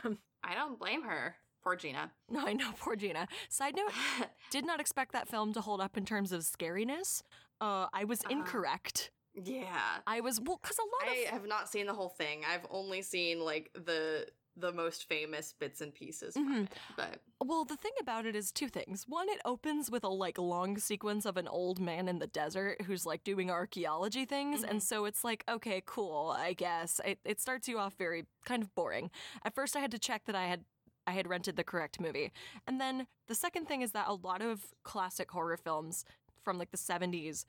Um, 0.05 0.19
I 0.43 0.55
don't 0.55 0.79
blame 0.79 1.03
her. 1.03 1.37
Poor 1.63 1.77
Gina. 1.77 2.13
no, 2.31 2.47
I 2.47 2.53
know, 2.53 2.73
poor 2.79 2.97
Gina. 2.97 3.27
Side 3.49 3.77
note: 3.77 3.93
Did 4.51 4.65
not 4.67 4.81
expect 4.81 5.13
that 5.13 5.29
film 5.29 5.53
to 5.55 5.61
hold 5.61 5.81
up 5.81 5.97
in 5.97 6.05
terms 6.05 6.33
of 6.33 6.43
scariness. 6.43 7.23
Uh, 7.61 7.87
I 7.93 8.05
was 8.05 8.21
Uh-huh. 8.21 8.33
incorrect. 8.33 9.11
yeah. 9.35 9.99
I 10.07 10.21
was 10.21 10.41
well 10.41 10.59
because 10.63 10.79
a 10.79 10.83
lot 10.83 11.13
I 11.15 11.21
of 11.23 11.31
have 11.31 11.47
not 11.47 11.69
seen 11.69 11.87
the 11.87 11.95
whole 11.95 12.09
thing. 12.11 12.45
I've 12.49 12.67
only 12.71 13.03
seen 13.03 13.41
like 13.41 13.71
the 13.75 14.29
the 14.61 14.73
most 14.73 15.09
famous 15.09 15.53
bits 15.53 15.81
and 15.81 15.95
pieces 15.95 16.35
Mhm. 16.35 16.65
it. 16.65 16.73
But 16.97 17.21
Well, 17.45 17.65
the 17.65 17.77
thing 17.77 17.93
about 18.01 18.27
it 18.27 18.35
is 18.35 18.51
two 18.51 18.69
things. 18.69 19.07
One, 19.07 19.29
it 19.29 19.41
opens 19.45 19.91
with 19.91 20.03
a 20.05 20.09
like 20.09 20.39
long 20.39 20.79
sequence 20.79 21.25
of 21.25 21.37
an 21.37 21.47
old 21.49 21.79
man 21.81 22.09
in 22.09 22.19
the 22.19 22.27
desert 22.27 22.83
who's 22.83 23.07
like 23.07 23.23
doing 23.25 23.51
archaeology 23.51 24.25
things, 24.25 24.63
and 24.65 24.81
Mhm. 24.81 24.83
so 24.83 25.05
it's 25.05 25.23
like, 25.25 25.45
okay, 25.49 25.83
cool, 25.87 26.35
I 26.37 26.53
guess. 26.53 27.01
It 27.05 27.21
it 27.25 27.41
starts 27.41 27.69
you 27.69 27.79
off 27.79 27.95
very 27.95 28.27
kind 28.45 28.63
of 28.63 28.75
boring. 28.75 29.11
At 29.45 29.55
first, 29.55 29.77
I 29.77 29.81
had 29.81 29.91
to 29.93 29.99
check 29.99 30.25
that 30.25 30.35
I 30.35 30.47
had 30.47 30.65
I 31.07 31.13
had 31.13 31.27
rented 31.29 31.57
the 31.57 31.65
correct 31.65 32.01
movie, 32.01 32.33
and 32.67 32.79
then 32.81 33.07
the 33.29 33.35
second 33.35 33.67
thing 33.67 33.81
is 33.83 33.93
that 33.93 34.09
a 34.09 34.15
lot 34.15 34.43
of 34.43 34.75
classic 34.83 35.31
horror 35.31 35.57
films 35.57 36.05
from 36.43 36.59
like 36.59 36.71
the 36.71 36.77
seventies 36.77 37.47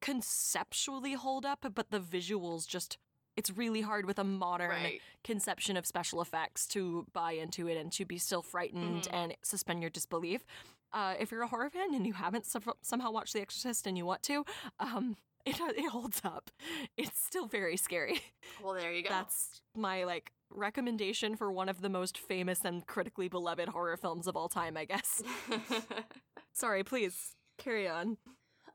conceptually 0.00 1.12
hold 1.14 1.44
up, 1.44 1.66
but 1.74 1.90
the 1.90 2.00
visuals 2.00 2.66
just. 2.66 2.98
It's 3.38 3.50
really 3.56 3.80
hard 3.82 4.04
with 4.04 4.18
a 4.18 4.24
modern 4.24 4.70
right. 4.70 5.00
conception 5.22 5.76
of 5.76 5.86
special 5.86 6.20
effects 6.20 6.66
to 6.68 7.06
buy 7.12 7.32
into 7.32 7.68
it 7.68 7.76
and 7.76 7.92
to 7.92 8.04
be 8.04 8.18
still 8.18 8.42
frightened 8.42 9.04
Mhm. 9.04 9.12
and 9.14 9.36
suspend 9.42 9.80
your 9.80 9.90
disbelief. 9.90 10.44
Uh, 10.92 11.14
if 11.20 11.30
you're 11.30 11.42
a 11.42 11.46
horror 11.48 11.70
fan 11.70 11.94
and 11.94 12.04
you 12.06 12.14
haven't 12.14 12.46
some- 12.46 12.74
somehow 12.82 13.10
watched 13.12 13.34
The 13.34 13.40
Exorcist 13.40 13.86
and 13.86 13.96
you 13.96 14.04
want 14.04 14.22
to, 14.24 14.44
um, 14.80 15.16
it 15.46 15.60
it 15.60 15.90
holds 15.90 16.20
up. 16.24 16.50
It's 16.96 17.18
still 17.20 17.46
very 17.46 17.76
scary. 17.76 18.20
Well, 18.62 18.74
there 18.74 18.92
you 18.92 19.02
go. 19.04 19.08
That's 19.10 19.60
my 19.74 20.02
like 20.04 20.32
recommendation 20.50 21.36
for 21.36 21.52
one 21.52 21.68
of 21.68 21.80
the 21.80 21.88
most 21.88 22.18
famous 22.18 22.64
and 22.64 22.86
critically 22.86 23.28
beloved 23.28 23.68
horror 23.68 23.96
films 23.96 24.26
of 24.26 24.36
all 24.36 24.48
time. 24.48 24.76
I 24.76 24.84
guess. 24.84 25.22
Sorry, 26.52 26.82
please 26.82 27.34
carry 27.58 27.86
on. 27.88 28.16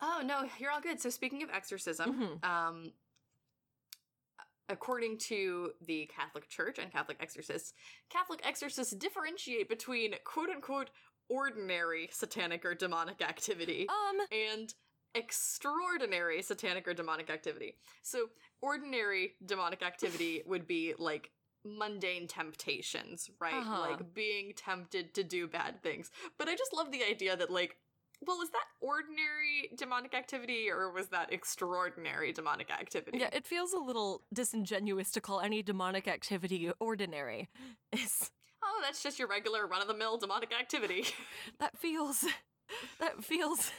oh 0.01 0.21
no, 0.23 0.47
you're 0.59 0.71
all 0.71 0.81
good. 0.81 0.99
So 1.01 1.09
speaking 1.09 1.43
of 1.43 1.49
exorcism, 1.49 2.13
Mhm. 2.13 2.45
um, 2.47 2.93
according 4.69 5.17
to 5.17 5.71
the 5.85 6.09
Catholic 6.15 6.49
Church 6.49 6.77
and 6.79 6.91
Catholic 6.91 7.17
exorcists, 7.19 7.73
Catholic 8.09 8.41
exorcists 8.45 8.93
differentiate 8.95 9.69
between 9.69 10.15
quote 10.23 10.49
unquote 10.49 10.89
ordinary 11.29 12.09
satanic 12.11 12.65
or 12.65 12.75
demonic 12.75 13.21
activity 13.21 13.87
Um, 13.89 14.19
and 14.31 14.73
extraordinary 15.15 16.41
satanic 16.41 16.87
or 16.87 16.93
demonic 16.93 17.29
activity. 17.29 17.75
So, 18.01 18.27
ordinary 18.61 19.33
demonic 19.45 19.81
activity 19.81 20.41
would 20.47 20.67
be 20.67 20.93
like 20.97 21.31
mundane 21.65 22.27
temptations, 22.27 23.29
right? 23.39 23.53
Uh-huh. 23.53 23.81
Like 23.81 24.13
being 24.13 24.53
tempted 24.55 25.13
to 25.13 25.23
do 25.23 25.47
bad 25.47 25.81
things. 25.81 26.11
But 26.37 26.49
I 26.49 26.55
just 26.55 26.73
love 26.73 26.91
the 26.91 27.03
idea 27.03 27.35
that, 27.37 27.51
like, 27.51 27.77
well, 28.25 28.41
is 28.41 28.49
that 28.51 28.65
ordinary 28.81 29.69
demonic 29.75 30.13
activity 30.13 30.69
or 30.69 30.91
was 30.91 31.07
that 31.09 31.31
extraordinary 31.31 32.31
demonic 32.31 32.71
activity? 32.71 33.17
yeah, 33.19 33.29
it 33.33 33.45
feels 33.45 33.73
a 33.73 33.79
little 33.79 34.23
disingenuous 34.33 35.11
to 35.11 35.21
call 35.21 35.39
any 35.39 35.61
demonic 35.63 36.07
activity 36.07 36.71
ordinary. 36.79 37.49
It's 37.91 38.31
Oh, 38.65 38.81
that's 38.81 39.03
just 39.03 39.19
your 39.19 39.27
regular 39.27 39.67
run 39.67 39.81
of 39.81 39.87
the 39.87 39.93
mill 39.93 40.17
demonic 40.17 40.51
activity. 40.57 41.05
that 41.59 41.77
feels 41.77 42.25
that 42.99 43.23
feels 43.23 43.71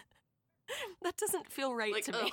that 1.02 1.16
doesn't 1.16 1.50
feel 1.50 1.74
right 1.74 1.92
like, 1.92 2.04
to 2.04 2.12
me. 2.12 2.32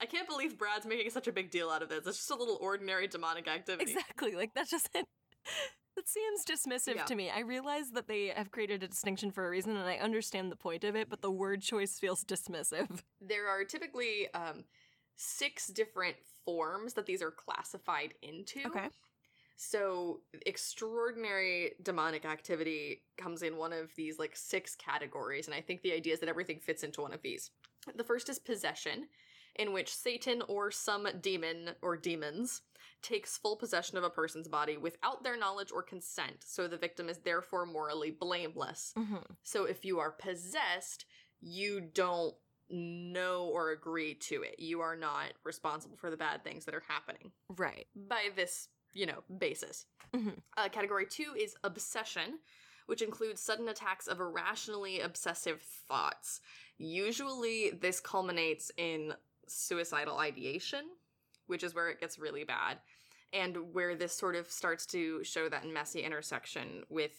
I 0.00 0.06
can't 0.06 0.28
believe 0.28 0.58
Brad's 0.58 0.84
making 0.84 1.10
such 1.10 1.28
a 1.28 1.32
big 1.32 1.50
deal 1.50 1.70
out 1.70 1.82
of 1.82 1.88
this. 1.88 2.06
It's 2.06 2.18
just 2.18 2.30
a 2.30 2.34
little 2.34 2.58
ordinary 2.60 3.06
demonic 3.06 3.48
activity. 3.48 3.92
Exactly. 3.92 4.34
Like 4.34 4.52
that 4.54 4.68
doesn't 4.68 5.06
that 5.96 6.08
seems 6.08 6.44
dismissive 6.44 6.96
Yeah. 6.96 7.04
to 7.04 7.14
me. 7.14 7.30
I 7.30 7.40
realize 7.40 7.90
that 7.90 8.08
they 8.08 8.28
have 8.28 8.50
created 8.50 8.82
a 8.82 8.88
distinction 8.88 9.30
for 9.30 9.46
a 9.46 9.50
reason 9.50 9.76
and 9.76 9.88
I 9.88 9.96
understand 9.96 10.50
the 10.50 10.56
point 10.56 10.84
of 10.84 10.96
it, 10.96 11.08
but 11.08 11.22
the 11.22 11.30
word 11.30 11.62
choice 11.62 11.98
feels 11.98 12.24
dismissive. 12.24 13.02
there 13.20 13.48
are 13.48 13.64
typically 13.64 14.32
um, 14.34 14.64
six 15.16 15.68
different 15.68 16.16
forms 16.44 16.94
that 16.94 17.06
these 17.06 17.22
are 17.22 17.30
classified 17.30 18.14
into. 18.22 18.60
Okay. 18.66 18.88
So, 19.56 20.22
extraordinary 20.46 21.74
demonic 21.80 22.24
activity 22.24 23.02
comes 23.16 23.42
in 23.42 23.56
one 23.56 23.72
of 23.72 23.94
these 23.94 24.18
like 24.18 24.34
six 24.34 24.74
categories, 24.74 25.46
and 25.46 25.54
I 25.54 25.60
think 25.60 25.82
the 25.82 25.92
idea 25.92 26.12
is 26.12 26.20
that 26.20 26.28
everything 26.28 26.58
fits 26.58 26.82
into 26.82 27.02
one 27.02 27.12
of 27.12 27.22
these. 27.22 27.50
The 27.94 28.02
first 28.02 28.28
is 28.28 28.40
possession, 28.40 29.06
in 29.54 29.72
which 29.72 29.94
Satan 29.94 30.42
or 30.48 30.72
some 30.72 31.06
demon 31.20 31.70
or 31.82 31.96
demons 31.96 32.62
takes 33.04 33.38
full 33.38 33.56
possession 33.56 33.96
of 33.96 34.02
a 34.04 34.10
person's 34.10 34.48
body 34.48 34.76
without 34.76 35.22
their 35.22 35.36
knowledge 35.36 35.70
or 35.70 35.82
consent, 35.82 36.42
so 36.44 36.66
the 36.66 36.76
victim 36.76 37.08
is 37.08 37.18
therefore 37.18 37.66
morally 37.66 38.10
blameless. 38.10 38.92
hmm 38.96 39.16
So 39.44 39.64
if 39.64 39.84
you 39.84 40.00
are 40.00 40.10
possessed, 40.10 41.04
you 41.40 41.80
don't 41.80 42.34
know 42.70 43.44
or 43.52 43.70
agree 43.70 44.14
to 44.14 44.42
it. 44.42 44.58
You 44.58 44.80
are 44.80 44.96
not 44.96 45.34
responsible 45.44 45.96
for 45.96 46.10
the 46.10 46.16
bad 46.16 46.42
things 46.42 46.64
that 46.64 46.74
are 46.74 46.82
happening 46.88 47.30
Right. 47.50 47.86
by 47.94 48.30
this, 48.34 48.68
you 48.92 49.06
know, 49.06 49.22
basis. 49.38 49.86
Mhm. 50.12 50.42
Uh, 50.56 50.68
category 50.70 51.06
two 51.06 51.34
is 51.36 51.54
obsession, 51.62 52.40
which 52.86 53.02
includes 53.02 53.40
sudden 53.42 53.68
attacks 53.68 54.06
of 54.06 54.18
irrationally 54.20 55.00
obsessive 55.00 55.60
thoughts. 55.62 56.40
Usually, 56.78 57.70
this 57.70 58.00
culminates 58.00 58.70
in 58.76 59.14
suicidal 59.46 60.18
ideation, 60.18 60.88
which 61.46 61.62
is 61.62 61.74
where 61.74 61.88
it 61.88 62.00
gets 62.00 62.18
really 62.18 62.44
bad, 62.44 62.78
and 63.32 63.56
where 63.72 63.94
this 63.94 64.16
sort 64.16 64.36
of 64.36 64.50
starts 64.50 64.86
to 64.86 65.22
show 65.24 65.48
that 65.48 65.66
messy 65.66 66.00
intersection 66.00 66.82
with 66.88 67.12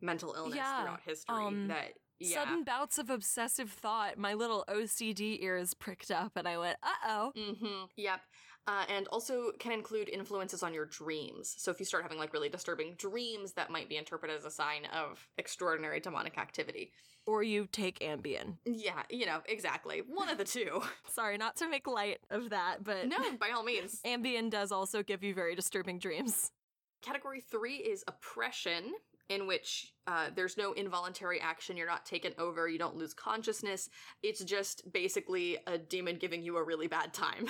mental 0.00 0.34
illness 0.36 0.56
Yeah, 0.56 0.82
throughout 0.82 1.00
history 1.04 1.44
um, 1.44 1.68
that 1.68 1.92
yeah. 2.22 2.44
Sudden 2.44 2.62
bouts 2.62 2.98
of 2.98 3.10
obsessive 3.10 3.70
thought. 3.70 4.16
My 4.16 4.34
little 4.34 4.64
OCD 4.68 5.42
ears 5.42 5.74
pricked 5.74 6.10
up, 6.10 6.32
and 6.36 6.46
I 6.46 6.56
went, 6.56 6.76
"Uh 6.82 7.08
oh." 7.08 7.32
Mm-hmm. 7.36 7.84
Yep. 7.96 8.20
Uh, 8.68 8.84
and 8.88 9.08
also 9.08 9.50
can 9.58 9.72
include 9.72 10.08
influences 10.08 10.62
on 10.62 10.72
your 10.72 10.84
dreams. 10.84 11.52
So 11.58 11.72
if 11.72 11.80
you 11.80 11.84
start 11.84 12.04
having 12.04 12.18
like 12.18 12.32
really 12.32 12.48
disturbing 12.48 12.94
dreams, 12.96 13.54
that 13.54 13.70
might 13.70 13.88
be 13.88 13.96
interpreted 13.96 14.36
as 14.36 14.44
a 14.44 14.52
sign 14.52 14.84
of 14.94 15.28
extraordinary 15.36 15.98
demonic 15.98 16.38
activity. 16.38 16.92
Or 17.26 17.42
you 17.42 17.68
take 17.70 18.00
Ambien. 18.00 18.56
Yeah, 18.64 19.02
you 19.10 19.26
know, 19.26 19.40
exactly. 19.46 20.02
One 20.06 20.28
of 20.28 20.38
the 20.38 20.44
two. 20.44 20.82
Sorry, 21.08 21.38
not 21.38 21.56
to 21.56 21.68
make 21.68 21.86
light 21.86 22.18
of 22.30 22.50
that, 22.50 22.82
but 22.82 23.08
no, 23.08 23.18
by 23.38 23.50
all 23.50 23.62
means. 23.62 24.00
Ambien 24.06 24.50
does 24.50 24.72
also 24.72 25.02
give 25.02 25.22
you 25.22 25.34
very 25.34 25.54
disturbing 25.54 25.98
dreams. 25.98 26.50
Category 27.02 27.40
three 27.40 27.76
is 27.76 28.04
oppression, 28.06 28.92
in 29.28 29.46
which 29.46 29.92
uh, 30.06 30.28
there's 30.34 30.56
no 30.56 30.72
involuntary 30.72 31.40
action. 31.40 31.76
You're 31.76 31.88
not 31.88 32.06
taken 32.06 32.32
over. 32.38 32.68
You 32.68 32.78
don't 32.78 32.96
lose 32.96 33.14
consciousness. 33.14 33.88
It's 34.22 34.42
just 34.44 34.92
basically 34.92 35.58
a 35.66 35.78
demon 35.78 36.16
giving 36.16 36.42
you 36.42 36.56
a 36.56 36.62
really 36.62 36.86
bad 36.86 37.12
time. 37.12 37.48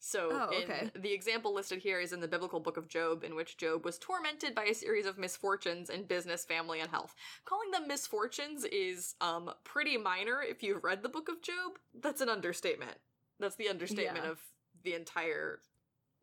So, 0.00 0.28
Oh, 0.32 0.50
in- 0.56 0.62
okay. 0.64 0.90
the 0.94 1.12
example 1.12 1.52
listed 1.54 1.78
here 1.80 2.00
is 2.00 2.12
in 2.12 2.20
the 2.20 2.28
biblical 2.28 2.60
book 2.60 2.76
of 2.76 2.88
Job, 2.88 3.24
in 3.24 3.34
which 3.34 3.56
Job 3.56 3.84
was 3.84 3.98
tormented 3.98 4.54
by 4.54 4.64
a 4.64 4.74
series 4.74 5.06
of 5.06 5.18
misfortunes 5.18 5.90
in 5.90 6.04
business, 6.04 6.44
family, 6.44 6.80
and 6.80 6.90
health. 6.90 7.14
Calling 7.44 7.70
them 7.70 7.88
misfortunes 7.88 8.64
is 8.64 9.14
um, 9.20 9.50
pretty 9.64 9.96
minor 9.96 10.40
if 10.42 10.62
you've 10.62 10.84
read 10.84 11.02
the 11.02 11.08
book 11.08 11.28
of 11.28 11.42
Job. 11.42 11.78
That's 12.00 12.20
an 12.20 12.28
understatement. 12.28 12.96
That's 13.40 13.56
the 13.56 13.68
understatement 13.68 14.24
Yeah. 14.24 14.30
of 14.30 14.40
the 14.84 14.94
entire 14.94 15.60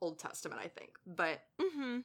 Old 0.01 0.19
Testament, 0.19 0.61
I 0.63 0.67
think. 0.67 0.97
But 1.05 1.41
Mm-hmm. 1.59 1.99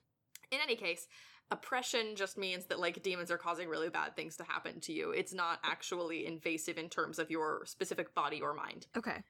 in 0.52 0.58
any 0.62 0.76
case, 0.76 1.06
oppression 1.50 2.14
just 2.16 2.38
means 2.38 2.66
that 2.66 2.78
like 2.78 3.02
demons 3.02 3.30
are 3.30 3.38
causing 3.38 3.68
really 3.68 3.88
bad 3.88 4.14
things 4.14 4.36
to 4.36 4.44
happen 4.44 4.80
to 4.80 4.92
you. 4.92 5.10
It's 5.10 5.34
not 5.34 5.58
actually 5.64 6.26
invasive 6.26 6.78
in 6.78 6.88
terms 6.88 7.18
of 7.18 7.30
your 7.30 7.64
specific 7.66 8.14
body 8.14 8.40
or 8.40 8.54
mind. 8.54 8.86
Okay. 8.96 9.22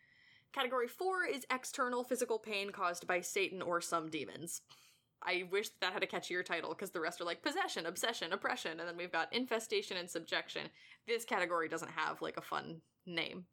Category 0.53 0.89
4 0.89 1.27
is 1.27 1.47
external 1.51 2.05
physical 2.05 2.39
pain 2.39 2.71
caused 2.71 3.07
by 3.07 3.21
Satan 3.21 3.63
or 3.63 3.81
some 3.81 4.11
demons. 4.11 4.63
I 5.23 5.45
wish 5.51 5.69
that 5.81 5.93
had 5.93 6.03
a 6.03 6.07
catchier 6.07 6.45
title 6.45 6.71
because 6.71 6.91
the 6.91 7.01
rest 7.01 7.21
are 7.21 7.25
like 7.25 7.43
possession, 7.43 7.87
obsession, 7.87 8.33
oppression, 8.33 8.81
and 8.81 8.89
then 8.89 8.97
we've 8.97 9.13
got 9.13 9.33
infestation 9.33 9.97
and 9.97 10.09
subjection. 10.09 10.63
This 11.07 11.25
category 11.25 11.69
doesn't 11.69 11.91
have 11.91 12.23
like 12.23 12.37
a 12.37 12.43
fun 12.43 12.81
name. 13.07 13.45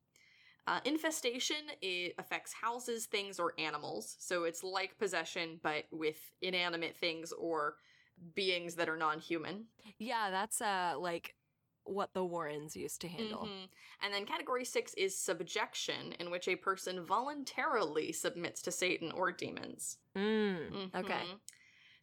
Uh, 0.66 0.80
infestation 0.86 1.58
it 1.82 2.14
affects 2.18 2.54
houses, 2.54 3.06
things, 3.06 3.40
or 3.40 3.54
animals. 3.58 4.16
So 4.20 4.44
it's 4.44 4.64
like 4.64 4.98
possession, 4.98 5.60
but 5.62 5.86
with 5.92 6.18
inanimate 6.42 6.96
things 6.96 7.32
or 7.32 7.76
beings 8.34 8.76
that 8.76 8.90
are 8.90 8.98
non-human. 8.98 9.66
Yeah, 10.00 10.30
that's 10.32 10.62
uh 10.62 10.96
like 11.00 11.36
what 11.90 12.14
the 12.14 12.26
Warrens 12.26 12.76
used 12.76 13.02
to 13.02 13.08
handle. 13.08 13.46
Mhm. 13.46 13.70
And 14.02 14.14
then 14.14 14.26
category 14.26 14.66
six 14.66 14.94
is 14.96 15.18
subjection, 15.18 16.14
in 16.14 16.30
which 16.30 16.48
a 16.48 16.56
person 16.56 17.06
voluntarily 17.06 18.12
submits 18.12 18.62
to 18.64 18.72
Satan 18.72 19.12
or 19.12 19.32
demons. 19.32 19.98
Mm. 20.16 20.94
Okay. 20.96 21.26
Mhm. 21.26 21.40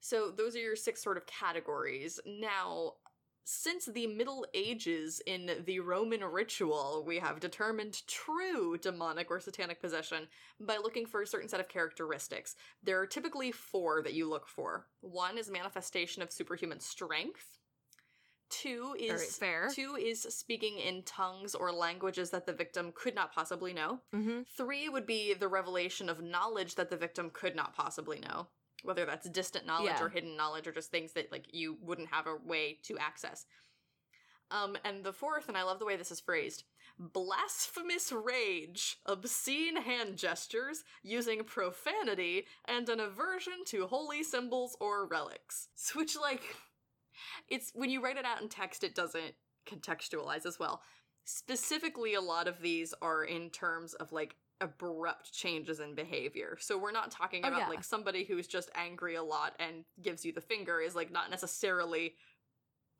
So 0.00 0.30
those 0.30 0.54
are 0.56 0.60
your 0.60 0.76
six 0.76 1.02
sort 1.02 1.16
of 1.16 1.26
categories. 1.26 2.20
Now, 2.26 2.98
since 3.46 3.84
the 3.84 4.06
Middle 4.06 4.46
Ages 4.54 5.20
in 5.26 5.64
the 5.66 5.80
Roman 5.80 6.24
ritual, 6.24 7.04
we 7.04 7.18
have 7.18 7.40
determined 7.40 8.06
true 8.06 8.78
demonic 8.78 9.30
or 9.30 9.38
satanic 9.38 9.80
possession 9.80 10.28
by 10.58 10.78
looking 10.78 11.06
for 11.06 11.20
a 11.20 11.26
certain 11.26 11.48
set 11.48 11.60
of 11.60 11.68
characteristics. 11.68 12.56
There 12.82 12.98
are 13.00 13.06
typically 13.06 13.52
four 13.52 14.02
that 14.02 14.14
you 14.14 14.28
look 14.28 14.46
for. 14.46 14.88
One 15.00 15.36
is 15.36 15.50
manifestation 15.50 16.22
of 16.22 16.32
superhuman 16.32 16.80
strength. 16.80 17.58
Two 18.50 18.94
is 18.98 19.12
right, 19.20 19.28
fair. 19.30 19.70
two 19.74 19.96
is 20.00 20.22
speaking 20.22 20.78
in 20.78 21.02
tongues 21.02 21.54
or 21.54 21.72
languages 21.72 22.30
that 22.30 22.46
the 22.46 22.52
victim 22.52 22.92
could 22.94 23.14
not 23.14 23.32
possibly 23.34 23.72
know. 23.72 24.00
Mm-hmm. 24.14 24.42
Three 24.56 24.88
would 24.88 25.06
be 25.06 25.34
the 25.34 25.48
revelation 25.48 26.08
of 26.08 26.22
knowledge 26.22 26.74
that 26.76 26.90
the 26.90 26.96
victim 26.96 27.30
could 27.32 27.56
not 27.56 27.74
possibly 27.74 28.20
know, 28.20 28.46
whether 28.82 29.04
that's 29.06 29.28
distant 29.28 29.66
knowledge 29.66 29.94
Yeah. 29.98 30.04
or 30.04 30.08
hidden 30.08 30.36
knowledge 30.36 30.66
or 30.66 30.72
just 30.72 30.90
things 30.90 31.12
that 31.14 31.32
like 31.32 31.46
you 31.52 31.76
wouldn't 31.80 32.12
have 32.12 32.26
a 32.26 32.36
way 32.36 32.78
to 32.84 32.98
access. 32.98 33.46
Um, 34.50 34.76
and 34.84 35.02
the 35.02 35.12
fourth, 35.12 35.48
and 35.48 35.56
I 35.56 35.62
love 35.62 35.78
the 35.78 35.86
way 35.86 35.96
this 35.96 36.12
is 36.12 36.20
phrased, 36.20 36.64
blasphemous 36.98 38.12
rage, 38.12 38.98
obscene 39.06 39.76
hand 39.82 40.16
gestures, 40.16 40.84
using 41.02 41.44
profanity, 41.44 42.46
and 42.66 42.88
an 42.88 43.00
aversion 43.00 43.64
to 43.68 43.86
holy 43.86 44.22
symbols 44.22 44.76
or 44.80 45.06
relics. 45.06 45.68
So, 45.74 45.98
Which, 45.98 46.14
like, 46.16 46.42
it's 47.48 47.70
when 47.74 47.90
you 47.90 48.02
write 48.02 48.16
it 48.16 48.24
out 48.24 48.40
in 48.42 48.48
text, 48.48 48.84
it 48.84 48.94
doesn't 48.94 49.34
contextualize 49.68 50.46
as 50.46 50.58
well. 50.58 50.82
Specifically, 51.24 52.14
a 52.14 52.20
lot 52.20 52.48
of 52.48 52.60
these 52.60 52.92
are 53.00 53.24
in 53.24 53.50
terms 53.50 53.94
of 53.94 54.12
like 54.12 54.36
abrupt 54.60 55.32
changes 55.32 55.80
in 55.80 55.94
behavior. 55.94 56.56
So 56.60 56.78
we're 56.78 56.92
not 56.92 57.10
talking 57.10 57.42
Oh, 57.44 57.48
about 57.48 57.60
yeah. 57.60 57.68
like 57.68 57.82
somebody 57.84 58.24
who's 58.24 58.46
just 58.46 58.70
angry 58.74 59.14
a 59.14 59.22
lot 59.22 59.54
and 59.58 59.84
gives 60.02 60.24
you 60.24 60.32
the 60.32 60.40
finger 60.40 60.80
is 60.80 60.94
like 60.94 61.10
not 61.10 61.30
necessarily 61.30 62.14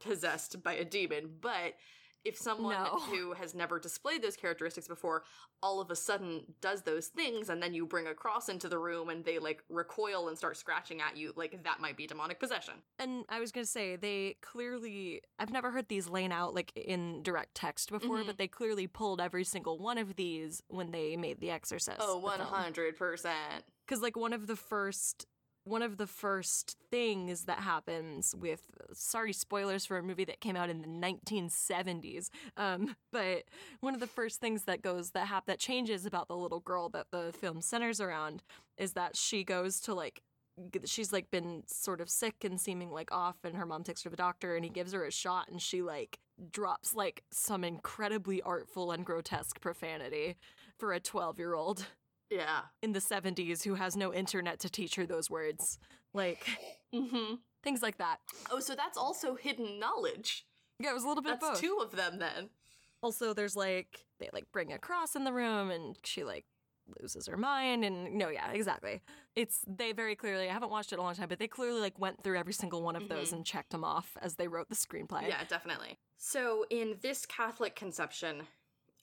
possessed 0.01 0.63
by 0.63 0.75
a 0.75 0.85
demon, 0.85 1.31
but 1.41 1.75
if 2.25 2.37
someone 2.39 2.75
No. 2.75 2.99
who 3.01 3.33
has 3.35 3.55
never 3.55 3.79
displayed 3.79 4.23
those 4.23 4.37
characteristics 4.37 4.89
before 4.89 5.25
all 5.63 5.81
of 5.81 5.91
a 5.91 5.97
sudden 5.97 6.55
does 6.61 6.83
those 6.83 7.09
things 7.09 7.49
and 7.51 7.63
then 7.63 7.75
you 7.75 7.87
bring 7.87 8.07
a 8.07 8.15
cross 8.15 8.49
into 8.49 8.69
the 8.69 8.79
room 8.79 9.09
and 9.11 9.25
they 9.25 9.39
like 9.39 9.63
recoil 9.69 10.29
and 10.29 10.37
start 10.39 10.57
scratching 10.57 11.01
at 11.01 11.17
you, 11.17 11.33
like 11.37 11.63
that 11.65 11.81
might 11.81 11.97
be 11.97 12.07
demonic 12.07 12.41
possession. 12.41 12.75
And 12.99 13.25
I 13.29 13.41
was 13.41 13.53
gonna 13.53 13.67
say 13.67 13.97
they 13.97 14.37
clearly 14.41 15.21
I've 15.39 15.51
never 15.53 15.71
heard 15.71 15.89
these 15.89 16.09
laid 16.09 16.33
out 16.33 16.55
like 16.55 16.73
in 16.77 17.23
direct 17.23 17.55
text 17.55 17.91
before, 17.91 18.19
Mhm. 18.19 18.27
but 18.27 18.39
they 18.39 18.49
clearly 18.49 18.87
pulled 18.87 19.21
every 19.21 19.45
single 19.45 19.79
one 19.79 19.99
of 19.99 20.17
these 20.17 20.63
when 20.69 20.91
they 20.93 21.17
made 21.17 21.41
The 21.41 21.51
Exorcist. 21.51 21.99
Oh, 22.01 22.19
100%. 22.19 23.65
Because 23.87 24.01
like 24.03 24.17
one 24.17 24.33
of 24.33 24.47
the 24.47 24.57
first 24.57 25.27
one 25.65 25.83
of 25.83 25.97
the 25.97 26.07
first 26.07 26.77
things 26.91 27.45
that 27.45 27.61
happens 27.61 28.35
with 28.39 28.71
sorry 28.93 29.33
spoilers 29.33 29.85
for 29.85 29.97
a 29.99 30.03
movie 30.03 30.25
that 30.25 30.41
came 30.41 30.57
out 30.57 30.71
in 30.71 30.83
the 30.83 30.89
1970s 30.89 32.29
um 32.57 32.95
but 33.13 33.45
one 33.81 33.95
of 33.95 34.01
the 34.01 34.07
first 34.07 34.41
things 34.41 34.65
that 34.65 34.83
goes 34.83 35.11
that 35.11 35.27
hap- 35.27 35.47
that 35.47 35.59
changes 35.59 36.07
about 36.07 36.29
the 36.29 36.37
little 36.37 36.61
girl 36.61 36.89
that 36.89 37.07
the 37.11 37.33
film 37.41 37.61
centers 37.61 38.01
around 38.01 38.43
is 38.77 38.93
that 38.93 39.17
she 39.17 39.43
goes 39.45 39.81
to 39.81 39.95
like 39.95 40.23
she's 40.85 41.13
like 41.13 41.31
been 41.31 41.65
sort 41.67 42.01
of 42.01 42.09
sick 42.09 42.45
and 42.45 42.61
seeming 42.61 42.91
like 42.91 43.11
off 43.11 43.37
and 43.43 43.57
her 43.57 43.67
mom 43.67 43.83
takes 43.83 44.03
her 44.03 44.09
to 44.09 44.11
the 44.11 44.17
doctor 44.17 44.55
and 44.55 44.65
he 44.65 44.71
gives 44.71 44.93
her 44.93 45.05
a 45.05 45.11
shot 45.11 45.49
and 45.51 45.61
she 45.61 45.83
like 45.83 46.19
drops 46.53 46.95
like 46.95 47.25
some 47.31 47.65
incredibly 47.65 48.41
artful 48.43 48.93
and 48.93 49.05
grotesque 49.05 49.61
profanity 49.61 50.37
for 50.79 50.93
a 50.93 51.01
12 51.01 51.39
year 51.39 51.55
old 51.55 51.87
Yeah. 52.31 52.63
in 52.83 52.93
the 52.93 52.99
70s 53.01 53.63
who 53.65 53.75
has 53.75 53.97
no 53.97 54.13
internet 54.13 54.59
to 54.61 54.69
teach 54.71 54.95
her 54.97 55.07
those 55.07 55.31
words. 55.31 55.79
Like 56.13 56.47
Mm-hmm. 56.95 57.35
things 57.63 57.83
like 57.83 57.99
that. 57.99 58.19
Oh, 58.51 58.61
so 58.61 58.75
that's 58.75 58.97
also 58.97 59.35
hidden 59.35 59.79
knowledge. 59.81 60.47
Yeah, 60.79 60.91
it 60.91 60.95
was 60.95 61.05
a 61.05 61.09
little 61.09 61.23
bit 61.23 61.31
That's 61.41 61.45
of 61.45 61.51
both. 61.55 61.61
two 61.61 61.79
of 61.83 61.91
them 61.93 62.19
then. 62.19 62.51
Also, 63.03 63.35
there's 63.35 63.57
like 63.57 64.07
they 64.21 64.31
like 64.33 64.45
bring 64.53 64.73
a 64.73 64.79
cross 64.79 65.15
in 65.17 65.25
the 65.25 65.33
room 65.33 65.71
and 65.71 65.97
she 66.05 66.25
like 66.25 66.45
loses 67.01 67.27
her 67.27 67.37
mind 67.37 67.85
and 67.85 68.15
no, 68.15 68.29
yeah, 68.29 68.51
exactly. 68.53 69.01
It's 69.35 69.61
they 69.67 69.93
very 69.93 70.15
clearly 70.15 70.49
I 70.49 70.53
haven't 70.53 70.71
watched 70.71 70.93
it 70.93 70.99
a 70.99 71.03
long 71.03 71.15
time, 71.15 71.29
but 71.29 71.39
they 71.39 71.49
clearly 71.49 71.81
like 71.81 71.99
went 71.99 72.23
through 72.23 72.39
every 72.39 72.53
single 72.53 72.83
one 72.83 72.95
of 72.97 73.09
those 73.09 73.33
and 73.33 73.45
checked 73.45 73.71
them 73.71 73.85
off 73.85 74.17
as 74.23 74.37
they 74.37 74.47
wrote 74.49 74.69
the 74.69 74.75
screenplay. 74.77 75.27
Yeah, 75.29 75.43
definitely. 75.49 75.99
So, 76.17 76.65
in 76.71 76.97
this 77.03 77.27
Catholic 77.27 77.75
conception, 77.75 78.43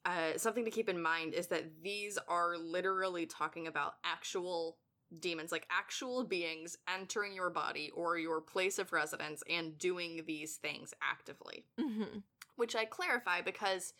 uh, 0.06 0.38
something 0.38 0.66
to 0.66 0.72
keep 0.72 0.89
in 0.89 1.02
mind 1.02 1.34
is 1.34 1.47
that 1.47 1.84
these 1.84 2.18
are 2.28 2.58
literally 2.58 3.26
talking 3.26 3.68
about 3.68 3.95
actual 4.04 4.78
demons, 5.20 5.52
like 5.52 5.68
actual 5.70 6.24
beings 6.24 6.78
entering 6.93 7.34
your 7.34 7.49
body 7.49 7.91
or 7.95 8.18
your 8.18 8.41
place 8.41 8.80
of 8.80 8.93
residence 8.93 9.43
and 9.49 9.78
doing 9.78 10.24
these 10.26 10.56
things 10.56 10.93
actively. 11.02 11.66
hmm 11.80 12.20
Which 12.56 12.76
I 12.76 12.86
clarify 12.86 13.41
because 13.41 13.93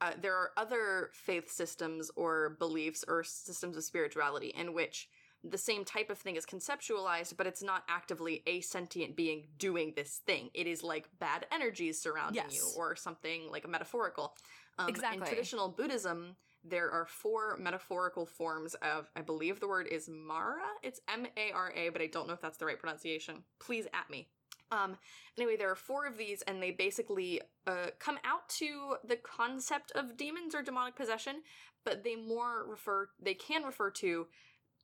uh, 0.00 0.12
there 0.20 0.34
are 0.34 0.50
other 0.56 1.10
faith 1.14 1.50
systems 1.50 2.10
or 2.16 2.56
beliefs 2.58 3.04
or 3.08 3.24
systems 3.24 3.76
of 3.76 3.84
spirituality 3.84 4.48
in 4.48 4.74
which 4.74 5.08
the 5.42 5.58
same 5.58 5.84
type 5.84 6.08
of 6.10 6.18
thing 6.18 6.36
is 6.36 6.46
conceptualized, 6.46 7.36
but 7.36 7.46
it's 7.46 7.62
not 7.62 7.84
actively 7.88 8.42
a 8.46 8.60
sentient 8.62 9.14
being 9.14 9.46
doing 9.58 9.92
this 9.94 10.20
thing. 10.26 10.48
It 10.54 10.66
is 10.66 10.82
like 10.82 11.08
bad 11.18 11.46
energies 11.52 12.00
surrounding 12.00 12.36
Yes. 12.36 12.54
you 12.54 12.72
or 12.76 12.96
something 12.96 13.50
like 13.50 13.64
a 13.64 13.68
metaphorical. 13.68 14.36
Um, 14.78 14.88
Exactly. 14.88 15.20
In 15.20 15.26
traditional 15.26 15.68
Buddhism, 15.68 16.36
there 16.64 16.90
are 16.90 17.06
four 17.06 17.56
metaphorical 17.58 18.26
forms 18.26 18.74
of, 18.82 19.10
I 19.14 19.20
believe 19.20 19.60
the 19.60 19.68
word 19.68 19.86
is 19.86 20.08
Mara. 20.08 20.62
It's 20.82 21.00
M 21.08 21.26
A 21.36 21.52
R 21.52 21.72
A, 21.76 21.90
but 21.90 22.00
I 22.00 22.06
don't 22.06 22.26
know 22.26 22.34
if 22.34 22.40
that's 22.40 22.58
the 22.58 22.66
right 22.66 22.78
pronunciation. 22.78 23.44
Please 23.60 23.86
at 23.92 24.08
me. 24.10 24.28
Um, 24.70 24.96
anyway, 25.36 25.56
there 25.56 25.70
are 25.70 25.76
four 25.76 26.06
of 26.06 26.16
these, 26.16 26.42
and 26.42 26.62
they 26.62 26.70
basically 26.70 27.40
uh, 27.66 27.88
come 27.98 28.18
out 28.24 28.48
to 28.48 28.96
the 29.06 29.16
concept 29.16 29.92
of 29.94 30.16
demons 30.16 30.54
or 30.54 30.62
demonic 30.62 30.96
possession, 30.96 31.42
but 31.84 32.02
they 32.02 32.16
more 32.16 32.64
refer, 32.66 33.08
they 33.22 33.34
can 33.34 33.62
refer 33.62 33.90
to 33.90 34.26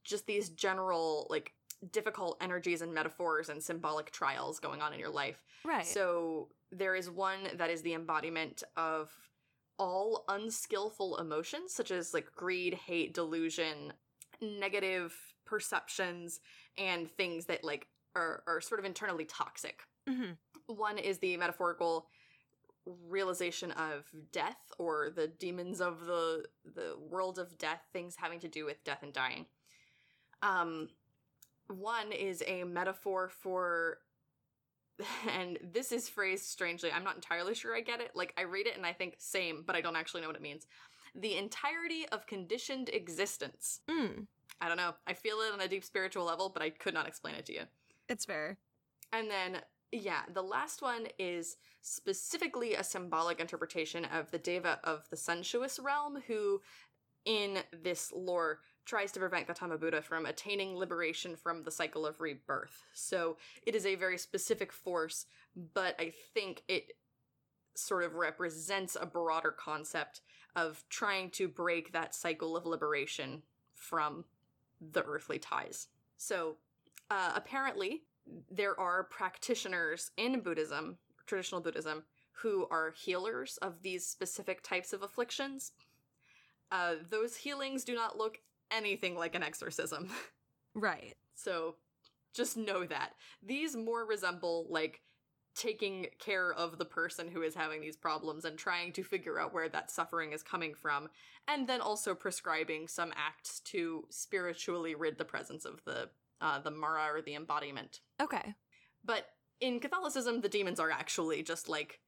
just 0.04 0.26
these 0.26 0.50
general, 0.50 1.26
like, 1.30 1.52
difficult 1.92 2.36
energies 2.42 2.82
and 2.82 2.92
metaphors 2.92 3.48
and 3.48 3.62
symbolic 3.62 4.10
trials 4.12 4.60
going 4.60 4.82
on 4.82 4.92
in 4.92 5.00
your 5.00 5.08
life. 5.08 5.42
Right. 5.64 5.86
So 5.86 6.48
there 6.70 6.94
is 6.94 7.08
one 7.08 7.40
that 7.56 7.70
is 7.70 7.80
the 7.80 7.94
embodiment 7.94 8.62
of 8.76 9.10
all 9.80 10.24
unskillful 10.28 11.16
emotions, 11.16 11.72
such 11.72 11.90
as 11.90 12.12
like 12.12 12.30
greed, 12.36 12.74
hate, 12.74 13.14
delusion, 13.14 13.94
negative 14.40 15.16
perceptions, 15.46 16.40
and 16.78 17.10
things 17.10 17.46
that 17.46 17.64
like 17.64 17.88
are, 18.14 18.42
are 18.46 18.60
sort 18.60 18.78
of 18.78 18.84
internally 18.84 19.24
toxic. 19.24 19.80
hmm 20.06 20.32
One 20.66 20.98
is 20.98 21.18
the 21.18 21.36
metaphorical 21.38 22.06
realization 23.08 23.70
of 23.72 24.04
death 24.32 24.58
or 24.78 25.10
the 25.10 25.28
demons 25.28 25.80
of 25.80 26.04
the 26.04 26.44
the 26.74 26.96
world 26.98 27.38
of 27.38 27.56
death, 27.58 27.82
things 27.92 28.16
having 28.16 28.40
to 28.40 28.48
do 28.48 28.66
with 28.66 28.84
death 28.84 29.02
and 29.02 29.12
dying. 29.12 29.46
Um 30.42 30.90
one 31.68 32.12
is 32.12 32.42
a 32.46 32.64
metaphor 32.64 33.28
for 33.28 33.98
and 35.38 35.58
this 35.72 35.92
is 35.92 36.08
phrased 36.08 36.44
strangely. 36.44 36.90
I'm 36.92 37.04
not 37.04 37.16
entirely 37.16 37.54
sure 37.54 37.74
I 37.74 37.80
get 37.80 38.00
it. 38.00 38.12
Like 38.14 38.34
I 38.36 38.42
read 38.42 38.66
it 38.66 38.76
and 38.76 38.86
I 38.86 38.92
think 38.92 39.16
same, 39.18 39.64
but 39.66 39.76
I 39.76 39.80
don't 39.80 39.96
actually 39.96 40.22
know 40.22 40.28
what 40.28 40.36
it 40.36 40.42
means. 40.42 40.66
The 41.14 41.36
entirety 41.36 42.06
of 42.12 42.26
conditioned 42.26 42.88
existence. 42.92 43.80
Mm. 43.88 44.26
I 44.60 44.68
don't 44.68 44.76
know. 44.76 44.94
I 45.06 45.14
feel 45.14 45.36
it 45.40 45.52
on 45.52 45.60
a 45.60 45.68
deep 45.68 45.84
spiritual 45.84 46.24
level, 46.24 46.50
but 46.50 46.62
I 46.62 46.70
could 46.70 46.94
not 46.94 47.08
explain 47.08 47.34
it 47.34 47.46
to 47.46 47.54
you. 47.54 47.62
It's 48.08 48.24
fair. 48.24 48.58
And 49.12 49.30
then, 49.30 49.62
yeah, 49.90 50.22
the 50.32 50.42
last 50.42 50.82
one 50.82 51.06
is 51.18 51.56
specifically 51.80 52.74
a 52.74 52.84
symbolic 52.84 53.40
interpretation 53.40 54.04
of 54.04 54.30
the 54.30 54.38
Deva 54.38 54.78
of 54.84 55.08
the 55.10 55.16
sensuous 55.16 55.78
realm, 55.78 56.22
who, 56.26 56.60
in 57.24 57.58
this 57.82 58.12
lore, 58.14 58.60
tries 58.84 59.12
to 59.12 59.20
prevent 59.20 59.46
Gautama 59.46 59.78
Buddha 59.78 60.02
from 60.02 60.26
attaining 60.26 60.76
liberation 60.76 61.36
from 61.36 61.62
the 61.62 61.70
cycle 61.70 62.06
of 62.06 62.20
rebirth. 62.20 62.84
So 62.92 63.36
it 63.64 63.74
is 63.74 63.86
a 63.86 63.94
very 63.94 64.18
specific 64.18 64.72
force, 64.72 65.26
but 65.74 65.94
I 65.98 66.12
think 66.34 66.62
it 66.68 66.92
sort 67.74 68.04
of 68.04 68.14
represents 68.14 68.96
a 69.00 69.06
broader 69.06 69.52
concept 69.52 70.22
of 70.56 70.82
trying 70.88 71.30
to 71.30 71.48
break 71.48 71.92
that 71.92 72.14
cycle 72.14 72.56
of 72.56 72.66
liberation 72.66 73.42
from 73.74 74.24
the 74.80 75.02
earthly 75.04 75.38
ties. 75.38 75.88
So 76.16 76.56
uh, 77.10 77.32
apparently, 77.34 78.02
there 78.50 78.78
are 78.78 79.04
practitioners 79.04 80.10
in 80.16 80.40
Buddhism, 80.40 80.98
traditional 81.26 81.60
Buddhism, 81.60 82.04
who 82.32 82.66
are 82.70 82.92
healers 82.92 83.58
of 83.58 83.82
these 83.82 84.06
specific 84.06 84.62
types 84.62 84.92
of 84.92 85.02
afflictions. 85.02 85.72
Uh, 86.72 86.94
those 87.10 87.36
healings 87.36 87.84
do 87.84 87.94
not 87.94 88.16
look 88.16 88.38
anything 88.70 89.16
like 89.16 89.34
an 89.34 89.42
exorcism. 89.42 90.10
Right. 90.72 91.16
so 91.34 91.74
just 92.32 92.56
know 92.56 92.86
that. 92.86 93.14
These 93.42 93.74
more 93.74 94.06
resemble 94.06 94.66
like 94.70 95.00
taking 95.56 96.06
care 96.20 96.52
of 96.52 96.78
the 96.78 96.84
person 96.84 97.28
who 97.28 97.42
is 97.42 97.56
having 97.56 97.80
these 97.80 97.96
problems 97.96 98.44
and 98.44 98.56
trying 98.56 98.92
to 98.92 99.02
figure 99.02 99.38
out 99.40 99.52
where 99.52 99.68
that 99.68 99.90
suffering 99.90 100.32
is 100.32 100.42
coming 100.42 100.74
from, 100.74 101.08
and 101.48 101.68
then 101.68 101.80
also 101.80 102.14
prescribing 102.14 102.86
some 102.86 103.12
acts 103.16 103.60
to 103.60 104.04
spiritually 104.10 104.94
rid 104.94 105.18
the 105.18 105.24
presence 105.24 105.64
of 105.64 105.82
the 105.84 106.08
uh, 106.40 106.60
the 106.60 106.70
Mara 106.70 107.12
or 107.12 107.20
the 107.20 107.34
embodiment. 107.34 108.00
Okay. 108.22 108.54
But 109.04 109.26
in 109.60 109.80
Catholicism, 109.80 110.40
the 110.40 110.48
demons 110.48 110.80
are 110.80 110.90
actually 110.90 111.42
just 111.42 111.68
like 111.68 112.00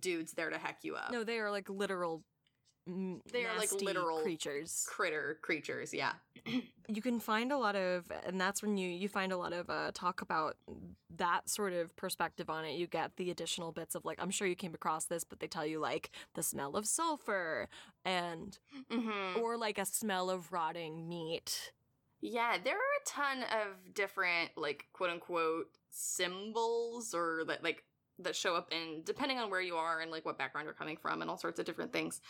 dudes 0.00 0.32
there 0.32 0.50
to 0.50 0.58
heck 0.58 0.78
you 0.82 0.96
up. 0.96 1.12
No, 1.12 1.22
they 1.22 1.38
are 1.38 1.50
like 1.50 1.68
literal. 1.68 2.24
They 2.86 3.44
are, 3.44 3.56
like, 3.58 3.72
literal 3.72 4.20
creatures. 4.22 4.86
critter 4.88 5.38
creatures, 5.42 5.92
yeah. 5.92 6.12
you 6.88 7.02
can 7.02 7.18
find 7.18 7.50
a 7.50 7.58
lot 7.58 7.74
of 7.74 8.04
and 8.24 8.40
that's 8.40 8.62
when 8.62 8.76
you 8.76 8.88
you 8.88 9.08
find 9.08 9.32
a 9.32 9.36
lot 9.36 9.52
of 9.52 9.68
uh, 9.68 9.90
talk 9.92 10.22
about 10.22 10.56
that 11.16 11.48
sort 11.48 11.72
of 11.72 11.96
perspective 11.96 12.48
on 12.48 12.64
it 12.64 12.76
you 12.76 12.86
get 12.86 13.16
the 13.16 13.30
additional 13.32 13.72
bits 13.72 13.96
of 13.96 14.04
like 14.04 14.16
i'm 14.22 14.30
sure 14.30 14.46
you 14.46 14.54
came 14.54 14.72
across 14.74 15.06
this 15.06 15.24
but 15.24 15.40
they 15.40 15.48
tell 15.48 15.66
you 15.66 15.80
like 15.80 16.10
the 16.34 16.42
smell 16.44 16.76
of 16.76 16.86
sulfur 16.86 17.68
and 18.04 18.58
Mm-hmm. 18.92 19.40
or 19.40 19.56
like 19.56 19.78
a 19.78 19.84
smell 19.86 20.30
of 20.30 20.52
rotting 20.52 21.08
meat 21.08 21.72
Yeah, 22.20 22.56
there 22.62 22.76
are 22.76 23.00
a 23.02 23.04
ton 23.04 23.42
of 23.42 23.92
different 23.94 24.50
like 24.56 24.86
quote 24.92 25.10
unquote 25.10 25.66
symbols 25.90 27.14
or 27.14 27.44
that 27.48 27.64
like 27.64 27.82
that 28.18 28.34
show 28.34 28.54
up 28.54 28.72
in 28.72 29.02
depending 29.04 29.38
on 29.38 29.50
where 29.50 29.60
you 29.60 29.76
are 29.76 30.00
and 30.00 30.10
like 30.10 30.24
what 30.24 30.38
background 30.38 30.64
you're 30.64 30.74
coming 30.74 30.96
from 30.96 31.20
and 31.20 31.30
all 31.30 31.36
sorts 31.36 31.58
of 31.58 31.66
different 31.66 31.92
things. 31.92 32.20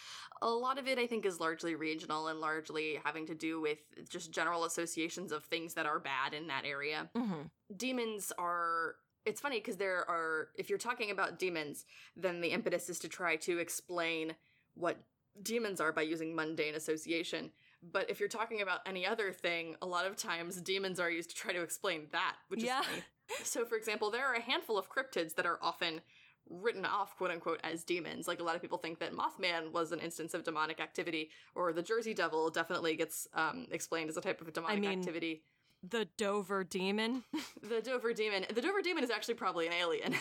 A 0.43 0.49
lot 0.49 0.79
of 0.79 0.87
it 0.89 0.99
I 0.99 1.07
think 1.07 1.25
is 1.25 1.41
largely 1.41 1.75
regional 1.75 2.29
and 2.29 2.41
largely 2.41 2.99
having 3.05 3.27
to 3.27 3.35
do 3.35 3.61
with 3.61 3.79
just 4.09 4.33
general 4.33 4.65
associations 4.65 5.33
of 5.33 5.45
things 5.45 5.75
that 5.75 5.87
are 5.87 6.01
bad 6.01 6.35
in 6.35 6.47
that 6.49 6.65
area. 6.65 7.09
mm-hmm. 7.17 7.43
Demons 7.77 8.33
are 8.39 8.97
it's 9.25 9.41
funny 9.41 9.59
because 9.59 9.77
there 9.77 10.09
are 10.09 10.49
if 10.57 10.69
you're 10.69 10.79
talking 10.79 11.11
about 11.11 11.39
demons, 11.39 11.85
then 12.17 12.41
the 12.41 12.49
impetus 12.49 12.89
is 12.89 12.99
to 13.01 13.09
try 13.09 13.37
to 13.37 13.59
explain 13.59 14.35
what 14.75 14.97
demons 15.43 15.81
are 15.81 15.93
by 15.93 16.03
using 16.03 16.35
mundane 16.35 16.75
association. 16.75 17.51
But 17.93 18.11
if 18.11 18.19
you're 18.21 18.29
talking 18.29 18.63
about 18.63 18.81
any 18.87 19.07
other 19.07 19.33
thing, 19.33 19.77
a 19.83 19.87
lot 19.87 20.07
of 20.07 20.17
times 20.17 20.61
demons 20.61 20.99
are 20.99 21.11
used 21.11 21.31
to 21.31 21.37
try 21.37 21.53
to 21.53 21.63
explain 21.63 22.09
that, 22.13 22.37
which 22.49 22.63
Yeah. 22.63 22.81
is 22.81 22.87
funny. 22.87 23.03
So, 23.45 23.65
for 23.65 23.77
example, 23.77 24.11
there 24.11 24.25
are 24.27 24.35
a 24.35 24.41
handful 24.41 24.79
of 24.79 24.89
cryptids 24.91 25.35
that 25.35 25.47
are 25.47 25.59
often 25.63 26.01
written 26.49 26.85
off, 26.85 27.17
quote 27.17 27.31
unquote, 27.33 27.61
as 27.65 27.83
demons. 27.85 28.29
Like 28.29 28.39
a 28.41 28.45
lot 28.45 28.55
of 28.55 28.63
people 28.63 28.79
think 28.79 29.01
that 29.01 29.13
Mothman 29.13 29.73
was 29.73 29.91
an 29.93 29.99
instance 29.99 30.33
of 30.33 30.45
demonic 30.45 30.81
activity, 30.81 31.31
or 31.55 31.73
the 31.73 31.83
Jersey 31.83 32.15
Devil 32.15 32.51
definitely 32.51 32.95
gets 32.97 33.27
um, 33.35 33.67
explained 33.73 34.11
as 34.11 34.17
a 34.17 34.21
type 34.21 34.41
of 34.41 34.53
demonic 34.53 34.77
I 34.77 34.81
mean- 34.81 34.99
activity. 35.01 35.43
the 35.83 36.07
dover 36.17 36.65
demon 36.65 37.23
The 37.63 37.81
Dover 37.83 38.13
Demon. 38.15 38.47
The 38.53 38.63
Dover 38.63 38.81
Demon 38.83 39.05
is 39.05 39.11
actually 39.11 39.35
probably 39.35 39.67
an 39.67 39.73
alien. 39.75 40.15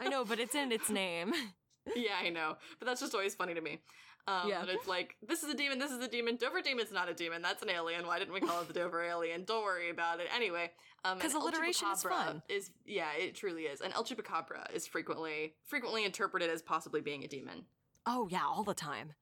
i 0.00 0.08
know 0.08 0.24
but 0.24 0.38
it's 0.38 0.54
in 0.54 0.70
its 0.70 0.90
name 1.02 1.32
yeah, 1.96 2.12
I 2.22 2.28
know. 2.28 2.54
But 2.78 2.86
that's 2.86 3.00
just 3.00 3.12
always 3.12 3.34
funny 3.34 3.54
to 3.54 3.60
me. 3.60 3.80
Um, 4.26 4.48
Yeah. 4.48 4.60
But 4.60 4.70
it's 4.70 4.86
like, 4.86 5.16
this 5.26 5.42
is 5.42 5.50
a 5.50 5.54
demon, 5.56 5.78
this 5.78 5.90
is 5.90 5.98
a 6.04 6.08
demon. 6.08 6.36
Dover 6.36 6.62
Demon's 6.62 6.92
not 6.92 7.08
a 7.08 7.14
demon. 7.14 7.42
That's 7.42 7.62
an 7.62 7.70
alien. 7.70 8.06
Why 8.06 8.18
didn't 8.18 8.34
we 8.34 8.40
call 8.40 8.60
it 8.60 8.68
the 8.68 8.74
Dover 8.74 9.02
Alien? 9.02 9.44
Don't 9.44 9.64
worry 9.64 9.90
about 9.90 10.20
it. 10.20 10.28
Anyway. 10.34 10.70
Because 11.02 11.34
El 11.34 11.42
alliteration 11.42 11.88
is 11.92 12.02
fun. 12.04 12.42
Is, 12.48 12.70
yeah, 12.86 13.08
it 13.18 13.34
truly 13.34 13.62
is. 13.64 13.80
And 13.80 13.92
El 13.94 14.04
Chupacabra 14.04 14.72
is 14.72 14.86
frequently 14.86 15.54
frequently 15.64 16.04
interpreted 16.04 16.48
as 16.50 16.62
possibly 16.62 17.00
being 17.00 17.24
a 17.24 17.28
demon. 17.28 17.64
oh 18.06 18.28
yeah 18.30 18.44
all 18.44 18.62
the 18.62 18.74
time 18.74 19.12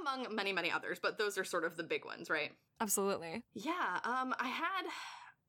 Among 0.00 0.32
many, 0.32 0.52
many 0.52 0.70
others, 0.70 1.00
but 1.02 1.18
those 1.18 1.36
are 1.36 1.42
sort 1.44 1.64
of 1.64 1.76
the 1.76 1.82
big 1.82 2.04
ones, 2.04 2.30
right? 2.30 2.52
absolutely 2.80 3.42
Yeah, 3.54 3.98
um, 4.04 4.32
I 4.38 4.46
had 4.46 4.84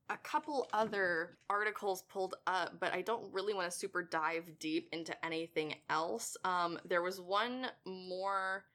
a 0.09 0.17
couple 0.17 0.67
other 0.73 1.37
articles 1.49 2.01
pulled 2.09 2.35
up, 2.47 2.79
but 2.79 2.91
I 2.93 3.01
don't 3.01 3.31
really 3.31 3.53
want 3.53 3.71
to 3.71 3.77
super 3.77 4.01
dive 4.03 4.57
deep 4.59 4.89
into 4.91 5.13
anything 5.23 5.75
else. 5.89 6.35
Um, 6.43 6.79
there 6.85 7.01
was 7.03 7.21
one 7.21 7.67
more 7.85 8.65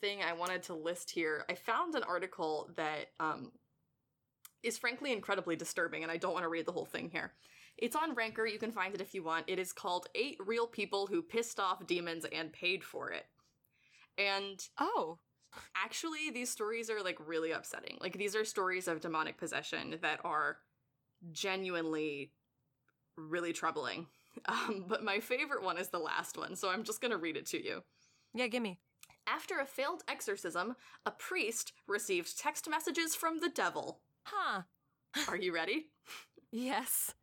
thing 0.00 0.22
I 0.22 0.32
wanted 0.32 0.62
to 0.64 0.74
list 0.74 1.10
here. 1.10 1.44
I 1.48 1.54
found 1.54 1.94
an 1.94 2.02
article 2.02 2.70
that 2.76 3.06
um, 3.20 3.52
is 4.62 4.78
frankly 4.78 5.12
incredibly 5.12 5.56
disturbing, 5.56 6.02
and 6.02 6.12
I 6.12 6.16
don't 6.16 6.32
want 6.32 6.44
to 6.44 6.48
read 6.48 6.66
the 6.66 6.72
whole 6.72 6.86
thing 6.86 7.10
here. 7.10 7.32
It's 7.78 7.96
on 7.96 8.14
Ranker. 8.14 8.46
You 8.46 8.58
can 8.58 8.72
find 8.72 8.94
it 8.94 9.00
if 9.00 9.14
you 9.14 9.22
want. 9.22 9.44
It 9.48 9.58
is 9.58 9.72
called 9.72 10.08
Eight 10.14 10.38
Real 10.44 10.66
People 10.66 11.06
Who 11.06 11.20
Pissed 11.22 11.60
Off 11.60 11.86
Demons 11.86 12.24
and 12.32 12.52
Paid 12.52 12.82
for 12.82 13.10
It. 13.10 13.26
And 14.18 14.66
oh 14.78 15.18
actually 15.76 16.30
these 16.32 16.50
stories 16.50 16.90
are 16.90 17.02
like 17.02 17.18
really 17.26 17.52
upsetting 17.52 17.96
like 18.00 18.16
these 18.18 18.36
are 18.36 18.44
stories 18.44 18.88
of 18.88 19.00
demonic 19.00 19.38
possession 19.38 19.96
that 20.02 20.20
are 20.24 20.58
genuinely 21.32 22.32
really 23.16 23.52
troubling 23.52 24.06
um, 24.46 24.84
but 24.86 25.04
my 25.04 25.20
favorite 25.20 25.62
one 25.62 25.78
is 25.78 25.88
the 25.88 25.98
last 25.98 26.36
one 26.36 26.54
so 26.56 26.68
i'm 26.68 26.84
just 26.84 27.00
gonna 27.00 27.16
read 27.16 27.36
it 27.36 27.46
to 27.46 27.62
you 27.62 27.82
yeah 28.34 28.46
gimme 28.46 28.78
after 29.26 29.58
a 29.60 29.66
failed 29.66 30.02
exorcism 30.08 30.76
a 31.04 31.10
priest 31.10 31.72
received 31.86 32.38
text 32.38 32.68
messages 32.68 33.14
from 33.14 33.40
the 33.40 33.48
devil 33.48 34.00
huh 34.24 34.62
are 35.28 35.36
you 35.36 35.52
ready 35.54 35.86
yes 36.50 37.14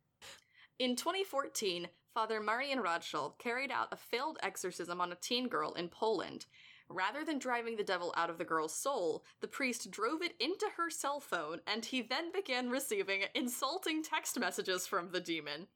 In 0.78 0.96
2014, 0.96 1.88
Father 2.12 2.40
Marian 2.40 2.80
Rajchel 2.80 3.38
carried 3.38 3.70
out 3.70 3.88
a 3.92 3.96
failed 3.96 4.38
exorcism 4.42 5.00
on 5.00 5.12
a 5.12 5.16
teen 5.16 5.48
girl 5.48 5.72
in 5.74 5.88
Poland. 5.88 6.46
Rather 6.88 7.24
than 7.24 7.38
driving 7.38 7.76
the 7.76 7.84
devil 7.84 8.12
out 8.16 8.28
of 8.28 8.38
the 8.38 8.44
girl's 8.44 8.74
soul, 8.74 9.24
the 9.40 9.48
priest 9.48 9.90
drove 9.90 10.20
it 10.20 10.34
into 10.40 10.66
her 10.76 10.90
cell 10.90 11.20
phone, 11.20 11.60
and 11.66 11.84
he 11.86 12.02
then 12.02 12.30
began 12.32 12.70
receiving 12.70 13.22
insulting 13.34 14.02
text 14.02 14.38
messages 14.38 14.86
from 14.86 15.10
the 15.10 15.20
demon. 15.20 15.68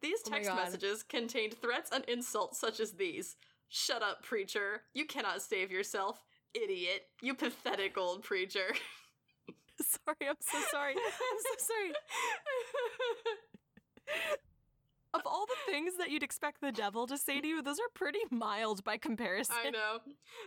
These 0.00 0.20
Oh 0.26 0.30
text 0.30 0.48
God. 0.48 0.56
messages 0.56 1.02
contained 1.02 1.54
threats 1.60 1.90
and 1.92 2.04
insults 2.06 2.58
such 2.58 2.80
as 2.80 2.92
these 2.92 3.36
Shut 3.68 4.02
up, 4.02 4.22
preacher. 4.22 4.82
You 4.94 5.04
cannot 5.04 5.42
save 5.42 5.70
yourself. 5.70 6.24
Idiot. 6.54 7.02
You 7.22 7.34
pathetic 7.34 7.98
old 7.98 8.22
preacher. 8.22 8.74
sorry 9.80 10.28
i'm 10.28 10.34
so 10.40 10.58
sorry 10.72 10.92
i'm 10.94 11.38
so 11.38 11.66
sorry 11.66 11.92
of 15.14 15.22
all 15.24 15.46
the 15.46 15.72
things 15.72 15.94
that 15.98 16.10
you'd 16.10 16.22
expect 16.22 16.60
the 16.60 16.72
devil 16.72 17.06
to 17.06 17.16
say 17.16 17.40
to 17.40 17.46
you, 17.46 17.62
those 17.62 17.78
are 17.78 17.88
pretty 17.94 18.18
mild 18.30 18.84
by 18.84 18.98
comparison. 18.98 19.56
I 19.64 19.70
know. 19.70 19.98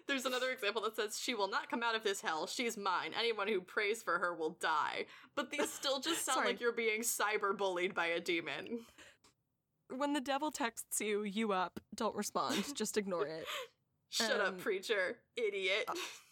There's 0.07 0.25
another 0.25 0.51
example 0.51 0.83
that 0.83 0.95
says, 0.95 1.19
She 1.19 1.33
will 1.33 1.49
not 1.49 1.69
come 1.69 1.81
out 1.81 1.95
of 1.95 2.03
this 2.03 2.21
hell. 2.21 2.45
She's 2.45 2.77
mine. 2.77 3.11
Anyone 3.17 3.47
who 3.47 3.59
prays 3.59 4.03
for 4.03 4.19
her 4.19 4.35
will 4.35 4.57
die. 4.61 5.05
But 5.35 5.49
these 5.49 5.71
still 5.71 5.99
just 5.99 6.25
sound 6.25 6.45
like 6.45 6.61
you're 6.61 6.71
being 6.71 7.01
cyber 7.01 7.57
bullied 7.57 7.95
by 7.95 8.07
a 8.07 8.19
demon. 8.19 8.81
When 9.97 10.13
the 10.13 10.21
devil 10.21 10.51
texts 10.51 10.99
you, 11.01 11.23
you 11.23 11.51
up, 11.53 11.79
don't 11.95 12.15
respond. 12.15 12.63
Just 12.75 12.97
ignore 12.97 13.25
it. 13.27 13.45
Shut 14.09 14.39
Um, 14.41 14.47
up, 14.47 14.57
preacher. 14.57 15.17
Idiot. 15.37 15.89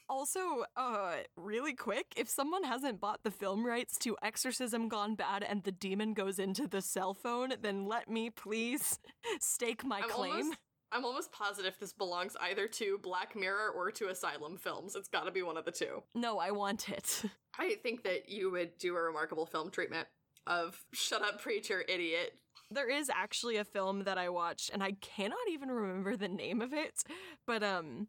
Also, 0.09 0.63
uh, 0.75 1.17
really 1.37 1.73
quick, 1.75 2.07
if 2.17 2.27
someone 2.27 2.63
hasn't 2.63 2.99
bought 2.99 3.23
the 3.23 3.29
film 3.31 3.65
rights 3.65 3.97
to 3.99 4.17
Exorcism 4.23 4.89
Gone 4.89 5.13
Bad 5.15 5.43
and 5.43 5.63
the 5.63 5.71
demon 5.71 6.13
goes 6.13 6.39
into 6.39 6.67
the 6.67 6.81
cell 6.81 7.13
phone, 7.13 7.53
then 7.61 7.85
let 7.85 8.09
me 8.09 8.29
please 8.31 8.99
stake 9.39 9.85
my 9.85 9.99
I'm 9.99 10.09
claim. 10.09 10.31
almost, 10.33 10.57
I'm 10.91 11.05
almost 11.05 11.31
positive 11.31 11.75
this 11.79 11.93
belongs 11.93 12.35
either 12.41 12.67
to 12.67 12.97
Black 13.03 13.35
Mirror 13.35 13.69
or 13.75 13.91
to 13.91 14.07
Asylum 14.09 14.57
Films. 14.57 14.95
It's 14.95 15.07
gotta 15.09 15.29
be 15.31 15.43
one 15.43 15.57
of 15.57 15.65
the 15.65 15.71
two. 15.71 16.01
No, 16.15 16.39
I 16.39 16.49
want 16.51 16.89
it. 16.89 17.21
I 17.59 17.75
think 17.83 18.03
that 18.03 18.29
you 18.29 18.49
would 18.49 18.77
do 18.79 18.95
a 18.95 19.01
remarkable 19.01 19.45
film 19.45 19.69
treatment 19.69 20.07
of 20.47 20.83
Shut 20.91 21.21
Up, 21.21 21.39
Preacher, 21.39 21.83
Idiot. 21.87 22.33
There 22.71 22.89
is 22.89 23.09
actually 23.09 23.57
a 23.57 23.63
film 23.65 24.03
that 24.03 24.17
I 24.17 24.29
watched, 24.29 24.69
and 24.73 24.83
I 24.83 24.91
cannot 25.01 25.47
even 25.49 25.69
remember 25.71 26.15
the 26.15 26.27
name 26.27 26.61
of 26.61 26.73
it, 26.73 27.03
but 27.47 27.63
um, 27.63 28.07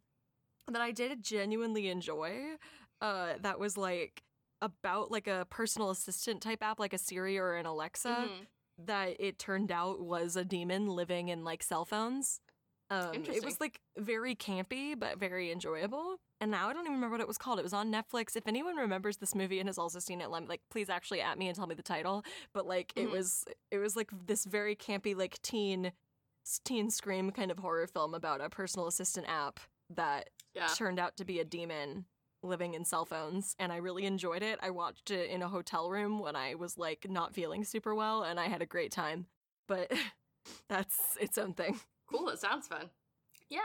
that 0.71 0.83
I 0.83 0.91
did 0.93 1.23
genuinely 1.23 1.89
enjoy. 1.89 2.57
Uh, 3.01 3.35
that 3.41 3.59
was 3.59 3.77
like 3.77 4.23
about 4.61 5.11
like 5.11 5.27
a 5.27 5.47
personal 5.49 5.91
assistant 5.91 6.43
type 6.43 6.63
app, 6.63 6.79
like 6.79 6.93
a 6.93 6.99
Siri 6.99 7.39
or 7.39 7.55
an 7.55 7.67
Alexa. 7.67 8.29
Mhm. 8.29 8.47
that 8.87 9.15
it 9.21 9.39
turned 9.39 9.71
out 9.71 10.01
was 10.01 10.37
a 10.37 10.45
demon 10.45 10.87
living 10.89 11.29
in 11.29 11.45
like 11.45 11.63
cell 11.63 11.85
phones. 11.85 12.41
Um, 12.91 13.25
it 13.25 13.45
was 13.45 13.61
like 13.61 13.81
very 13.97 14.35
campy 14.35 14.99
but 14.99 15.19
very 15.19 15.53
enjoyable. 15.53 16.17
And 16.41 16.51
now 16.51 16.69
I 16.69 16.73
don't 16.73 16.83
even 16.83 16.95
remember 16.95 17.15
what 17.15 17.21
it 17.21 17.29
was 17.29 17.39
called. 17.39 17.59
It 17.59 17.63
was 17.63 17.73
on 17.75 17.93
Netflix. 17.93 18.35
If 18.35 18.47
anyone 18.49 18.77
remembers 18.77 19.19
this 19.19 19.35
movie 19.35 19.61
and 19.61 19.69
has 19.69 19.79
also 19.79 19.99
seen 19.99 20.21
it, 20.21 20.31
let 20.31 20.43
me, 20.43 20.49
like 20.49 20.63
please 20.71 20.89
actually 20.89 21.21
at 21.21 21.39
me 21.39 21.47
and 21.49 21.57
tell 21.57 21.67
me 21.67 21.75
the 21.75 21.83
title. 21.83 22.25
But 22.53 22.67
like 22.67 22.93
it 22.97 23.09
Mhm. 23.09 23.13
was 23.13 23.45
it 23.71 23.79
was 23.79 23.95
like 23.95 24.11
this 24.27 24.45
very 24.45 24.75
campy 24.75 25.15
like 25.17 25.41
teen 25.43 25.93
teen 26.65 26.91
scream 26.91 27.31
kind 27.31 27.51
of 27.51 27.59
horror 27.59 27.87
film 27.87 28.15
about 28.15 28.41
a 28.41 28.49
personal 28.49 28.89
assistant 28.89 29.29
app 29.29 29.61
that 29.91 30.31
Yeah. 30.55 30.67
turned 30.69 30.99
out 30.99 31.17
to 31.19 31.25
be 31.25 31.39
a 31.39 31.45
demon 31.45 32.07
living 32.43 32.73
in 32.75 32.85
cell 32.87 33.05
phones 33.05 33.55
and 33.59 33.71
I 33.71 33.77
really 33.77 34.07
enjoyed 34.07 34.43
it. 34.43 34.59
I 34.63 34.71
watched 34.71 35.11
it 35.11 35.29
in 35.31 35.43
a 35.43 35.49
hotel 35.49 35.91
room 35.91 36.19
when 36.19 36.35
I 36.35 36.55
was 36.55 36.79
like 36.79 37.07
not 37.09 37.35
feeling 37.35 37.65
super 37.65 37.95
well 37.95 38.23
and 38.23 38.41
I 38.41 38.47
had 38.49 38.63
a 38.63 38.67
great 38.67 38.91
time. 38.91 39.27
But 39.69 39.93
that's 40.69 41.17
its 41.21 41.37
own 41.39 41.53
thing. 41.53 41.79
Cool, 42.11 42.29
it 42.29 42.41
sounds 42.41 42.67
fun. 42.67 42.91
Yeah. 43.49 43.61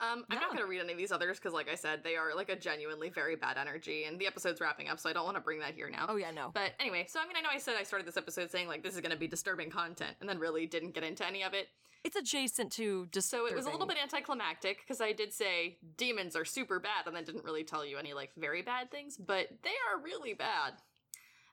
Um, 0.00 0.24
I'm 0.30 0.40
not 0.40 0.48
going 0.48 0.62
to 0.62 0.66
read 0.66 0.80
any 0.80 0.92
of 0.92 0.98
these 0.98 1.12
others 1.12 1.38
because, 1.38 1.52
like 1.52 1.70
I 1.70 1.76
said, 1.76 2.02
they 2.02 2.16
are 2.16 2.34
like 2.34 2.48
a 2.48 2.56
genuinely 2.56 3.08
very 3.08 3.36
bad 3.36 3.56
energy, 3.56 4.04
and 4.04 4.18
the 4.18 4.26
episode's 4.26 4.60
wrapping 4.60 4.88
up, 4.88 4.98
so 4.98 5.08
I 5.08 5.12
don't 5.12 5.24
want 5.24 5.36
to 5.36 5.40
bring 5.40 5.60
that 5.60 5.74
here 5.74 5.88
now. 5.88 6.06
Oh 6.08 6.16
yeah, 6.16 6.32
no. 6.32 6.50
But 6.52 6.72
anyway, 6.80 7.06
so 7.08 7.20
I 7.20 7.26
mean, 7.26 7.36
I 7.36 7.40
know 7.40 7.50
I 7.52 7.58
said 7.58 7.76
I 7.78 7.84
started 7.84 8.08
this 8.08 8.16
episode 8.16 8.50
saying 8.50 8.66
like 8.66 8.82
this 8.82 8.94
is 8.94 9.00
going 9.00 9.12
to 9.12 9.18
be 9.18 9.28
disturbing 9.28 9.70
content, 9.70 10.16
and 10.20 10.28
then 10.28 10.40
really 10.40 10.66
didn't 10.66 10.94
get 10.94 11.04
into 11.04 11.24
any 11.24 11.44
of 11.44 11.54
it. 11.54 11.68
It's 12.02 12.16
adjacent 12.16 12.72
to 12.72 13.06
just 13.12 13.30
So 13.30 13.46
it 13.46 13.54
was 13.54 13.66
a 13.66 13.70
little 13.70 13.86
bit 13.86 13.96
anticlimactic 14.02 14.78
because 14.80 15.00
I 15.00 15.12
did 15.12 15.32
say 15.32 15.78
demons 15.96 16.34
are 16.34 16.44
super 16.44 16.80
bad, 16.80 17.06
and 17.06 17.14
then 17.14 17.22
didn't 17.22 17.44
really 17.44 17.62
tell 17.62 17.86
you 17.86 17.96
any 17.96 18.12
like 18.12 18.30
very 18.36 18.62
bad 18.62 18.90
things, 18.90 19.16
but 19.16 19.48
they 19.62 19.70
are 19.70 20.02
really 20.02 20.34
bad. 20.34 20.72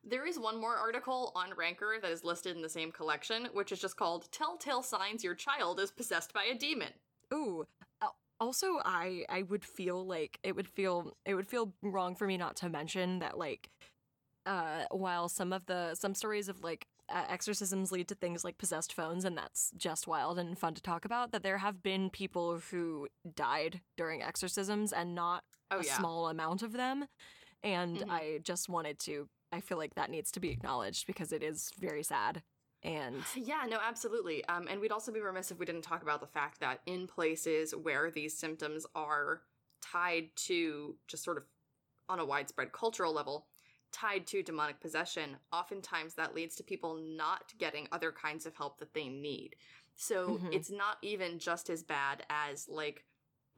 There 0.03 0.25
is 0.25 0.37
one 0.37 0.59
more 0.59 0.75
article 0.75 1.31
on 1.35 1.53
Ranker 1.53 1.99
that 2.01 2.11
is 2.11 2.25
listed 2.25 2.53
in 2.53 2.61
the 2.61 2.67
same 2.67 2.91
collection, 2.91 3.45
which 3.53 3.71
is 3.71 3.79
just 3.79 3.95
called 3.95 4.29
"Telltale 4.29 4.83
Signs 4.83 5.23
Your 5.23 5.35
Child 5.35 5.79
is 5.79 5.89
Possessed 5.89 6.33
by 6.33 6.43
a 6.43 6.53
Demon." 6.53 6.99
Ooh. 7.33 7.65
Also, 8.41 8.79
I 8.85 9.25
I 9.27 9.41
would 9.43 9.65
feel 9.65 10.05
like 10.05 10.39
it 10.43 10.55
would 10.55 10.67
feel 10.67 11.17
it 11.25 11.35
would 11.35 11.47
feel 11.47 11.73
wrong 11.81 12.15
for 12.15 12.25
me 12.25 12.37
not 12.37 12.55
to 12.57 12.69
mention 12.69 13.19
that 13.19 13.37
like 13.37 13.69
uh 14.45 14.85
while 14.91 15.29
some 15.29 15.53
of 15.53 15.65
the 15.67 15.95
some 15.95 16.15
stories 16.15 16.49
of 16.49 16.63
like 16.63 16.87
uh, 17.09 17.25
exorcisms 17.29 17.91
lead 17.91 18.07
to 18.09 18.15
things 18.15 18.43
like 18.45 18.57
possessed 18.57 18.93
phones 18.93 19.25
and 19.25 19.37
that's 19.37 19.71
just 19.77 20.07
wild 20.07 20.39
and 20.39 20.59
fun 20.59 20.73
to 20.75 20.81
talk 20.81 21.05
about 21.05 21.31
that 21.31 21.43
there 21.43 21.59
have 21.59 21.83
been 21.83 22.09
people 22.09 22.59
who 22.71 23.07
died 23.35 23.81
during 23.97 24.23
exorcisms 24.23 24.93
and 24.93 25.15
not 25.15 25.43
Oh 25.71 25.79
a 25.79 25.83
yeah, 25.83 25.95
small 25.95 26.29
amount 26.29 26.63
of 26.63 26.73
them 26.73 27.07
and 27.63 28.03
Mhm. 28.03 28.09
I 28.09 28.39
just 28.43 28.69
wanted 28.69 28.99
to 29.01 29.29
I 29.51 29.61
feel 29.61 29.77
like 29.77 29.95
that 29.95 30.09
needs 30.09 30.31
to 30.31 30.39
be 30.39 30.49
acknowledged 30.49 31.07
because 31.07 31.31
it 31.31 31.43
is 31.43 31.71
very 31.79 32.03
sad 32.03 32.43
and 32.83 33.23
Yeah, 33.35 33.65
no, 33.67 33.79
absolutely. 33.81 34.45
Um, 34.45 34.67
and 34.69 34.79
we'd 34.79 34.91
also 34.91 35.11
be 35.11 35.19
remiss 35.19 35.51
if 35.51 35.59
we 35.59 35.65
didn't 35.65 35.81
talk 35.83 36.03
about 36.03 36.21
the 36.21 36.27
fact 36.27 36.59
that 36.59 36.81
in 36.85 37.07
places 37.07 37.75
where 37.75 38.11
these 38.11 38.37
symptoms 38.37 38.85
are 38.95 39.41
tied 39.81 40.29
to 40.35 40.95
just 41.07 41.23
sort 41.23 41.37
of 41.37 41.43
on 42.07 42.19
a 42.19 42.25
widespread 42.25 42.71
cultural 42.71 43.13
level, 43.13 43.47
tied 43.91 44.27
to 44.27 44.43
demonic 44.43 44.79
possession, 44.79 45.37
oftentimes 45.51 46.13
that 46.15 46.35
leads 46.35 46.55
to 46.55 46.63
people 46.63 46.95
not 46.95 47.53
getting 47.57 47.87
other 47.91 48.11
kinds 48.11 48.45
of 48.45 48.55
help 48.55 48.79
that 48.79 48.93
they 48.93 49.07
need. 49.07 49.55
So 49.95 50.37
Mhm. 50.37 50.53
it's 50.53 50.71
not 50.71 50.97
even 51.01 51.39
just 51.39 51.69
as 51.69 51.83
bad 51.83 52.25
as 52.29 52.67
like 52.69 53.05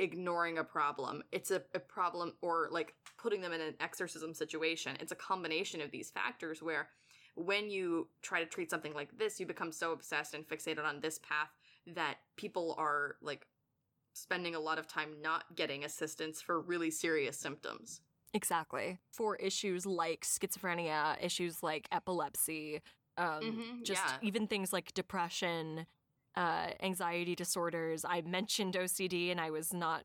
ignoring 0.01 0.57
a 0.57 0.63
problem. 0.63 1.23
It's 1.31 1.51
a, 1.51 1.61
a 1.73 1.79
problem 1.79 2.33
or 2.41 2.67
like 2.71 2.95
putting 3.17 3.39
them 3.39 3.53
in 3.53 3.61
an 3.61 3.75
exorcism 3.79 4.33
situation. 4.33 4.97
It's 4.99 5.11
a 5.11 5.15
combination 5.15 5.79
of 5.79 5.91
these 5.91 6.09
factors 6.09 6.61
where 6.61 6.89
when 7.35 7.69
you 7.69 8.09
try 8.21 8.41
to 8.41 8.45
treat 8.45 8.69
something 8.69 8.93
like 8.93 9.17
this, 9.17 9.39
you 9.39 9.45
become 9.45 9.71
so 9.71 9.93
obsessed 9.93 10.33
and 10.33 10.45
fixated 10.45 10.83
on 10.83 10.99
this 10.99 11.19
path 11.19 11.49
that 11.87 12.15
people 12.35 12.75
are 12.77 13.15
like 13.21 13.47
spending 14.13 14.55
a 14.55 14.59
lot 14.59 14.77
of 14.77 14.87
time 14.87 15.13
not 15.21 15.55
getting 15.55 15.85
assistance 15.85 16.41
for 16.41 16.59
really 16.59 16.91
serious 16.91 17.37
symptoms. 17.37 18.01
Exactly. 18.33 18.97
For 19.11 19.35
issues 19.37 19.85
like 19.85 20.21
schizophrenia, 20.25 21.23
issues 21.23 21.61
like 21.63 21.87
epilepsy, 21.91 22.81
um, 23.17 23.43
Mhm, 23.43 23.83
just 23.83 24.03
yeah. 24.03 24.17
even 24.21 24.47
things 24.47 24.73
like 24.73 24.93
depression, 24.93 25.85
uh, 26.35 26.67
anxiety 26.81 27.35
disorders. 27.35 28.05
I 28.05 28.21
mentioned 28.21 28.75
OCD 28.75 29.31
and 29.31 29.39
I 29.41 29.49
was 29.49 29.73
not 29.73 30.03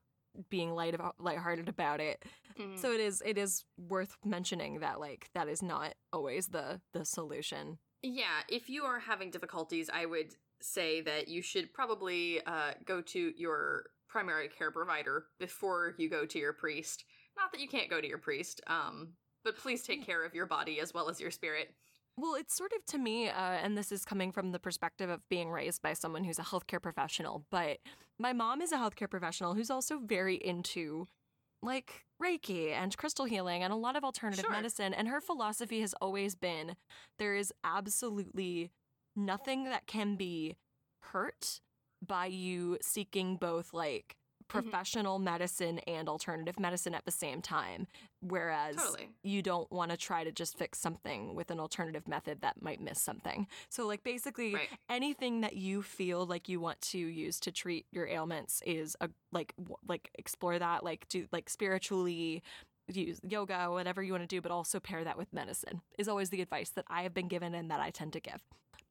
being 0.51 0.74
light 0.74 0.95
about, 0.95 1.14
lighthearted 1.18 1.68
about 1.68 2.01
it. 2.01 2.24
Mhm. 2.59 2.79
So 2.79 2.93
it 2.93 3.01
is 3.01 3.22
it 3.24 3.39
is 3.39 3.64
worth 3.77 4.16
mentioning 4.24 4.81
that 4.81 5.01
like 5.01 5.31
that 5.35 5.49
is 5.49 5.62
not 5.62 5.95
always 6.12 6.49
the 6.49 6.81
the 6.93 7.05
solution. 7.05 7.79
Yeah, 8.03 8.43
if 8.49 8.68
you 8.68 8.85
are 8.85 8.99
having 8.99 9.31
difficulties, 9.31 9.89
I 9.93 10.07
would 10.07 10.35
say 10.61 11.01
that 11.03 11.29
you 11.29 11.43
should 11.43 11.72
probably 11.72 12.41
uh, 12.45 12.72
go 12.85 13.01
to 13.03 13.33
your 13.37 13.91
primary 14.09 14.49
care 14.49 14.70
provider 14.70 15.27
before 15.39 15.95
you 15.99 16.09
go 16.09 16.24
to 16.24 16.39
your 16.39 16.53
priest. 16.53 17.05
Not 17.37 17.53
that 17.53 17.61
you 17.61 17.68
can't 17.68 17.91
go 17.91 18.01
to 18.01 18.07
your 18.09 18.18
priest, 18.18 18.61
um, 18.66 19.14
but 19.45 19.57
please 19.57 19.83
take 19.83 20.07
care 20.07 20.24
of 20.24 20.35
your 20.35 20.47
body 20.47 20.81
as 20.81 20.95
well 20.95 21.09
as 21.09 21.20
your 21.20 21.31
spirit. 21.31 21.74
Well, 22.19 22.35
it's 22.35 22.55
sort 22.55 22.73
of 22.73 22.85
to 22.87 22.99
me, 22.99 23.29
uh, 23.29 23.33
and 23.35 23.77
this 23.77 23.93
is 23.93 24.05
coming 24.05 24.33
from 24.33 24.53
the 24.53 24.59
perspective 24.59 25.11
of 25.11 25.29
being 25.29 25.51
raised 25.51 25.83
by 25.83 25.93
someone 25.93 26.25
who's 26.25 26.39
a 26.39 26.43
healthcare 26.43 26.81
professional, 26.81 27.45
but 27.51 27.79
my 28.19 28.33
mom 28.33 28.62
is 28.62 28.73
a 28.73 28.77
healthcare 28.77 29.11
professional 29.11 29.55
who's 29.55 29.71
also 29.71 29.99
very 29.99 30.37
into 30.37 31.07
like 31.62 32.05
Reiki 32.23 32.71
and 32.73 32.97
crystal 32.97 33.27
healing 33.27 33.62
and 33.62 33.73
a 33.73 33.77
lot 33.77 33.97
of 33.97 34.05
alternative 34.05 34.45
Sure. 34.45 34.51
medicine. 34.53 34.95
And 34.95 35.09
her 35.09 35.21
philosophy 35.21 35.81
has 35.81 35.95
always 36.01 36.35
been 36.35 36.77
there 37.19 37.35
is 37.35 37.53
absolutely 37.64 38.71
nothing 39.14 39.64
that 39.64 39.87
can 39.87 40.17
be 40.17 40.57
hurt 41.12 41.61
by 42.07 42.27
you 42.27 42.79
seeking 42.81 43.37
both 43.37 43.73
like 43.75 44.17
Mm-hmm. 44.49 44.61
professional 44.68 45.18
medicine 45.18 45.80
and 45.80 46.09
alternative 46.09 46.59
medicine 46.61 46.94
at 46.94 47.05
the 47.05 47.11
same 47.11 47.42
time. 47.42 47.86
Whereas 48.20 48.76
Totally. 48.76 49.09
you 49.24 49.42
don't 49.42 49.70
want 49.72 49.90
to 49.90 49.97
try 49.97 50.22
to 50.24 50.30
just 50.32 50.57
fix 50.57 50.78
something 50.78 51.34
with 51.34 51.51
an 51.51 51.59
alternative 51.59 52.07
method 52.07 52.42
that 52.42 52.62
might 52.62 52.80
miss 52.80 53.01
something. 53.01 53.47
So, 53.68 53.86
like, 53.86 54.05
basically, 54.05 54.55
Right. 54.55 54.68
anything 54.88 55.40
that 55.40 55.57
you 55.57 55.82
feel 55.82 56.24
like 56.26 56.49
you 56.49 56.61
want 56.61 56.80
to 56.82 56.99
use 56.99 57.40
to 57.40 57.51
treat 57.51 57.86
your 57.90 58.07
ailments 58.07 58.62
is 58.64 58.97
a 59.01 59.11
like 59.32 59.53
w- 59.57 59.76
like 59.88 60.11
explore 60.14 60.59
that 60.59 60.84
like 60.84 61.09
do 61.09 61.26
like 61.32 61.51
spiritually 61.51 62.42
use 62.88 63.20
yoga 63.28 63.68
whatever 63.70 64.01
you 64.03 64.12
want 64.12 64.22
to 64.22 64.28
do 64.28 64.40
but 64.40 64.53
also 64.53 64.78
pair 64.78 65.03
that 65.03 65.18
with 65.18 65.32
medicine 65.32 65.80
is 65.99 66.07
always 66.09 66.30
the 66.30 66.40
advice 66.40 66.70
that 66.70 66.84
i 66.88 67.03
have 67.03 67.12
been 67.12 67.26
given 67.26 67.53
and 67.55 67.68
that 67.70 67.80
i 67.80 67.90
tend 67.90 68.12
to 68.12 68.20
give 68.20 68.40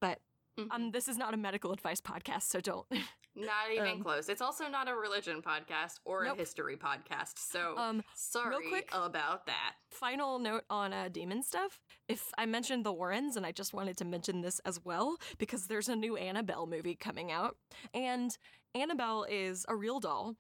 but 0.01 0.20
Mhm. 0.60 0.68
um 0.72 0.91
this 0.91 1.08
is 1.08 1.18
not 1.18 1.34
a 1.34 1.38
medical 1.38 1.72
advice 1.74 1.99
podcast 2.01 2.43
so 2.43 2.60
don't 2.62 2.86
Not 3.38 3.70
even 3.74 3.88
Um, 3.88 4.01
close. 4.01 4.30
It's 4.30 4.41
also 4.41 4.70
not 4.70 4.88
a 4.88 4.95
religion 4.95 5.41
podcast 5.41 5.95
or 6.06 6.24
Nope. 6.24 6.36
a 6.36 6.39
history 6.39 6.78
podcast. 6.78 7.34
So 7.38 7.78
um 7.78 8.01
sorry 8.16 8.70
quick- 8.70 8.89
about 8.93 9.45
that. 9.47 9.74
final 9.91 10.39
note 10.39 10.64
on 10.70 10.93
uh, 10.93 11.10
demon 11.10 11.43
stuff. 11.43 11.82
If 12.08 12.32
I 12.38 12.45
mentioned 12.45 12.86
the 12.86 12.93
Warrens, 12.93 13.36
and 13.36 13.45
I 13.45 13.51
just 13.51 13.74
wanted 13.74 13.97
to 13.97 14.06
mention 14.06 14.39
this 14.39 14.60
as 14.60 14.80
well 14.86 15.18
because 15.38 15.68
there's 15.68 15.89
a 15.89 15.97
new 15.97 16.16
Annabelle 16.16 16.66
movie 16.66 16.95
coming 16.95 17.30
out, 17.30 17.58
and 17.93 18.38
Annabelle 18.74 19.26
is 19.30 19.66
a 19.68 19.76
real 19.76 19.99
doll. 19.99 20.36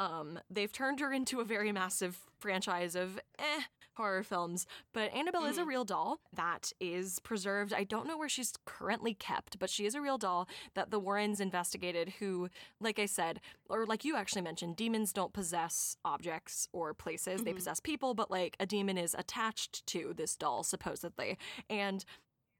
Um, 0.00 0.38
they've 0.48 0.72
turned 0.72 0.98
her 1.00 1.12
into 1.12 1.40
a 1.40 1.44
very 1.44 1.72
massive 1.72 2.18
franchise 2.38 2.94
of 2.96 3.20
eh 3.38 3.60
horror 3.96 4.22
films, 4.22 4.66
but 4.94 5.12
Annabelle 5.12 5.44
is 5.44 5.58
a 5.58 5.62
Mhm. 5.62 5.66
real 5.66 5.84
doll 5.84 6.20
that 6.32 6.72
is 6.80 7.18
preserved. 7.18 7.74
I 7.74 7.84
don't 7.84 8.06
know 8.06 8.16
where 8.16 8.30
she's 8.30 8.54
currently 8.64 9.12
kept, 9.12 9.58
but 9.58 9.68
she 9.68 9.84
is 9.84 9.94
a 9.94 10.00
real 10.00 10.16
doll 10.16 10.48
that 10.72 10.90
the 10.90 10.98
Warrens 10.98 11.38
investigated 11.38 12.08
who, 12.18 12.48
like 12.80 12.98
I 12.98 13.04
said, 13.04 13.42
or 13.68 13.84
like 13.84 14.02
you 14.02 14.16
actually 14.16 14.40
mentioned, 14.40 14.76
demons 14.76 15.12
don't 15.12 15.34
possess 15.34 15.98
objects 16.02 16.66
or 16.72 16.94
places. 16.94 17.42
They 17.44 17.52
Mhm. 17.52 17.56
possess 17.56 17.78
people, 17.80 18.14
but 18.14 18.30
like 18.30 18.56
a 18.58 18.64
demon 18.64 18.96
is 18.96 19.14
attached 19.14 19.84
to 19.88 20.14
this 20.14 20.34
doll 20.34 20.62
supposedly. 20.62 21.36
And 21.68 22.02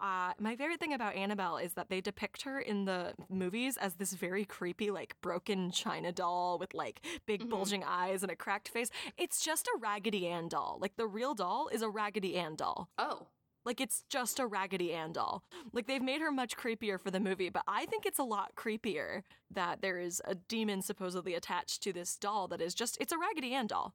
uh, 0.01 0.33
my 0.39 0.57
favorite 0.57 0.81
thing 0.81 0.95
about 0.95 1.15
Annabelle 1.15 1.59
is 1.59 1.75
that 1.75 1.89
they 1.91 2.01
depict 2.01 2.43
her 2.43 2.59
in 2.61 2.85
the 2.87 3.15
movies 3.29 3.77
as 3.77 3.95
this 3.95 4.13
very 4.15 4.45
creepy, 4.45 4.91
like 4.91 5.15
broken 5.21 5.71
china 5.71 6.11
doll 6.13 6.59
with 6.59 6.73
like 6.75 7.01
big 7.27 7.43
Mhm. 7.45 7.51
bulging 7.51 7.85
eyes 7.85 8.23
and 8.23 8.33
a 8.33 8.37
cracked 8.37 8.69
face. 8.69 8.91
It's 9.17 9.43
just 9.45 9.67
a 9.67 9.79
Raggedy 9.79 10.27
Ann 10.27 10.49
doll. 10.49 10.79
Like 10.81 10.97
the 10.97 11.07
real 11.07 11.35
doll 11.35 11.69
is 11.69 11.83
a 11.83 11.89
Raggedy 11.91 12.37
Ann 12.37 12.57
doll. 12.57 12.89
Oh. 12.99 13.27
Like 13.65 13.79
it's 13.79 14.05
just 14.09 14.39
a 14.39 14.47
Raggedy 14.47 14.95
Ann 14.95 15.13
doll. 15.13 15.45
Like 15.73 15.87
they've 15.87 16.01
made 16.03 16.23
her 16.23 16.33
much 16.33 16.57
creepier 16.57 16.99
for 16.99 17.11
the 17.11 17.21
movie, 17.21 17.51
but 17.51 17.63
I 17.69 17.85
think 17.85 18.07
it's 18.07 18.19
a 18.19 18.23
lot 18.25 18.55
creepier 18.57 19.23
that 19.51 19.83
there 19.83 19.99
is 19.99 20.23
a 20.25 20.35
demon 20.35 20.81
supposedly 20.81 21.35
attached 21.35 21.83
to 21.83 21.93
this 21.93 22.17
doll 22.17 22.49
that 22.49 22.63
is 22.63 22.75
just 22.75 22.97
it's 23.01 23.13
a 23.13 23.19
Raggedy 23.19 23.53
Ann 23.53 23.67
doll. 23.67 23.95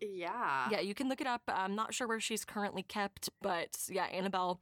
Yeah. 0.00 0.68
Yeah, 0.70 0.80
you 0.80 0.94
can 0.94 1.08
look 1.08 1.20
it 1.20 1.26
up. 1.26 1.42
I'm 1.46 1.74
not 1.76 1.94
sure 1.94 2.08
where 2.08 2.18
she's 2.18 2.44
currently 2.44 2.82
kept, 2.82 3.28
but 3.42 3.76
yeah, 3.88 4.06
Annabelle 4.06 4.60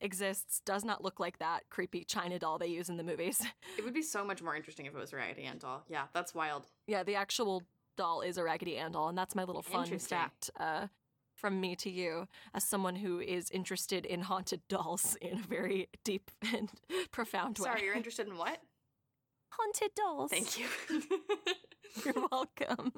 exists. 0.00 0.60
Does 0.64 0.84
not 0.84 1.02
look 1.02 1.18
like 1.20 1.38
that 1.38 1.64
creepy 1.70 2.04
China 2.04 2.38
doll 2.38 2.58
they 2.58 2.66
use 2.66 2.88
in 2.88 2.96
the 2.96 3.04
movies. 3.04 3.42
It 3.78 3.84
would 3.84 3.94
be 3.94 4.02
so 4.02 4.24
much 4.24 4.42
more 4.42 4.56
interesting 4.56 4.86
if 4.86 4.94
it 4.94 4.98
was 4.98 5.12
a 5.12 5.16
Raggedy 5.16 5.44
Ann 5.44 5.58
doll. 5.58 5.84
Yeah, 5.88 6.04
that's 6.14 6.34
wild. 6.34 6.66
yeah, 6.86 7.02
the 7.02 7.14
actual 7.14 7.62
doll 7.96 8.20
is 8.22 8.38
a 8.38 8.44
Raggedy 8.44 8.76
Ann 8.78 8.92
doll, 8.92 9.08
and 9.08 9.18
that's 9.18 9.34
my 9.34 9.44
little 9.44 9.62
fun 9.62 9.98
fact 9.98 10.50
uh, 10.58 10.86
from 11.34 11.60
me 11.60 11.76
to 11.76 11.90
you 11.90 12.26
as 12.54 12.64
someone 12.64 12.96
who 12.96 13.20
is 13.20 13.50
interested 13.50 14.06
in 14.06 14.22
haunted 14.22 14.60
dolls 14.68 15.16
in 15.20 15.38
a 15.38 15.42
very 15.42 15.88
deep 16.04 16.30
and 16.54 16.70
profound 17.12 17.58
way. 17.58 17.64
Sorry, 17.64 17.84
you're 17.84 17.94
interested 17.94 18.26
in 18.26 18.36
what? 18.36 18.58
haunted 19.50 19.94
dolls. 19.94 20.30
Thank 20.30 20.58
you. 20.58 20.66
You're 22.04 22.26
welcome. 22.30 22.92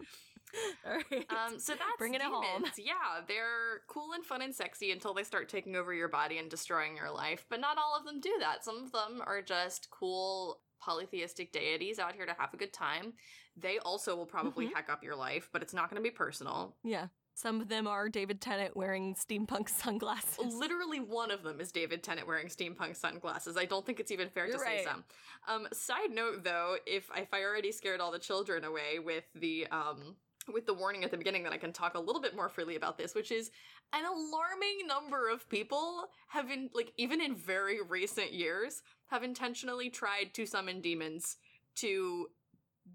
All 0.87 0.93
right. 1.11 1.27
um, 1.31 1.59
so 1.59 1.73
that's 1.73 1.83
Bringing 1.99 2.21
it 2.21 2.27
home. 2.27 2.45
demons. 2.57 2.75
Yeah, 2.79 3.21
they're 3.27 3.81
cool 3.89 4.13
and 4.15 4.25
fun 4.25 4.43
and 4.43 4.55
sexy 4.55 4.91
until 4.93 5.15
they 5.15 5.25
start 5.25 5.49
taking 5.49 5.77
over 5.77 5.93
your 5.93 6.09
body 6.09 6.39
and 6.39 6.51
destroying 6.51 6.97
your 6.97 7.11
life. 7.11 7.45
But 7.51 7.61
not 7.61 7.79
all 7.79 7.97
of 7.99 8.05
them 8.05 8.21
do 8.21 8.35
that. 8.41 8.65
Some 8.65 8.83
of 8.85 8.93
them 8.93 9.23
are 9.27 9.43
just 9.43 9.89
cool 9.91 10.61
polytheistic 10.81 11.53
deities 11.53 11.99
out 11.99 12.15
here 12.15 12.27
to 12.27 12.35
have 12.39 12.55
a 12.55 12.57
good 12.57 12.73
time. 12.73 13.15
They 13.57 13.79
also 13.81 14.15
will 14.15 14.27
probably 14.27 14.69
Mhm. 14.69 14.75
heck 14.75 14.89
up 14.89 15.03
your 15.03 15.17
life, 15.17 15.49
but 15.53 15.63
it's 15.63 15.75
not 15.75 15.91
going 15.91 16.01
to 16.03 16.09
be 16.09 16.15
personal. 16.15 16.77
yeah. 16.83 17.09
Some 17.35 17.61
of 17.61 17.69
them 17.69 17.87
are 17.87 18.09
David 18.09 18.41
Tennant 18.41 18.77
wearing 18.77 19.15
steampunk 19.15 19.69
sunglasses. 19.69 20.55
Literally 20.57 20.99
one 20.99 21.31
of 21.31 21.45
them 21.45 21.61
is 21.61 21.71
David 21.71 22.03
Tennant 22.03 22.27
wearing 22.27 22.49
steampunk 22.49 22.97
sunglasses. 22.97 23.57
I 23.57 23.65
don't 23.65 23.87
think 23.87 24.01
it's 24.01 24.11
even 24.11 24.29
fair 24.29 24.47
You're 24.49 24.55
to 24.59 24.65
say 24.65 24.83
some. 24.85 25.05
Um, 25.47 25.69
side 25.73 26.11
note 26.11 26.43
though, 26.43 26.79
if 26.85 27.09
if 27.17 27.33
I 27.33 27.45
already 27.45 27.71
scared 27.71 28.01
all 28.01 28.11
the 28.11 28.19
children 28.19 28.65
away 28.65 28.99
with 28.99 29.23
the 29.37 29.69
um 29.69 30.17
with 30.53 30.67
the 30.67 30.75
warning 30.75 31.05
at 31.05 31.11
the 31.11 31.17
beginning, 31.17 31.43
that 31.45 31.53
I 31.53 31.59
can 31.59 31.73
talk 31.73 31.95
a 31.95 32.01
little 32.01 32.21
bit 32.21 32.35
more 32.35 32.49
freely 32.49 32.77
about 32.77 32.99
this, 32.99 33.15
which 33.15 33.31
is 33.31 33.51
an 33.93 34.05
alarming 34.05 34.87
number 34.87 35.29
of 35.29 35.49
people 35.49 36.05
have 36.29 36.49
been 36.49 36.71
like 36.75 36.93
even 36.97 37.21
in 37.21 37.35
very 37.35 37.81
recent 37.83 38.33
years 38.33 38.83
have 39.09 39.23
intentionally 39.23 39.91
tried 39.91 40.35
to 40.35 40.47
summon 40.47 40.81
demons 40.81 41.37
to 41.77 42.29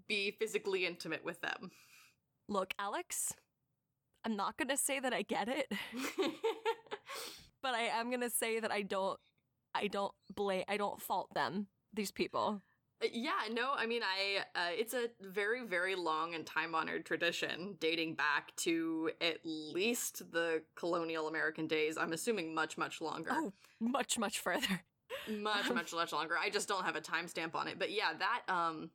be 0.08 0.32
physically 0.38 0.86
intimate 0.86 1.24
with 1.24 1.40
them. 1.40 1.70
Look, 2.48 2.74
Alex, 2.78 3.32
I'm 4.24 4.36
not 4.36 4.56
going 4.56 4.68
to 4.68 4.76
say 4.76 5.00
that 5.00 5.12
I 5.12 5.22
get 5.22 5.48
it, 5.48 5.72
but 7.62 7.74
I 7.74 7.82
am 7.82 8.10
going 8.10 8.20
to 8.20 8.30
say 8.30 8.60
that 8.60 8.70
I 8.70 8.82
don't 8.82 9.18
I 9.74 9.88
don't 9.88 10.14
blame 10.34 10.64
I 10.68 10.76
don't 10.76 11.00
fault 11.00 11.32
them, 11.34 11.66
these 11.92 12.10
people. 12.10 12.62
Uh, 13.04 13.08
Yeah, 13.12 13.32
no, 13.52 13.72
I 13.76 13.86
mean, 13.86 14.02
I 14.02 14.44
uh, 14.58 14.70
it's 14.72 14.94
a 14.94 15.08
very, 15.20 15.64
very 15.66 15.94
long 15.94 16.34
and 16.34 16.46
time 16.46 16.74
honored 16.74 17.04
tradition 17.04 17.76
dating 17.80 18.14
back 18.14 18.54
to 18.56 19.10
at 19.20 19.38
least 19.44 20.30
the 20.32 20.62
colonial 20.74 21.28
American 21.28 21.66
days. 21.66 21.96
I'm 21.98 22.12
assuming 22.12 22.54
much, 22.54 22.78
much 22.78 23.00
longer. 23.00 23.30
Oh, 23.32 23.52
much 23.80 24.18
much 24.18 24.40
further. 24.40 24.82
much, 25.28 25.68
much, 25.74 25.92
much 25.92 26.12
longer. 26.12 26.36
I 26.40 26.50
just 26.50 26.68
don't 26.68 26.84
have 26.84 26.96
a 26.96 27.00
timestamp 27.00 27.54
on 27.54 27.68
it. 27.68 27.78
But 27.78 27.92
yeah, 27.92 28.12
that 28.18 28.42
um, 28.48 28.90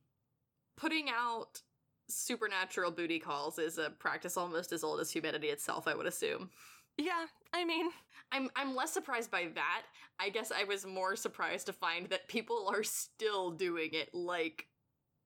putting 0.77 1.09
out 1.09 1.61
supernatural 2.07 2.91
booty 2.91 3.19
calls 3.19 3.59
is 3.59 3.77
a 3.77 3.91
practice 3.91 4.35
almost 4.35 4.71
as 4.71 4.83
old 4.83 4.99
as 4.99 5.11
humanity 5.11 5.47
itself. 5.47 5.87
I 5.87 5.95
would 5.95 6.07
assume. 6.07 6.49
Yeah, 6.99 7.25
I 7.53 7.63
mean, 7.63 7.89
I'm 8.31 8.49
I'm 8.55 8.75
less 8.75 8.91
surprised 8.91 9.31
by 9.31 9.47
that. 9.55 9.83
I 10.19 10.29
guess 10.29 10.51
I 10.51 10.65
was 10.65 10.85
more 10.85 11.15
surprised 11.15 11.67
to 11.67 11.73
find 11.73 12.07
that 12.09 12.27
people 12.27 12.69
are 12.69 12.83
still 12.83 13.51
doing 13.51 13.91
it 13.93 14.13
like 14.13 14.67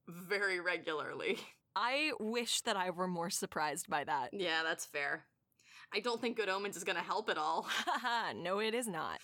very 0.08 0.60
regularly. 0.60 1.40
I 1.76 2.12
wish 2.20 2.62
that 2.62 2.78
I 2.78 2.92
were 2.92 3.08
more 3.08 3.32
surprised 3.32 3.90
by 3.90 4.04
that. 4.04 4.30
Yeah, 4.32 4.62
that's 4.64 4.86
fair. 4.86 5.24
I 5.92 6.00
don't 6.00 6.22
think 6.22 6.38
Good 6.38 6.50
Omens 6.50 6.78
is 6.78 6.84
going 6.84 6.98
to 6.98 7.04
help 7.04 7.30
at 7.30 7.38
all. 7.38 7.66
Haha, 7.68 8.34
no, 8.36 8.60
it 8.60 8.76
is 8.76 8.88
not. 8.88 9.20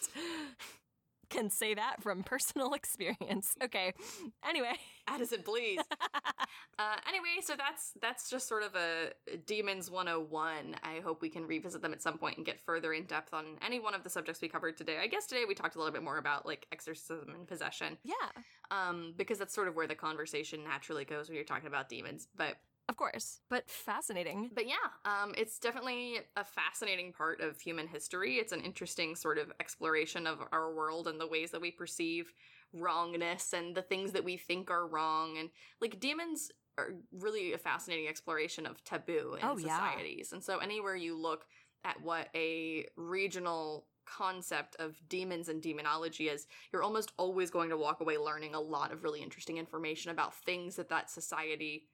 Can 1.30 1.50
say 1.50 1.74
that 1.74 2.02
from 2.02 2.24
personal 2.24 2.74
experience. 2.80 3.56
Okay. 3.64 3.94
Anyway. 4.48 4.74
Addison, 5.08 5.42
please. 5.44 5.80
uh, 6.80 6.96
anyway, 7.08 7.38
so 7.42 7.56
that's 7.58 7.94
that's 8.02 8.30
just 8.30 8.48
sort 8.48 8.64
of 8.64 8.76
a 8.76 9.12
Demons 9.46 9.90
101. 9.90 10.76
I 10.84 11.00
hope 11.04 11.22
we 11.22 11.30
can 11.30 11.46
revisit 11.46 11.82
them 11.82 11.94
at 11.94 12.02
some 12.02 12.18
point 12.18 12.38
and 12.38 12.46
get 12.46 12.60
further 12.62 12.94
in 12.94 13.06
depth 13.06 13.34
on 13.34 13.46
any 13.66 13.80
one 13.80 13.96
of 13.96 14.04
the 14.04 14.10
subjects 14.10 14.42
we 14.42 14.48
covered 14.48 14.78
today. 14.78 14.98
I 15.02 15.08
guess 15.08 15.26
today 15.26 15.46
we 15.48 15.56
talked 15.56 15.76
a 15.76 15.80
little 15.80 15.94
bit 15.94 16.04
more 16.04 16.18
about 16.18 16.46
like 16.46 16.68
exorcism 16.72 17.34
and 17.34 17.48
possession, 17.48 17.98
yeah, 18.04 18.14
um, 18.72 19.14
because 19.18 19.40
that's 19.40 19.54
sort 19.54 19.68
of 19.68 19.76
where 19.76 19.88
the 19.88 19.96
conversation 19.96 20.64
naturally 20.64 21.06
goes 21.06 21.28
when 21.28 21.36
you're 21.36 21.46
talking 21.46 21.68
about 21.68 21.90
demons. 21.90 22.28
But 22.38 22.58
of 22.90 22.98
course. 22.98 23.40
But 23.50 23.70
fascinating. 23.70 24.50
But 24.54 24.68
yeah, 24.68 24.76
um, 25.06 25.34
it's 25.38 25.60
definitely 25.60 26.18
a 26.36 26.44
fascinating 26.44 27.14
part 27.14 27.40
of 27.40 27.62
human 27.62 27.88
history. 27.88 28.36
It's 28.36 28.52
an 28.52 28.62
interesting 28.62 29.16
sort 29.16 29.38
of 29.38 29.52
exploration 29.60 30.28
of 30.28 30.40
our 30.52 30.74
world 30.74 31.08
and 31.08 31.22
the 31.22 31.28
ways 31.28 31.52
that 31.52 31.62
we 31.62 31.72
perceive 31.72 32.34
wrongness 32.74 33.54
and 33.54 33.76
the 33.76 33.82
things 33.82 34.12
that 34.14 34.24
we 34.24 34.38
think 34.38 34.70
are 34.72 34.88
wrong. 34.88 35.38
And 35.38 35.50
like 35.80 36.00
demons 36.00 36.52
are 36.78 36.96
really 37.12 37.54
a 37.54 37.58
fascinating 37.58 38.08
exploration 38.08 38.66
of 38.66 38.84
taboo 38.84 39.36
in 39.40 39.48
Oh, 39.48 39.58
yeah. 39.58 39.78
societies. 39.78 40.32
And 40.34 40.44
so 40.44 40.58
anywhere 40.58 40.96
you 40.96 41.16
look 41.16 41.46
at 41.86 42.02
what 42.02 42.30
a 42.36 42.86
regional 42.98 43.86
concept 44.06 44.76
of 44.80 45.00
demons 45.08 45.50
and 45.50 45.62
demonology 45.62 46.30
is, 46.30 46.48
you're 46.74 46.84
almost 46.84 47.12
always 47.18 47.52
going 47.52 47.70
to 47.70 47.78
walk 47.78 48.02
away 48.02 48.18
learning 48.18 48.56
a 48.56 48.60
lot 48.60 48.92
of 48.92 49.04
really 49.04 49.22
interesting 49.22 49.58
information 49.58 50.12
about 50.12 50.34
things 50.34 50.76
that 50.76 50.90
that 50.90 51.10
society 51.10 51.86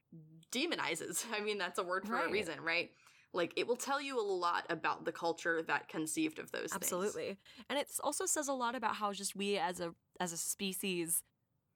demonizes. 0.52 1.26
I 1.34 1.42
mean, 1.42 1.58
that's 1.58 1.80
a 1.80 1.84
word 1.84 2.06
for 2.06 2.18
a 2.18 2.30
reason, 2.30 2.62
right? 2.62 2.92
Like 3.34 3.54
it 3.58 3.68
will 3.68 3.76
tell 3.76 4.02
you 4.02 4.20
a 4.20 4.24
lot 4.24 4.66
about 4.70 5.04
the 5.04 5.12
culture 5.12 5.62
that 5.64 5.90
conceived 5.90 6.40
of 6.40 6.52
those 6.52 6.72
things. 6.72 6.76
Absolutely. 6.76 7.38
And 7.70 7.78
it 7.78 7.90
also 8.02 8.26
says 8.26 8.48
a 8.48 8.54
lot 8.54 8.76
about 8.76 8.96
how 8.96 9.12
just 9.12 9.36
we 9.36 9.58
as 9.58 9.80
a 9.82 9.94
as 10.20 10.32
a 10.32 10.38
species 10.38 11.22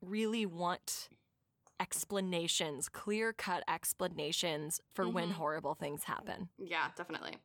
really 0.02 0.46
want 0.46 1.10
explanations, 1.82 2.90
clear-cut 2.90 3.64
explanations 3.68 4.82
for 4.94 5.08
when 5.08 5.30
Mhm. 5.30 5.34
horrible 5.34 5.76
things 5.76 6.06
happen. 6.06 6.50
Yeah, 6.58 6.92
definitely. 6.96 7.38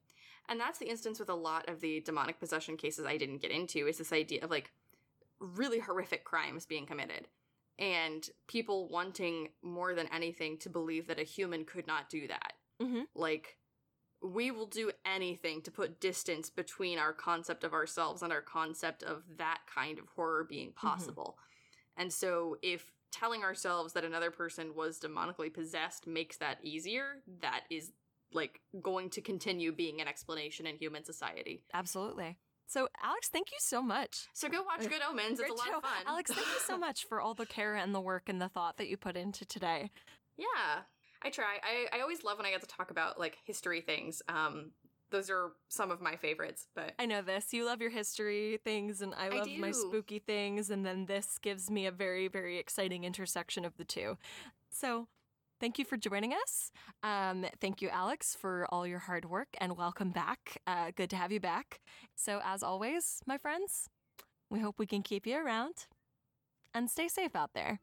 And 0.49 0.61
that's 0.61 0.79
the 0.79 0.89
instance 0.89 1.19
with 1.19 1.29
a 1.29 1.35
lot 1.35 1.69
of 1.69 1.81
the 1.81 2.01
demonic 2.01 2.39
possession 2.39 2.77
cases 2.77 3.07
I 3.07 3.17
didn't 3.17 3.39
get 3.39 3.51
into 3.51 3.87
is 3.87 3.99
this 3.99 4.13
idea 4.13 4.45
of 4.45 4.51
like 4.51 4.73
really 5.39 5.79
horrific 5.81 6.25
crimes 6.25 6.67
being 6.67 6.87
committed 6.87 7.29
and 7.79 8.29
people 8.47 8.89
wanting 8.89 9.49
more 9.63 9.95
than 9.95 10.07
anything 10.13 10.59
to 10.59 10.71
believe 10.71 11.07
that 11.09 11.19
a 11.19 11.25
human 11.25 11.65
could 11.65 11.87
not 11.87 12.09
do 12.09 12.29
that. 12.29 12.55
Mhm. 12.81 13.07
Like 13.15 13.59
we 14.23 14.51
will 14.51 14.67
do 14.67 14.91
anything 15.05 15.61
to 15.63 15.71
put 15.71 16.01
distance 16.01 16.49
between 16.49 16.99
our 16.99 17.13
concept 17.13 17.63
of 17.63 17.75
ourselves 17.75 18.23
and 18.23 18.33
our 18.33 18.41
concept 18.41 19.03
of 19.03 19.23
that 19.37 19.61
kind 19.67 19.99
of 19.99 20.09
horror 20.09 20.45
being 20.45 20.73
possible. 20.73 21.39
And 21.97 22.13
so 22.13 22.57
if 22.63 22.91
telling 23.13 23.43
ourselves 23.43 23.93
that 23.93 24.05
another 24.05 24.31
person 24.31 24.75
was 24.75 24.99
demonically 24.99 25.53
possessed 25.53 26.07
makes 26.07 26.39
that 26.39 26.59
easier, 26.63 27.23
that 27.41 27.65
is 27.71 27.93
like 28.33 28.61
going 28.83 29.11
to 29.11 29.21
continue 29.21 29.73
being 29.73 30.01
an 30.01 30.09
explanation 30.09 30.67
in 30.67 30.77
human 30.77 31.05
society. 31.05 31.63
Absolutely. 31.73 32.37
So, 32.67 32.89
Alex, 33.03 33.29
thank 33.29 33.51
you 33.51 33.59
so 33.61 33.83
much. 33.83 34.29
So 34.33 34.49
go 34.49 34.63
watch 34.63 34.89
Good 34.89 35.03
Omens. 35.09 35.39
It's 35.39 35.51
a 35.51 35.53
lot 35.53 35.69
of 35.69 35.83
fun. 35.83 36.05
Alex, 36.07 36.31
thank 36.33 36.47
you 36.47 36.61
so 36.67 36.79
much 36.87 37.07
for 37.07 37.21
all 37.21 37.35
the 37.35 37.47
care 37.47 37.75
and 37.75 37.95
the 37.95 38.01
work 38.01 38.29
and 38.29 38.41
the 38.41 38.49
thought 38.49 38.79
that 38.79 38.89
you 38.89 38.97
put 38.97 39.17
into 39.17 39.45
today. 39.45 39.91
Yeah, 40.37 40.83
I 41.23 41.31
try. 41.31 41.59
I, 41.63 41.97
I 41.99 42.01
always 42.01 42.25
love 42.25 42.39
when 42.39 42.47
I 42.47 42.51
get 42.51 42.63
to 42.63 42.67
talk 42.67 42.91
about 42.91 43.19
like 43.19 43.39
history 43.45 43.81
things. 43.81 44.23
Um, 44.29 44.73
those 45.11 45.31
are 45.31 45.53
some 45.69 45.91
of 45.91 46.01
my 46.01 46.17
favorites. 46.17 46.67
But 46.75 46.93
I 46.99 47.07
know 47.07 47.23
this. 47.23 47.53
You 47.53 47.65
love 47.65 47.81
your 47.81 47.91
history 47.91 48.59
things, 48.65 49.01
and 49.01 49.15
I 49.15 49.27
I 49.27 49.29
love 49.29 49.49
my 49.59 49.71
spooky 49.71 50.19
things, 50.19 50.71
and 50.71 50.85
then 50.85 51.07
this 51.07 51.39
gives 51.39 51.71
me 51.71 51.87
a 51.87 51.93
very, 51.93 52.29
very 52.29 52.59
exciting 52.59 53.05
intersection 53.05 53.65
of 53.65 53.77
the 53.77 53.85
two. 53.85 54.19
So, 54.71 55.07
thank 55.65 55.79
you 55.79 55.85
for 55.87 55.97
joining 55.97 56.35
us. 56.35 56.71
Um, 57.03 57.47
thank 57.59 57.81
you, 57.81 57.89
Alex, 57.89 58.37
for 58.39 58.67
all 58.69 58.87
your 58.87 58.99
hard 58.99 59.25
work 59.25 59.49
and 59.57 59.79
welcome 59.79 60.11
back. 60.11 60.59
Uh, 60.67 60.91
good 60.95 61.09
to 61.09 61.17
have 61.17 61.33
you 61.33 61.41
back. 61.41 61.81
So, 62.15 62.43
as 62.45 62.63
always, 62.63 63.23
my 63.27 63.39
friends, 63.39 63.89
we 64.51 64.61
hope 64.61 64.79
we 64.79 64.85
can 64.85 65.03
keep 65.03 65.27
you 65.27 65.39
around 65.39 65.87
and 66.75 66.91
stay 66.91 67.09
safe 67.09 67.35
out 67.35 67.53
there. 67.55 67.81